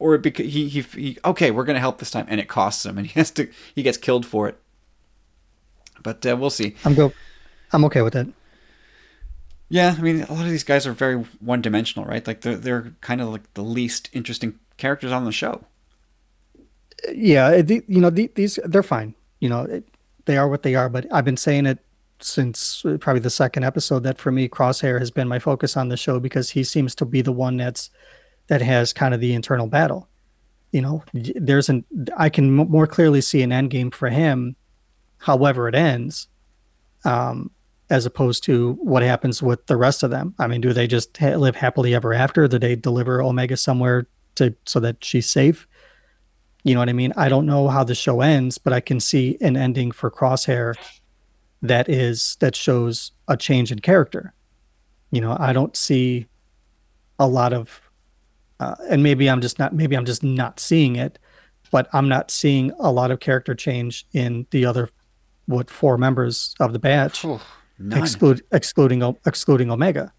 [0.02, 2.48] or it beca- he, he he okay we're going to help this time and it
[2.48, 4.60] costs him and he has to he gets killed for it
[6.04, 7.14] but uh, we'll see I'm go.
[7.72, 8.28] I'm okay with that.
[9.70, 12.94] yeah i mean a lot of these guys are very one-dimensional right like they're, they're
[13.02, 15.66] kind of like the least interesting characters on the show
[17.14, 19.16] yeah, the, you know, the, these they're fine.
[19.40, 19.88] You know, it,
[20.26, 20.90] they are what they are.
[20.90, 21.80] But I've been saying it
[22.20, 25.90] since uh, probably the second episode that for me, Crosshair has been my focus on
[25.90, 27.90] the show because he seems to be the one that's
[28.52, 30.10] that has kind of the internal battle.
[30.74, 31.86] You know, there's an
[32.18, 34.58] I can more clearly see an end game for him,
[35.20, 36.28] however it ends,
[37.06, 37.52] um,
[37.90, 40.36] as opposed to what happens with the rest of them.
[40.38, 42.46] I mean, do they just ha- live happily ever after?
[42.50, 45.66] Do they deliver Omega somewhere to so that she's safe?
[46.66, 47.14] You know what I mean?
[47.16, 50.76] I don't know how the show ends, but I can see an ending for Crosshair
[51.62, 54.34] that is that shows a change in character.
[55.10, 56.28] You know, I don't see
[57.18, 57.91] a lot of
[58.62, 61.18] uh, and maybe I'm just not maybe I'm just not seeing it,
[61.72, 64.90] but I'm not seeing a lot of character change in the other
[65.48, 67.26] what four members of the batch
[67.80, 70.14] none exclude excluding excluding Omega.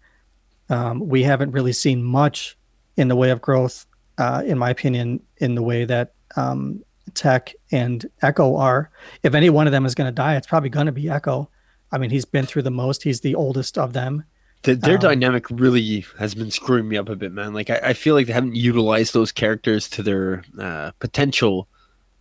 [0.69, 2.57] Um, we haven't really seen much
[2.97, 3.85] in the way of growth,
[4.17, 6.83] uh, in my opinion, in the way that um,
[7.13, 8.91] Tech, and Echo are.
[9.23, 11.49] If any one of them is going to die, it's probably going to be Echo.
[11.91, 13.03] I mean, he's been through the most.
[13.03, 14.25] He's the oldest of them.
[14.63, 17.53] The, their Um, dynamic really has been screwing me up a bit, man.
[17.53, 21.67] Like I, I feel like they haven't utilized those characters to their uh, potential,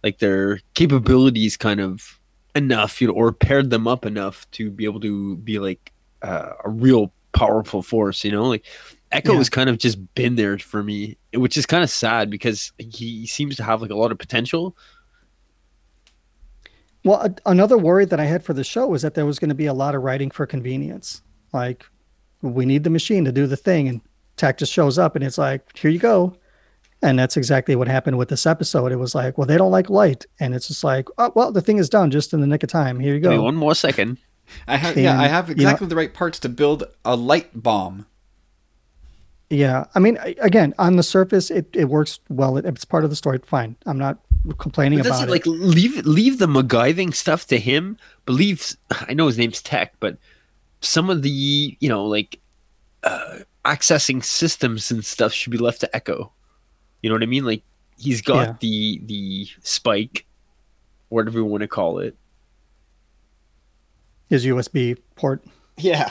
[0.02, 2.18] like their capabilities, kind of
[2.56, 5.92] enough, you know, or paired them up enough to be able to be like
[6.22, 8.24] uh, a real powerful force.
[8.24, 8.64] You know, like
[9.12, 9.38] Echo Yeah.
[9.38, 13.26] has kind of just been there for me, which is kind of sad because he
[13.26, 14.76] seems to have like a lot of potential.
[17.04, 19.48] Well, a- another worry that I had for the show was that there was going
[19.50, 21.22] to be a lot of writing for convenience.
[21.52, 21.86] Like,
[22.42, 24.00] we need the machine to do the thing, and
[24.36, 26.36] Tech just shows up, and it's like, here you go.
[27.04, 28.92] And that's exactly what happened with this episode.
[28.92, 31.60] It was like, well, they don't like light, and it's just like, oh, well, the
[31.60, 33.00] thing is done just in the nick of time.
[33.00, 33.42] Here you Give me go.
[33.44, 34.18] one more second.
[34.68, 37.16] I have yeah, I And, have you know- exactly the right parts to build a
[37.16, 38.06] light bomb.
[39.50, 42.56] Yeah, I mean, again, on the surface, it, it works well.
[42.56, 43.38] It, it's part of the story.
[43.44, 44.18] Fine, I'm not
[44.58, 45.30] complaining But about it, it.
[45.30, 47.98] like leave leave the MacGyving stuff to him.
[48.24, 50.16] But leave I know his name's Tech, but
[50.82, 52.38] some of the you know like
[53.04, 56.32] uh, accessing systems and stuff should be left to Echo.
[57.02, 57.44] You know what I mean?
[57.46, 57.62] Like
[57.98, 58.54] he's got Yeah.
[58.60, 60.26] the the spike,
[61.08, 62.16] whatever you want to call it.
[64.28, 65.42] His USB port.
[65.78, 66.10] Yeah.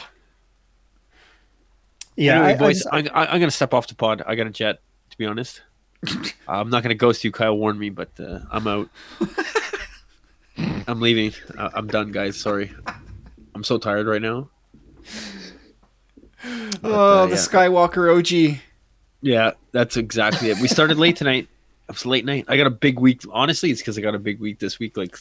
[2.18, 4.22] Yeah, anyway, I- I boys, just- I, I, I'm gonna step off the pod.
[4.26, 4.80] I got a jet.
[5.12, 5.62] To be honest,
[6.48, 7.32] I'm not gonna ghost you.
[7.32, 8.90] Kyle warned me, but uh, I'm out.
[10.88, 11.34] I'm leaving.
[11.58, 12.38] Uh, I'm done, guys.
[12.38, 12.72] Sorry.
[13.56, 14.50] I'm so tired right now.
[16.44, 17.38] But, Oh, uh, the yeah.
[17.42, 18.60] Skywalker OG.
[19.22, 20.60] Yeah, that's exactly it.
[20.60, 21.48] We started late tonight.
[21.88, 22.46] It was late night.
[22.48, 23.22] I got a big week.
[23.32, 24.98] Honestly, it's because I got a big week this week.
[24.98, 25.18] Like,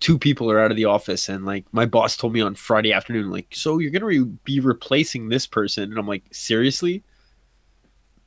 [0.00, 2.92] two people are out of the office, and like my boss told me on Friday
[2.92, 7.02] afternoon, like, so you're gonna re- be replacing this person, and I'm like, seriously,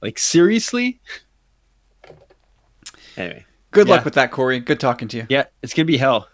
[0.01, 0.99] like seriously.
[3.17, 3.95] Anyway, Good Yeah.
[3.95, 4.59] luck with that, Corey.
[4.59, 5.25] Good talking to you.
[5.29, 6.27] yeah, it's gonna be hell.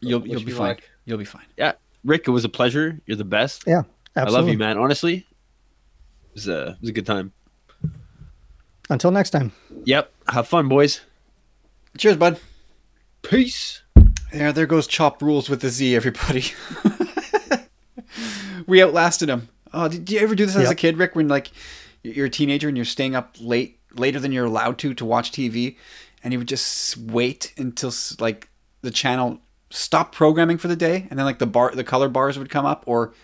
[0.00, 0.68] You'll you'll be fine.
[0.68, 0.80] luck.
[1.04, 1.46] You'll be fine.
[1.56, 1.72] Yeah,
[2.04, 3.00] Rick, it was a pleasure.
[3.06, 3.64] You're the best.
[3.66, 3.82] yeah,
[4.14, 4.78] I love you, man.
[4.78, 7.32] Honestly, it was a it was a good time.
[8.90, 9.52] Until next time.
[9.84, 10.12] Yep.
[10.28, 11.00] Have fun, boys.
[11.96, 12.38] Cheers, bud.
[13.22, 13.82] Peace.
[14.32, 16.44] Yeah, there goes Chop Rules with the Z, everybody.
[18.66, 19.48] we outlasted him.
[19.72, 21.14] Oh, did you ever do this as a kid, Rick?
[21.14, 21.50] When like
[22.02, 25.32] you're a teenager and you're staying up late, later than you're allowed to, to watch
[25.32, 25.76] TV,
[26.22, 28.48] and you would just wait until like
[28.82, 29.40] the channel
[29.74, 32.66] stopped programming for the day, and then like the bar, the color bars would come
[32.66, 33.14] up, or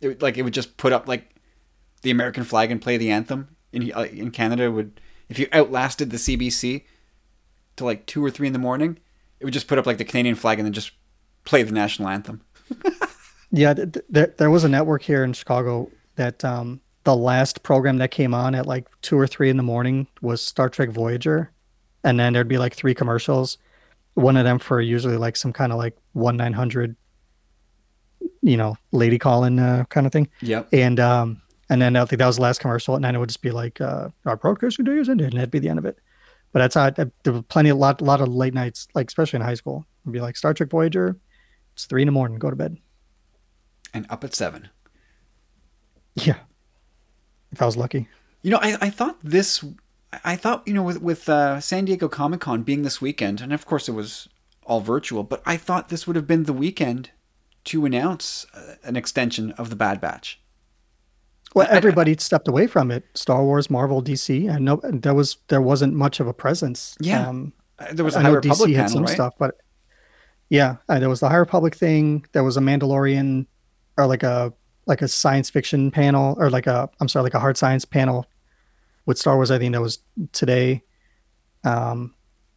[0.00, 1.34] it would, like it would just put up like
[2.02, 3.48] the American flag and play the anthem.
[3.72, 6.84] In uh, in Canada, would if you outlasted the CBC
[7.76, 8.98] to like two or three in the morning,
[9.40, 10.92] it would just put up like the Canadian flag and then just
[11.44, 12.42] play the national anthem.
[13.50, 17.62] Yeah, th- th- there there was a network here in Chicago that um, the last
[17.62, 20.90] program that came on at like two or three in the morning was Star Trek
[20.90, 21.52] Voyager,
[22.02, 23.58] and then there'd be like three commercials,
[24.16, 26.96] one of them for usually like some kind of like one nine hundred,
[28.42, 30.68] you know, lady calling uh, kind of thing, Yep.
[30.72, 33.28] and um, and then I think that was the last commercial, and then it would
[33.28, 35.84] just be like uh, our broadcasting day is ended, and that'd be the end of
[35.84, 35.98] it.
[36.52, 36.90] But that's how I,
[37.24, 40.12] there were plenty, a lot, lot of late nights, like especially in high school, it'd
[40.12, 41.16] be like Star Trek Voyager.
[41.74, 42.38] It's three in the morning.
[42.38, 42.78] Go to bed.
[43.92, 44.70] And up at seven.
[46.14, 46.38] Yeah.
[47.52, 48.08] If I was lucky.
[48.42, 49.62] You know, I, I thought this,
[50.24, 53.52] I thought, you know, with, with uh, San Diego Comic Con being this weekend, and
[53.52, 54.28] of course it was
[54.64, 57.10] all virtual, but I thought this would have been the weekend
[57.64, 60.40] to announce uh, an extension of the Bad Batch.
[61.54, 63.04] Well, I- I- everybody stepped away from it.
[63.14, 66.96] Star Wars, Marvel, DC, and no, there was there wasn't much of a presence.
[67.00, 67.28] Yeah.
[67.28, 69.14] Um, Uh, There was a I know Republic DC had some right?
[69.14, 69.56] stuff, but
[70.48, 72.24] yeah, uh, there was the High Republic thing.
[72.32, 73.46] There was a Mandalorian,
[73.98, 74.52] or like a
[74.86, 78.26] like a science fiction panel, or like a I'm sorry, like a hard science panel
[79.06, 79.50] with Star Wars.
[79.50, 80.00] I think that was
[80.32, 80.82] today.
[81.64, 82.14] Um,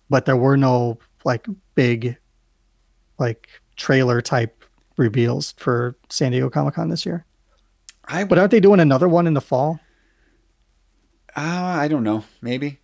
[0.10, 2.18] but there were no like big,
[3.18, 4.66] like trailer type
[4.98, 7.26] reveals for San Diego Comic Con this year.
[8.06, 9.80] I, But aren't they doing another one in the fall?
[11.36, 12.80] uh, I don't know, maybe.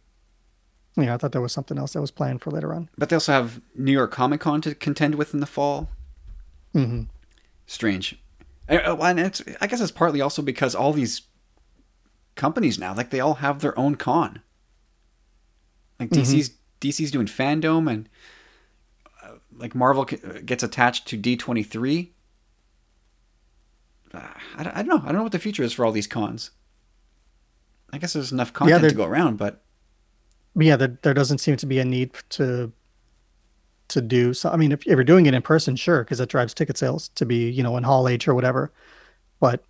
[0.96, 2.90] Yeah, I thought there was something else that was planned for later on.
[2.98, 5.90] But they also have New York Comic Con to contend with in the fall.
[6.74, 7.04] Mm-hmm.
[7.66, 8.20] strange.
[8.70, 11.22] Uh, and it's, I guess it's partly also because all these
[12.36, 14.42] companies now, like they all have their own con.
[16.00, 16.52] Like DC's
[16.82, 18.10] DC's doing fandom, and
[19.24, 22.14] uh, like Marvel uh, gets attached to D twenty three.
[24.14, 24.20] Uh,
[24.58, 25.02] I don't I don't know.
[25.04, 26.52] I don't know what the future is for all these cons.
[27.94, 29.62] I guess there's enough content they're- to go around, but
[30.58, 32.72] yeah, there, there doesn't seem to be a need to
[33.88, 34.50] to do so.
[34.50, 37.10] I mean, if, if you're doing it in person, sure, because it drives ticket sales
[37.10, 38.72] to be you know in Hall H or whatever.
[39.40, 39.64] But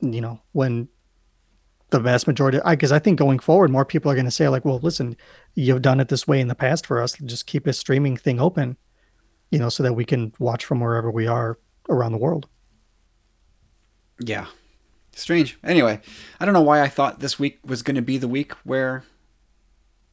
[0.00, 0.88] you know when
[1.90, 4.48] the vast majority because I, I, think going forward more people are going to say
[4.48, 5.16] like well listen
[5.54, 7.14] you've done it this way in the past for us.
[7.24, 8.76] Just keep a streaming thing open
[9.50, 11.58] you know so that we can watch from wherever we are
[11.88, 12.48] around the world.
[14.20, 14.46] Yeah.
[15.12, 15.58] Strange.
[15.64, 16.00] Anyway
[16.38, 19.04] i don't know why i thought this week was going to be the week where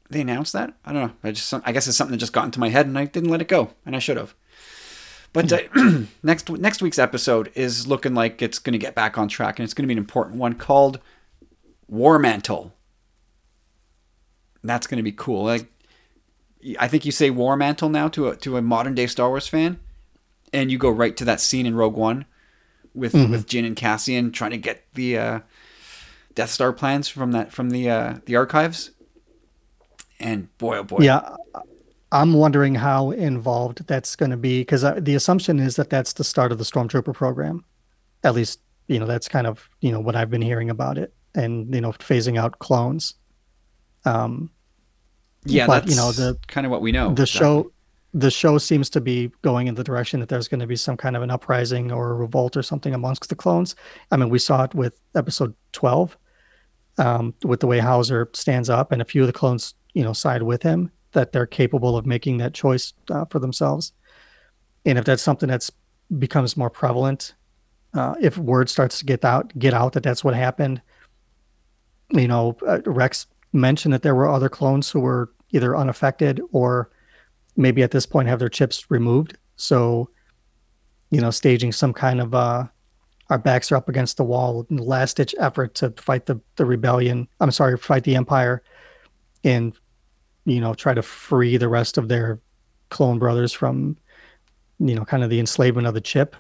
[0.10, 0.74] they announced that.
[0.86, 1.14] I don't know.
[1.24, 3.30] I just i guess it's something that just got into my head and i didn't
[3.30, 4.36] let it go and i should have.
[5.36, 5.60] But uh,
[6.24, 9.66] next next week's episode is looking like it's going to get back on track, and
[9.66, 11.02] it's going to be an important one called
[11.88, 12.74] War Mantle.
[14.64, 15.44] That's going to be cool.
[15.44, 15.72] Like,
[16.80, 19.48] I think you say War Mantle now to a to a modern day Star Wars
[19.48, 19.80] fan,
[20.52, 22.26] and you go right to that scene in Rogue One
[22.96, 23.32] with mm-hmm.
[23.32, 25.40] with Jyn and Cassian trying to get the uh,
[26.34, 28.92] Death Star plans from that from the uh, the archives.
[30.20, 31.36] And boy, oh boy, yeah,
[32.12, 36.24] I'm wondering how involved that's going to be because the assumption is that that's the
[36.24, 37.66] start of the Stormtrooper program.
[38.24, 41.14] At least, you know, that's kind of you know what I've been hearing about it,
[41.36, 43.16] and you know, phasing out clones.
[44.06, 44.52] Um,
[45.46, 47.14] yeah, but you know, the kind of what we know.
[47.14, 47.72] The show,
[48.14, 50.98] the show seems to be going in the direction that there's going to be some
[50.98, 53.76] kind of an uprising or a revolt or something amongst the clones.
[54.12, 56.18] I mean, we saw it with Episode 12,
[56.98, 60.14] um, with the way Hauser stands up, and a few of the clones, you know,
[60.14, 63.94] side with him that they're capable of making that choice uh, for themselves.
[64.86, 65.72] And if that's something that's
[66.20, 67.34] becomes more prevalent,
[67.94, 70.82] uh, if word starts to get out, get out that that's what happened.
[72.10, 76.90] You know, uh, Rex mentioned that there were other clones who were either unaffected or
[77.56, 79.38] maybe at this point have their chips removed.
[79.56, 80.10] So,
[81.10, 82.66] you know, staging some kind of uh,
[83.30, 87.28] our backs are up against the wall, last ditch effort to fight the the rebellion.
[87.40, 88.62] I'm sorry, fight the empire,
[89.44, 89.78] and
[90.46, 92.40] you know, try to free the rest of their
[92.90, 93.98] clone brothers from,
[94.78, 96.36] you know, kind of the enslavement of the chip.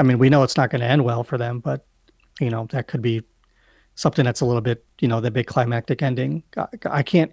[0.00, 1.86] I mean, we know it's not going to end well for them, but
[2.40, 3.22] you know, that could be
[3.98, 6.44] something that's a little bit, you know, the big climactic ending.
[6.56, 7.32] I, I can't,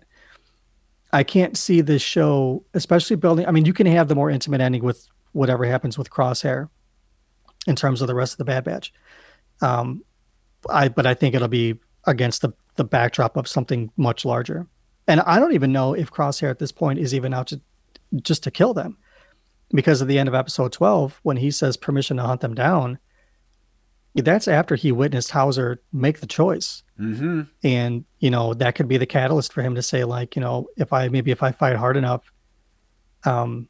[1.13, 3.45] I can't see this show, especially building.
[3.45, 6.69] I mean, you can have the more intimate ending with whatever happens with Crosshair,
[7.67, 8.91] in terms of the rest of the Bad Batch.
[9.61, 10.03] Um,
[10.67, 14.67] I, but I think it'll be against the the backdrop of something much larger.
[15.07, 17.61] And I don't even know if Crosshair at this point is even out to
[18.21, 18.97] just to kill them.
[19.69, 22.99] Because at the end of episode 12, when he says permission to hunt them down,
[24.15, 26.83] that's after he witnessed Hauser make the choice.
[26.99, 27.41] Mm-hmm.
[27.63, 30.67] And, you know, that could be the catalyst for him to say, like, you know,
[30.77, 32.31] if I maybe if I fight hard enough,
[33.25, 33.67] um,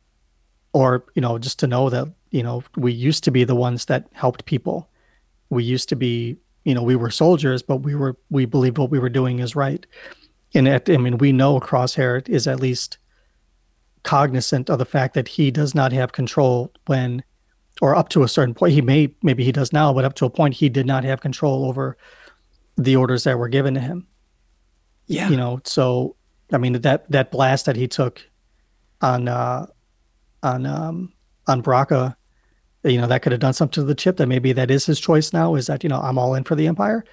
[0.74, 3.86] or, you know, just to know that, you know, we used to be the ones
[3.86, 4.90] that helped people.
[5.50, 8.90] We used to be, you know, we were soldiers, but we were, we believed what
[8.90, 9.86] we were doing is right
[10.56, 12.98] and at, I mean, we know Crosshair is at least
[14.04, 17.24] cognizant of the fact that he does not have control when,
[17.82, 20.26] or up to a certain point, he may, maybe he does now, but up to
[20.26, 21.98] a point, he did not have control over
[22.78, 24.08] the orders that were given to him.
[25.08, 25.30] Yeah.
[25.30, 26.16] You know, so,
[26.52, 28.28] I mean, that, that blast that he took
[29.02, 29.68] on, uh,
[30.42, 31.14] on, um,
[31.48, 32.16] on braca
[32.84, 35.00] you know, that could have done something to the chip that maybe that is his
[35.00, 37.04] choice now is that, you know, I'm all in for the Empire.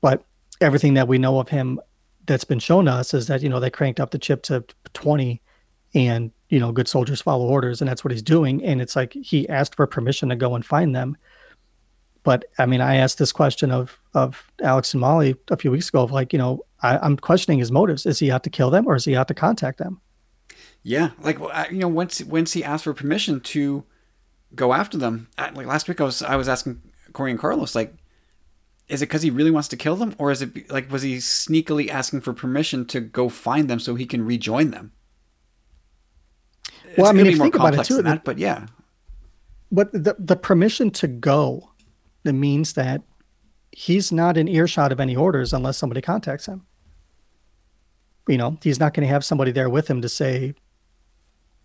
[0.00, 0.24] But
[0.60, 1.78] everything that we know of him
[2.26, 4.64] that's been shown to us is that you know they cranked up the chip to
[4.92, 5.42] 20
[5.94, 9.12] and you know good soldiers follow orders and that's what he's doing and it's like
[9.14, 11.16] he asked for permission to go and find them.
[12.22, 15.88] But i mean i asked this question of of alex and molly a few weeks
[15.88, 18.06] ago of like you know I, I'm questioning his motives.
[18.06, 20.00] Is he out to kill them or is he out to contact them?
[20.82, 21.38] Yeah like
[21.70, 23.84] you know once once he asked for permission to
[24.54, 26.82] go after them like last week i was i was asking
[27.12, 27.94] corey and carlos like
[28.90, 31.16] is it because he really wants to kill them, or is it like was he
[31.16, 34.92] sneakily asking for permission to go find them so he can rejoin them?
[36.96, 38.66] Well, it's I mean, if you think about it too, than that, but yeah.
[39.70, 41.70] But the the permission to go,
[42.24, 43.02] that means that
[43.72, 46.66] he's not in earshot of any orders unless somebody contacts him.
[48.28, 50.54] You know, he's not going to have somebody there with him to say,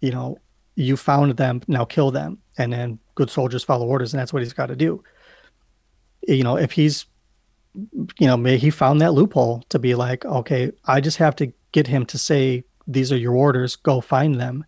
[0.01, 0.37] you know,
[0.75, 4.43] you found them, now kill them, and then good soldiers follow orders, and that's what
[4.43, 5.03] he's got to do.
[6.27, 7.05] You know, if he's
[8.19, 11.51] you know, maybe he found that loophole to be like, okay, I just have to
[11.71, 14.65] get him to say these are your orders, go find them.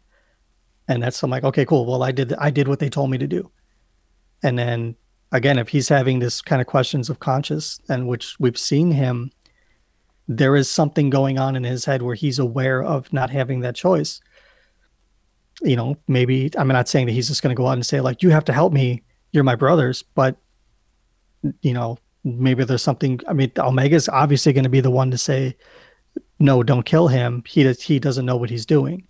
[0.87, 1.85] And that's I'm like, okay, cool.
[1.85, 3.51] Well, I did I did what they told me to do.
[4.43, 4.95] And then
[5.31, 9.31] again, if he's having this kind of questions of conscience and which we've seen him,
[10.27, 13.75] there is something going on in his head where he's aware of not having that
[13.75, 14.21] choice.
[15.61, 17.99] You know, maybe I'm not saying that he's just going to go out and say
[17.99, 19.03] like, you have to help me.
[19.31, 20.37] You're my brothers, but
[21.61, 23.19] you know, maybe there's something.
[23.27, 25.55] I mean, Omega's obviously going to be the one to say,
[26.39, 27.43] "No, don't kill him.
[27.47, 29.07] He does, he doesn't know what he's doing."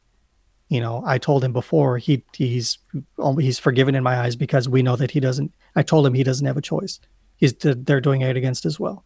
[0.69, 2.77] You know, I told him before he he's
[3.19, 5.53] um, he's forgiven in my eyes because we know that he doesn't.
[5.76, 6.99] I told him he doesn't have a choice.
[7.38, 9.06] He's they're doing it against as well.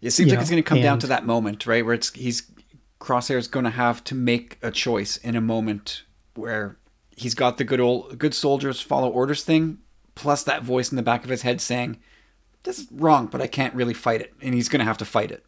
[0.00, 2.12] It seems You like it's going to come down to that moment, right, where it's
[2.12, 2.42] he's
[3.00, 6.78] Crosshair is going to have to make a choice in a moment where
[7.16, 9.78] he's got the good old good soldiers follow orders thing,
[10.14, 11.98] plus that voice in the back of his head saying,
[12.62, 15.04] "This is wrong, but I can't really fight it," and he's going to have to
[15.04, 15.44] fight it.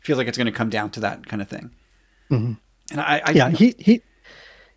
[0.00, 1.70] Feels like it's going to come down to that kind of thing.
[2.30, 2.52] Mm-hmm.
[2.90, 4.02] And I, I yeah he he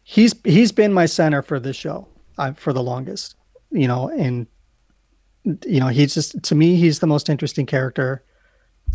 [0.04, 2.08] he's he's been my center for this show
[2.38, 3.36] uh, for the longest
[3.72, 4.48] you know and
[5.66, 8.24] you know he's just to me he's the most interesting character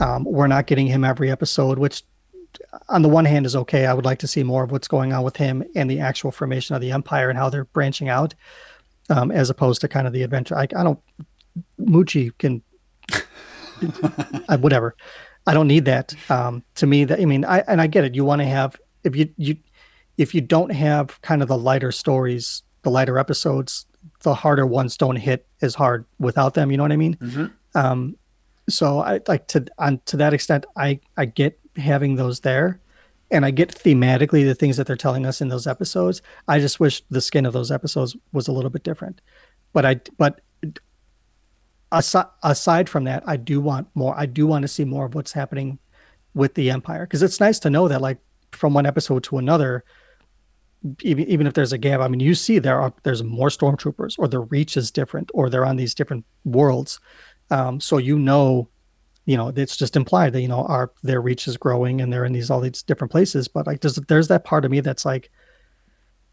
[0.01, 2.02] um, we're not getting him every episode which
[2.89, 5.12] on the one hand is okay i would like to see more of what's going
[5.12, 8.35] on with him and the actual formation of the empire and how they're branching out
[9.10, 11.01] um, as opposed to kind of the adventure i, I don't
[11.80, 12.62] Muchi can
[14.48, 14.97] I, whatever.
[15.47, 16.14] I don't need that.
[16.30, 18.14] Um, to me, that I mean, I and I get it.
[18.14, 19.56] You want to have if you you
[20.19, 23.86] if you don't have kind of the lighter stories, the lighter episodes,
[24.23, 26.70] the harder ones don't hit as hard without them.
[26.70, 27.16] You know what I mean?
[27.16, 27.53] Mhm.
[27.74, 28.16] Um,
[28.69, 32.81] so I like to on to that extent, I I get having those there,
[33.31, 36.20] and I get thematically the things that they're telling us in those episodes.
[36.47, 39.20] I just wish the skin of those episodes was a little bit different.
[39.73, 40.40] But I but
[41.93, 44.15] aside, aside from that, I do want more.
[44.19, 45.78] I do want to see more of what's happening
[46.35, 48.19] with the Empire because it's nice to know that, like,
[48.53, 49.85] from one episode to another,
[51.02, 54.14] even even if there's a gap, I mean, you see there are there's more stormtroopers,
[54.18, 57.00] or the reach is different, or they're on these different worlds.
[57.50, 58.68] Um, so you know,
[59.26, 62.24] you know, it's just implied that you know our their reach is growing and they're
[62.24, 63.48] in these all these different places.
[63.48, 65.30] But like, there's there's that part of me that's like,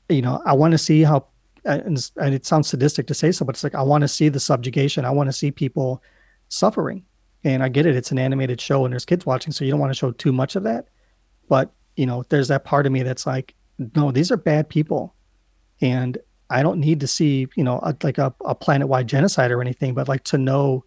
[0.10, 1.28] you know, I want to see how
[1.66, 4.30] and, and it sounds sadistic to say so, but it's like I want to see
[4.30, 5.06] the subjugation.
[5.06, 6.02] I want to see people
[6.50, 7.04] suffering.
[7.44, 9.80] And I get it; it's an animated show, and there's kids watching, so you don't
[9.80, 10.88] want to show too much of that.
[11.48, 15.16] But you know, there's that part of me that's like, no, these are bad people,
[15.82, 16.18] and
[16.50, 19.94] I don't need to see you know a, like a, a planet-wide genocide or anything,
[19.94, 20.86] but like to know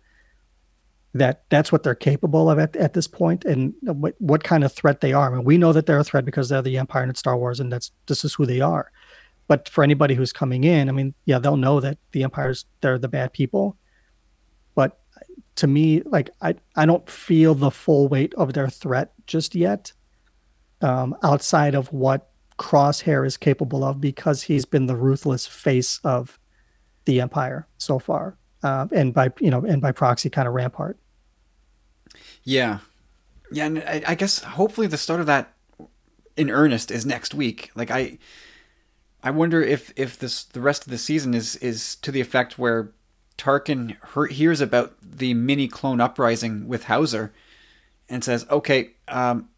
[1.14, 4.72] that that's what they're capable of at, at this point and what, what kind of
[4.72, 5.32] threat they are.
[5.32, 7.36] I mean, we know that they're a threat because they're the Empire and it's Star
[7.36, 8.90] Wars, and that's this is who they are.
[9.46, 12.98] But for anybody who's coming in i mean yeah they'll know that the empires they're
[12.98, 13.76] the bad people.
[14.74, 15.00] But
[15.56, 19.92] to me like i i don't feel the full weight of their threat just yet
[20.80, 26.38] um, outside of what crosshair is capable of because he's been the ruthless face of
[27.04, 30.98] the empire so far um, and by you know and by proxy kind of rampart.
[32.42, 32.78] Yeah,
[33.50, 35.54] yeah, and I, I guess hopefully the start of that
[36.36, 37.70] in earnest is next week.
[37.74, 38.18] Like I,
[39.22, 42.58] I wonder if if this the rest of the season is is to the effect
[42.58, 42.92] where
[43.36, 43.96] Tarkin
[44.30, 47.32] hears about the mini clone uprising with Hauser,
[48.08, 49.48] and says, "Okay, um,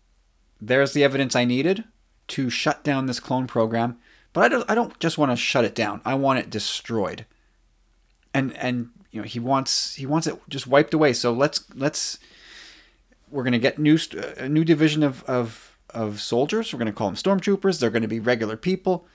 [0.61, 1.85] there's the evidence I needed
[2.31, 3.99] to shut down this clone program,
[4.33, 6.01] but I don't I don't just want to shut it down.
[6.05, 7.27] I want it destroyed."
[8.33, 11.13] And and you know he wants he wants it just wiped away.
[11.13, 12.19] So let's let's
[13.31, 13.99] we're going to get new
[14.37, 16.73] a new division of, of of soldiers.
[16.73, 17.81] We're going to call them stormtroopers.
[17.81, 19.07] They're going to be regular people,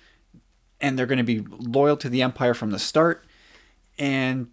[0.82, 3.26] and they're going to be loyal to the empire from the start.
[3.98, 4.50] And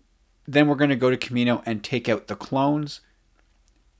[0.46, 3.00] then we're going to go to Kamino and take out the clones,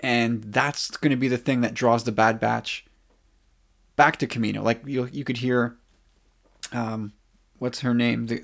[0.01, 2.86] and that's going to be the thing that draws the Bad Batch
[3.97, 4.62] back to Kamino.
[4.62, 5.77] Like you you could hear,
[6.73, 7.12] um,
[7.59, 8.27] what's her name?
[8.27, 8.43] The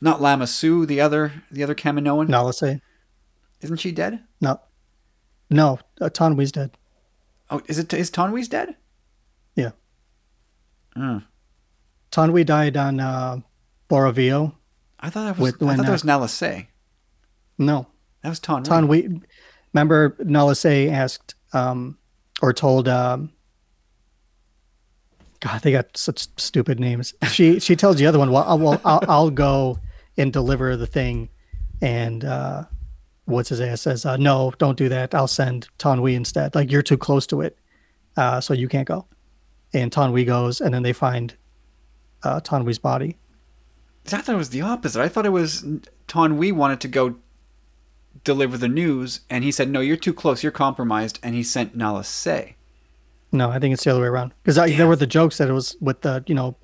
[0.00, 2.28] not Lama Su, the other the other Kaminoan.
[2.28, 2.48] no
[3.60, 4.20] Isn't she dead?
[4.40, 4.60] no
[5.50, 6.70] no uh, Taun We's dead
[7.50, 8.76] Oh, is it is Taun We's dead?
[9.56, 9.70] yeah
[10.94, 11.18] Hmm.
[12.10, 13.38] Taun We died on uh
[13.90, 14.54] Borovio.
[15.00, 16.68] I thought that was With- I when, thought that uh, was Nala Se.
[17.56, 17.86] No,
[18.22, 18.62] That was Ton.
[18.64, 19.20] Taun We.
[19.72, 21.98] Remember, Nala Se asked um,
[22.42, 22.88] or told.
[22.88, 23.32] Um,
[25.40, 27.14] God, they got such stupid names.
[27.28, 29.78] She she tells the other one, "Well, I'll, well, I'll, I'll go
[30.16, 31.28] and deliver the thing,"
[31.80, 32.64] and uh,
[33.24, 35.14] what's his ass says, uh, "No, don't do that.
[35.14, 36.54] I'll send Taun We instead.
[36.54, 37.56] Like you're too close to it,
[38.16, 39.06] uh, so you can't go."
[39.72, 41.36] And Taun We goes, and then they find
[42.24, 43.16] uh, Taun We's body.
[44.06, 45.00] I thought it was the opposite.
[45.00, 45.64] I thought it was
[46.08, 47.16] Taun We wanted to go
[48.24, 50.42] deliver the news, and he said, "No, you're too close.
[50.42, 52.56] You're compromised." And he sent Nala Se.
[53.30, 54.32] No, I think it's the other way around.
[54.42, 56.56] Because there were the jokes that it was with the you know,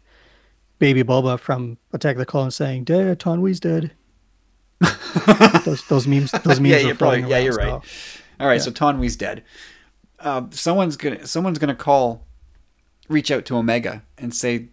[0.79, 3.93] baby Boba from Attack of the Clones saying, "Dead, Taun We's dead."
[5.65, 6.69] those those memes, those memes.
[6.71, 7.83] yeah, you're probably yeah, around, you're so- right.
[8.41, 8.61] All right, yeah.
[8.63, 9.45] so Taun We's dead.
[10.19, 12.27] Uh, someone's gonna someone's gonna call,
[13.09, 14.69] reach out to Omega and say,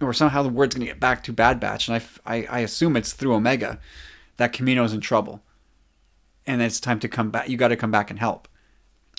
[0.00, 3.12] or somehow the word's gonna get back to Bad Batch, and I, I assume it's
[3.12, 3.80] through Omega
[4.36, 5.42] that Kamino's in trouble,
[6.46, 7.48] and it's time to come back.
[7.48, 8.48] You got to come back and help.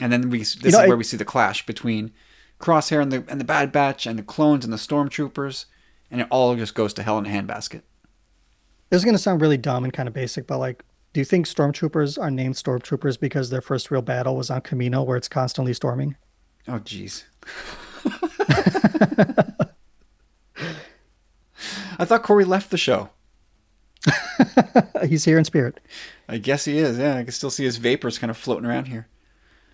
[0.02, 2.12] And then we this know, is where we see the clash between
[2.60, 5.66] Crosshair and the and the Bad Batch and the clones and the stormtroopers,
[6.12, 7.82] and it all just goes to hell in a handbasket.
[8.90, 11.48] This is gonna sound really dumb and kind of basic, but like Do you think
[11.48, 15.74] stormtroopers are named stormtroopers because their first real battle was on Kamino, where it's constantly
[15.74, 16.16] storming?
[16.68, 17.24] Oh, jeez.
[21.98, 23.10] I thought Corey left the show.
[25.08, 25.80] He's here in spirit.
[26.28, 26.98] I guess he is.
[26.98, 29.08] Yeah, I can still see his vapors kind of floating around here.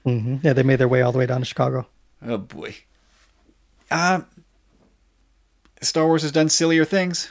[0.03, 1.87] Hmm Yeah, they made their way all the way down to Chicago.
[2.21, 2.75] Oh boy.
[3.89, 4.21] Uh,
[5.81, 7.29] Star Wars has done sillier things.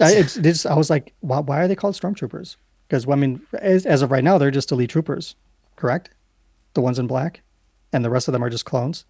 [0.00, 2.56] I, it's, it's, I was like, why, why are they called stormtroopers?
[2.86, 5.34] Because well, I mean, as, as of right now, they're just elite troopers,
[5.76, 6.10] correct?
[6.74, 7.42] The ones in black,
[7.92, 9.04] and the rest of them are just clones.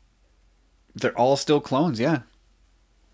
[0.94, 2.22] They're all still clones, yeah.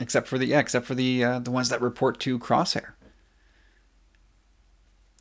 [0.00, 2.92] Except for the yeah, except for the uh, the ones that report to Crosshair.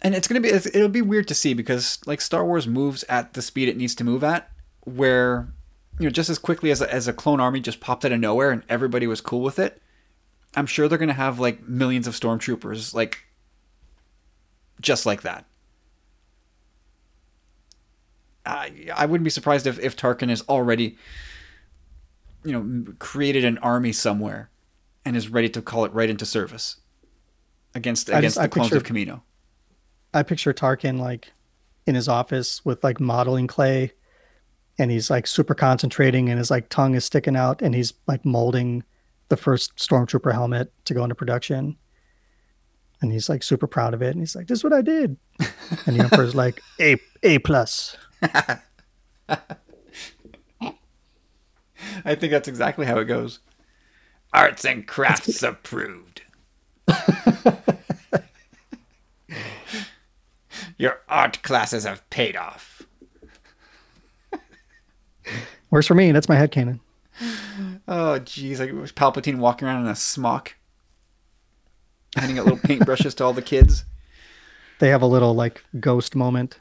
[0.03, 3.03] And it's gonna be it's, it'll be weird to see because like Star Wars moves
[3.07, 4.49] at the speed it needs to move at,
[4.81, 5.47] where
[5.97, 8.19] you know just as quickly as a, as a clone army just popped out of
[8.19, 9.81] nowhere and everybody was cool with it.
[10.55, 13.19] I'm sure they're gonna have like millions of stormtroopers like
[14.81, 15.45] just like that.
[18.45, 20.97] I I wouldn't be surprised if if Tarkin is already
[22.43, 24.49] you know created an army somewhere
[25.05, 26.77] and is ready to call it right into service
[27.73, 29.21] against I against just- I the clones of picture- Kamino.
[30.13, 31.33] I picture Tarkin like
[31.85, 33.91] in his office with like modeling clay,
[34.77, 38.25] and he's like super concentrating, and his like tongue is sticking out, and he's like
[38.25, 38.83] molding
[39.29, 41.77] the first stormtrooper helmet to go into production.
[43.01, 45.17] And he's like super proud of it, and he's like, "This is what I did."
[45.85, 47.97] And the Emperor's like, "A A plus."
[52.05, 53.39] I think that's exactly how it goes.
[54.33, 56.21] Arts and crafts approved.
[60.77, 62.83] Your art classes have paid off.
[65.69, 66.11] Works for me.
[66.11, 66.79] That's my head headcanon.
[67.87, 68.59] Oh, jeez.
[68.59, 70.55] Like, was Palpatine walking around in a smock,
[72.15, 73.85] handing out little paintbrushes to all the kids.
[74.79, 76.59] They have a little like ghost moment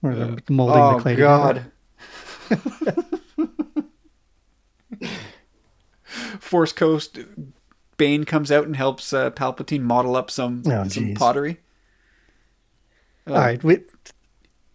[0.00, 1.16] where they're molding oh, the clay.
[1.16, 1.72] together.
[2.50, 3.02] God.
[6.40, 7.18] Force Ghost,
[7.96, 11.60] Bane comes out and helps uh, Palpatine model up some Oh, some pottery.
[13.26, 13.80] All right, we,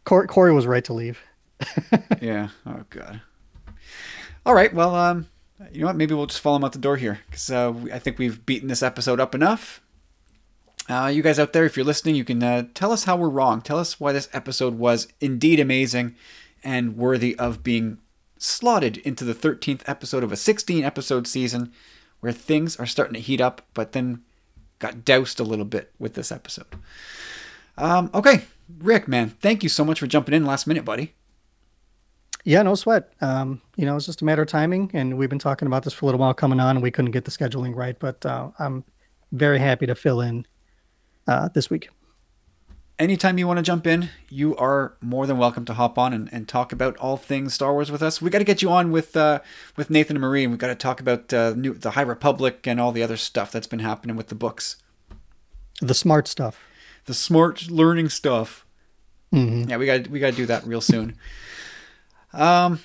[0.04, 1.22] Corey, Corey was right to leave.
[2.22, 2.50] Yeah.
[2.68, 3.22] Oh God.
[4.46, 4.72] All right.
[4.72, 5.28] Well, um,
[5.72, 5.96] you know what?
[5.96, 8.68] Maybe we'll just follow him out the door here because uh, I think we've beaten
[8.68, 9.82] this episode up enough.
[10.88, 13.30] Uh, you guys out there, if you're listening, you can uh, tell us how we're
[13.30, 13.62] wrong.
[13.62, 16.16] Tell us why this episode was indeed amazing
[16.64, 17.98] and worthy of being
[18.38, 21.72] slotted into the 13th episode of a 16 episode season
[22.20, 24.22] where things are starting to heat up, but then
[24.80, 26.66] got doused a little bit with this episode.
[27.78, 28.44] Um, okay,
[28.80, 31.14] Rick, man, thank you so much for jumping in last minute, buddy.
[32.44, 33.14] Yeah, no sweat.
[33.22, 35.94] Um, you know, it's just a matter of timing, and we've been talking about this
[35.94, 38.50] for a little while coming on, and we couldn't get the scheduling right, but uh,
[38.58, 38.84] I'm
[39.32, 40.46] very happy to fill in
[41.28, 41.90] uh, this week.
[43.00, 46.30] anytime you want to jump in, you are more than welcome to hop on and,
[46.32, 48.22] and talk about all things Star Wars with us.
[48.22, 49.40] We got to get you on with uh,
[49.76, 52.68] with Nathan and Marie, and we got to talk about uh, new, the High Republic
[52.68, 54.78] and all the other stuff that's been happening with the books,
[55.82, 56.68] The smart stuff.
[57.12, 58.66] The smart learning stuff.
[59.34, 59.70] Mhm.
[59.70, 61.18] Yeah, we got we got to do that real soon.
[62.32, 62.80] Um,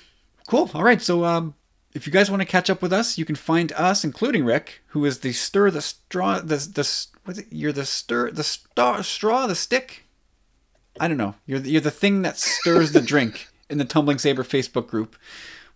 [0.49, 0.69] cool.
[0.73, 1.53] All right, so um,
[1.93, 4.81] if you guys want to catch up with us, you can find us, including Rick,
[4.87, 7.47] who is the stir the straw the the what's it?
[7.49, 10.03] You're the stir the star straw the stick.
[10.99, 11.35] I don't know.
[11.45, 15.15] You're the, you're the thing that stirs the drink in the Tumbling Saber Facebook group,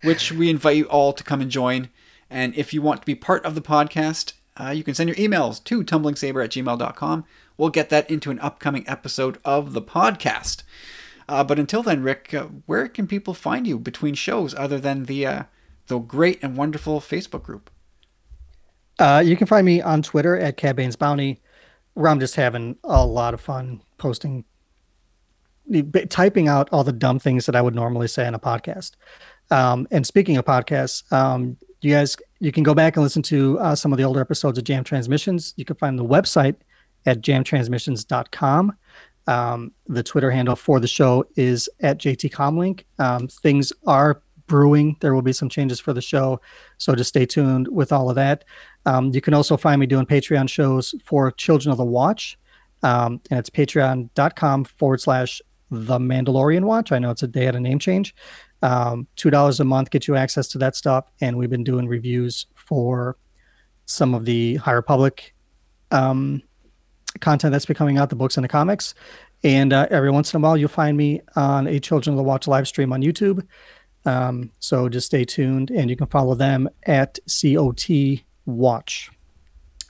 [0.02, 1.88] which we invite you all to come and join.
[2.28, 5.16] And if you want to be part of the podcast, uh, you can send your
[5.16, 7.24] emails to tumblingsaber at gmail.com.
[7.56, 10.62] We'll get that into an upcoming episode of the podcast.
[11.28, 15.04] Uh, but until then, Rick, uh, where can people find you between shows other than
[15.04, 15.42] the uh,
[15.86, 17.70] the great and wonderful Facebook group?
[18.98, 21.40] Uh, you can find me on Twitter at Cad Bane's Bounty,
[21.94, 24.44] where I'm just having a lot of fun posting,
[26.08, 28.92] typing out all the dumb things that I would normally say on a podcast.
[29.50, 33.58] Um, and speaking of podcasts, um, you guys, you can go back and listen to
[33.58, 35.52] uh, some of the older episodes of Jam Transmissions.
[35.56, 36.56] You can find the website
[37.06, 38.72] at jamtransmissions.com.
[39.26, 42.84] Um, the Twitter handle for the show is at JTComlink.
[42.98, 44.96] Um, things are brewing.
[45.00, 46.40] There will be some changes for the show.
[46.78, 48.44] So just stay tuned with all of that.
[48.84, 52.38] Um, you can also find me doing Patreon shows for Children of the Watch.
[52.82, 56.92] Um, and it's patreon.com forward slash the Mandalorian Watch.
[56.92, 58.14] I know it's a day at a name change.
[58.60, 61.10] Um, $2 a month gets you access to that stuff.
[61.20, 63.16] And we've been doing reviews for
[63.86, 65.34] some of the High Republic
[65.90, 66.42] um,
[67.22, 68.94] content that's becoming out, the books and the comics.
[69.42, 72.22] And uh, every once in a while, you'll find me on a Children of the
[72.22, 73.46] Watch live stream on YouTube.
[74.04, 77.88] Um, so just stay tuned, and you can follow them at COT
[78.44, 79.10] Watch.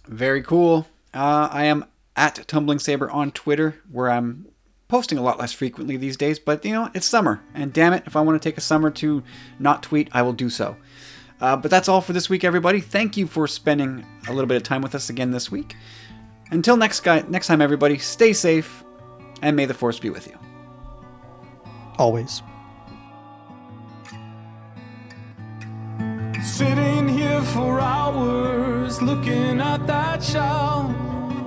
[0.06, 0.86] Very cool.
[1.14, 1.86] Uh, I am
[2.16, 4.46] at Tumbling Saber on Twitter, where I'm
[4.88, 8.02] posting a lot less frequently these days, but you know, it's summer, and damn it,
[8.06, 9.22] if I want to take a summer to
[9.58, 10.76] not tweet, I will do so.
[11.40, 12.80] Uh, but that's all for this week, everybody.
[12.80, 15.74] Thank you for spending a little bit of time with us again this week.
[16.52, 18.84] Until next, guy, next time, everybody, stay safe
[19.40, 20.38] and may the Force be with you.
[21.98, 22.42] Always.
[26.44, 30.94] Sitting here for hours looking at that child.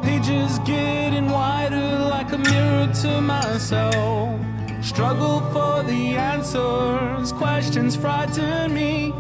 [0.02, 4.42] Pages getting wider like a mirror to myself.
[4.84, 9.14] Struggle for the answers, questions frighten me.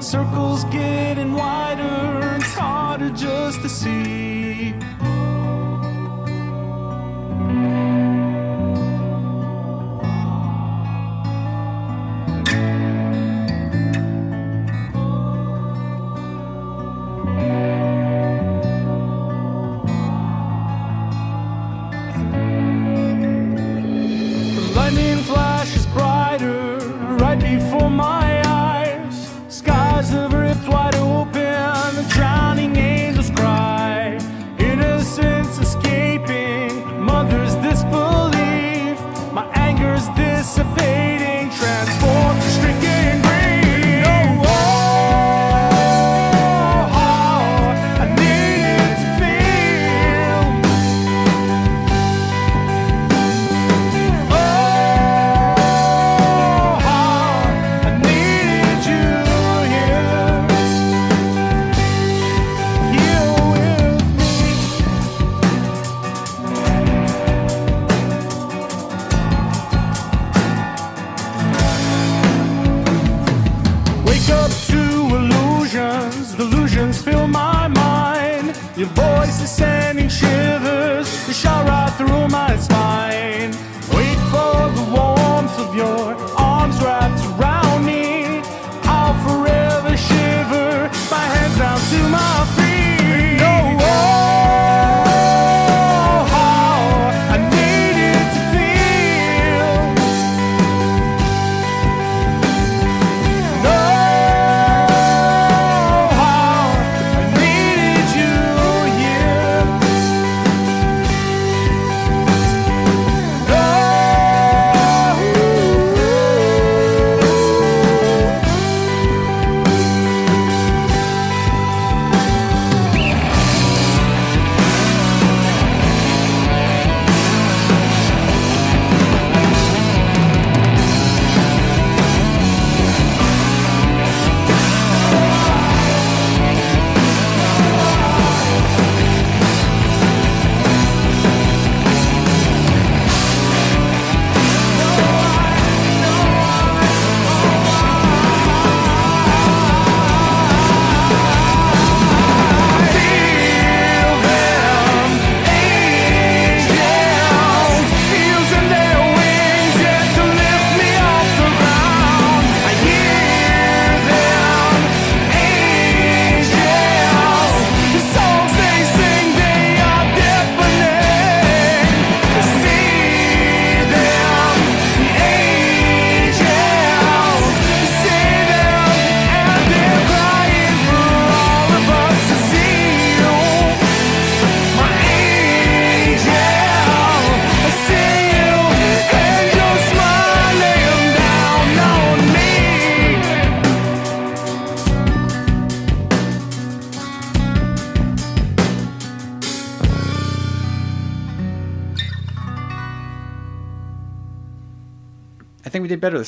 [0.00, 4.74] Circles getting wider, it's harder just to see.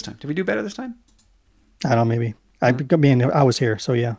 [0.01, 0.17] this time?
[0.21, 0.97] Did we do better this time?
[1.85, 2.35] I don't know, maybe.
[2.61, 2.87] I, hmm.
[2.91, 4.17] I mean, I was here, so yeah.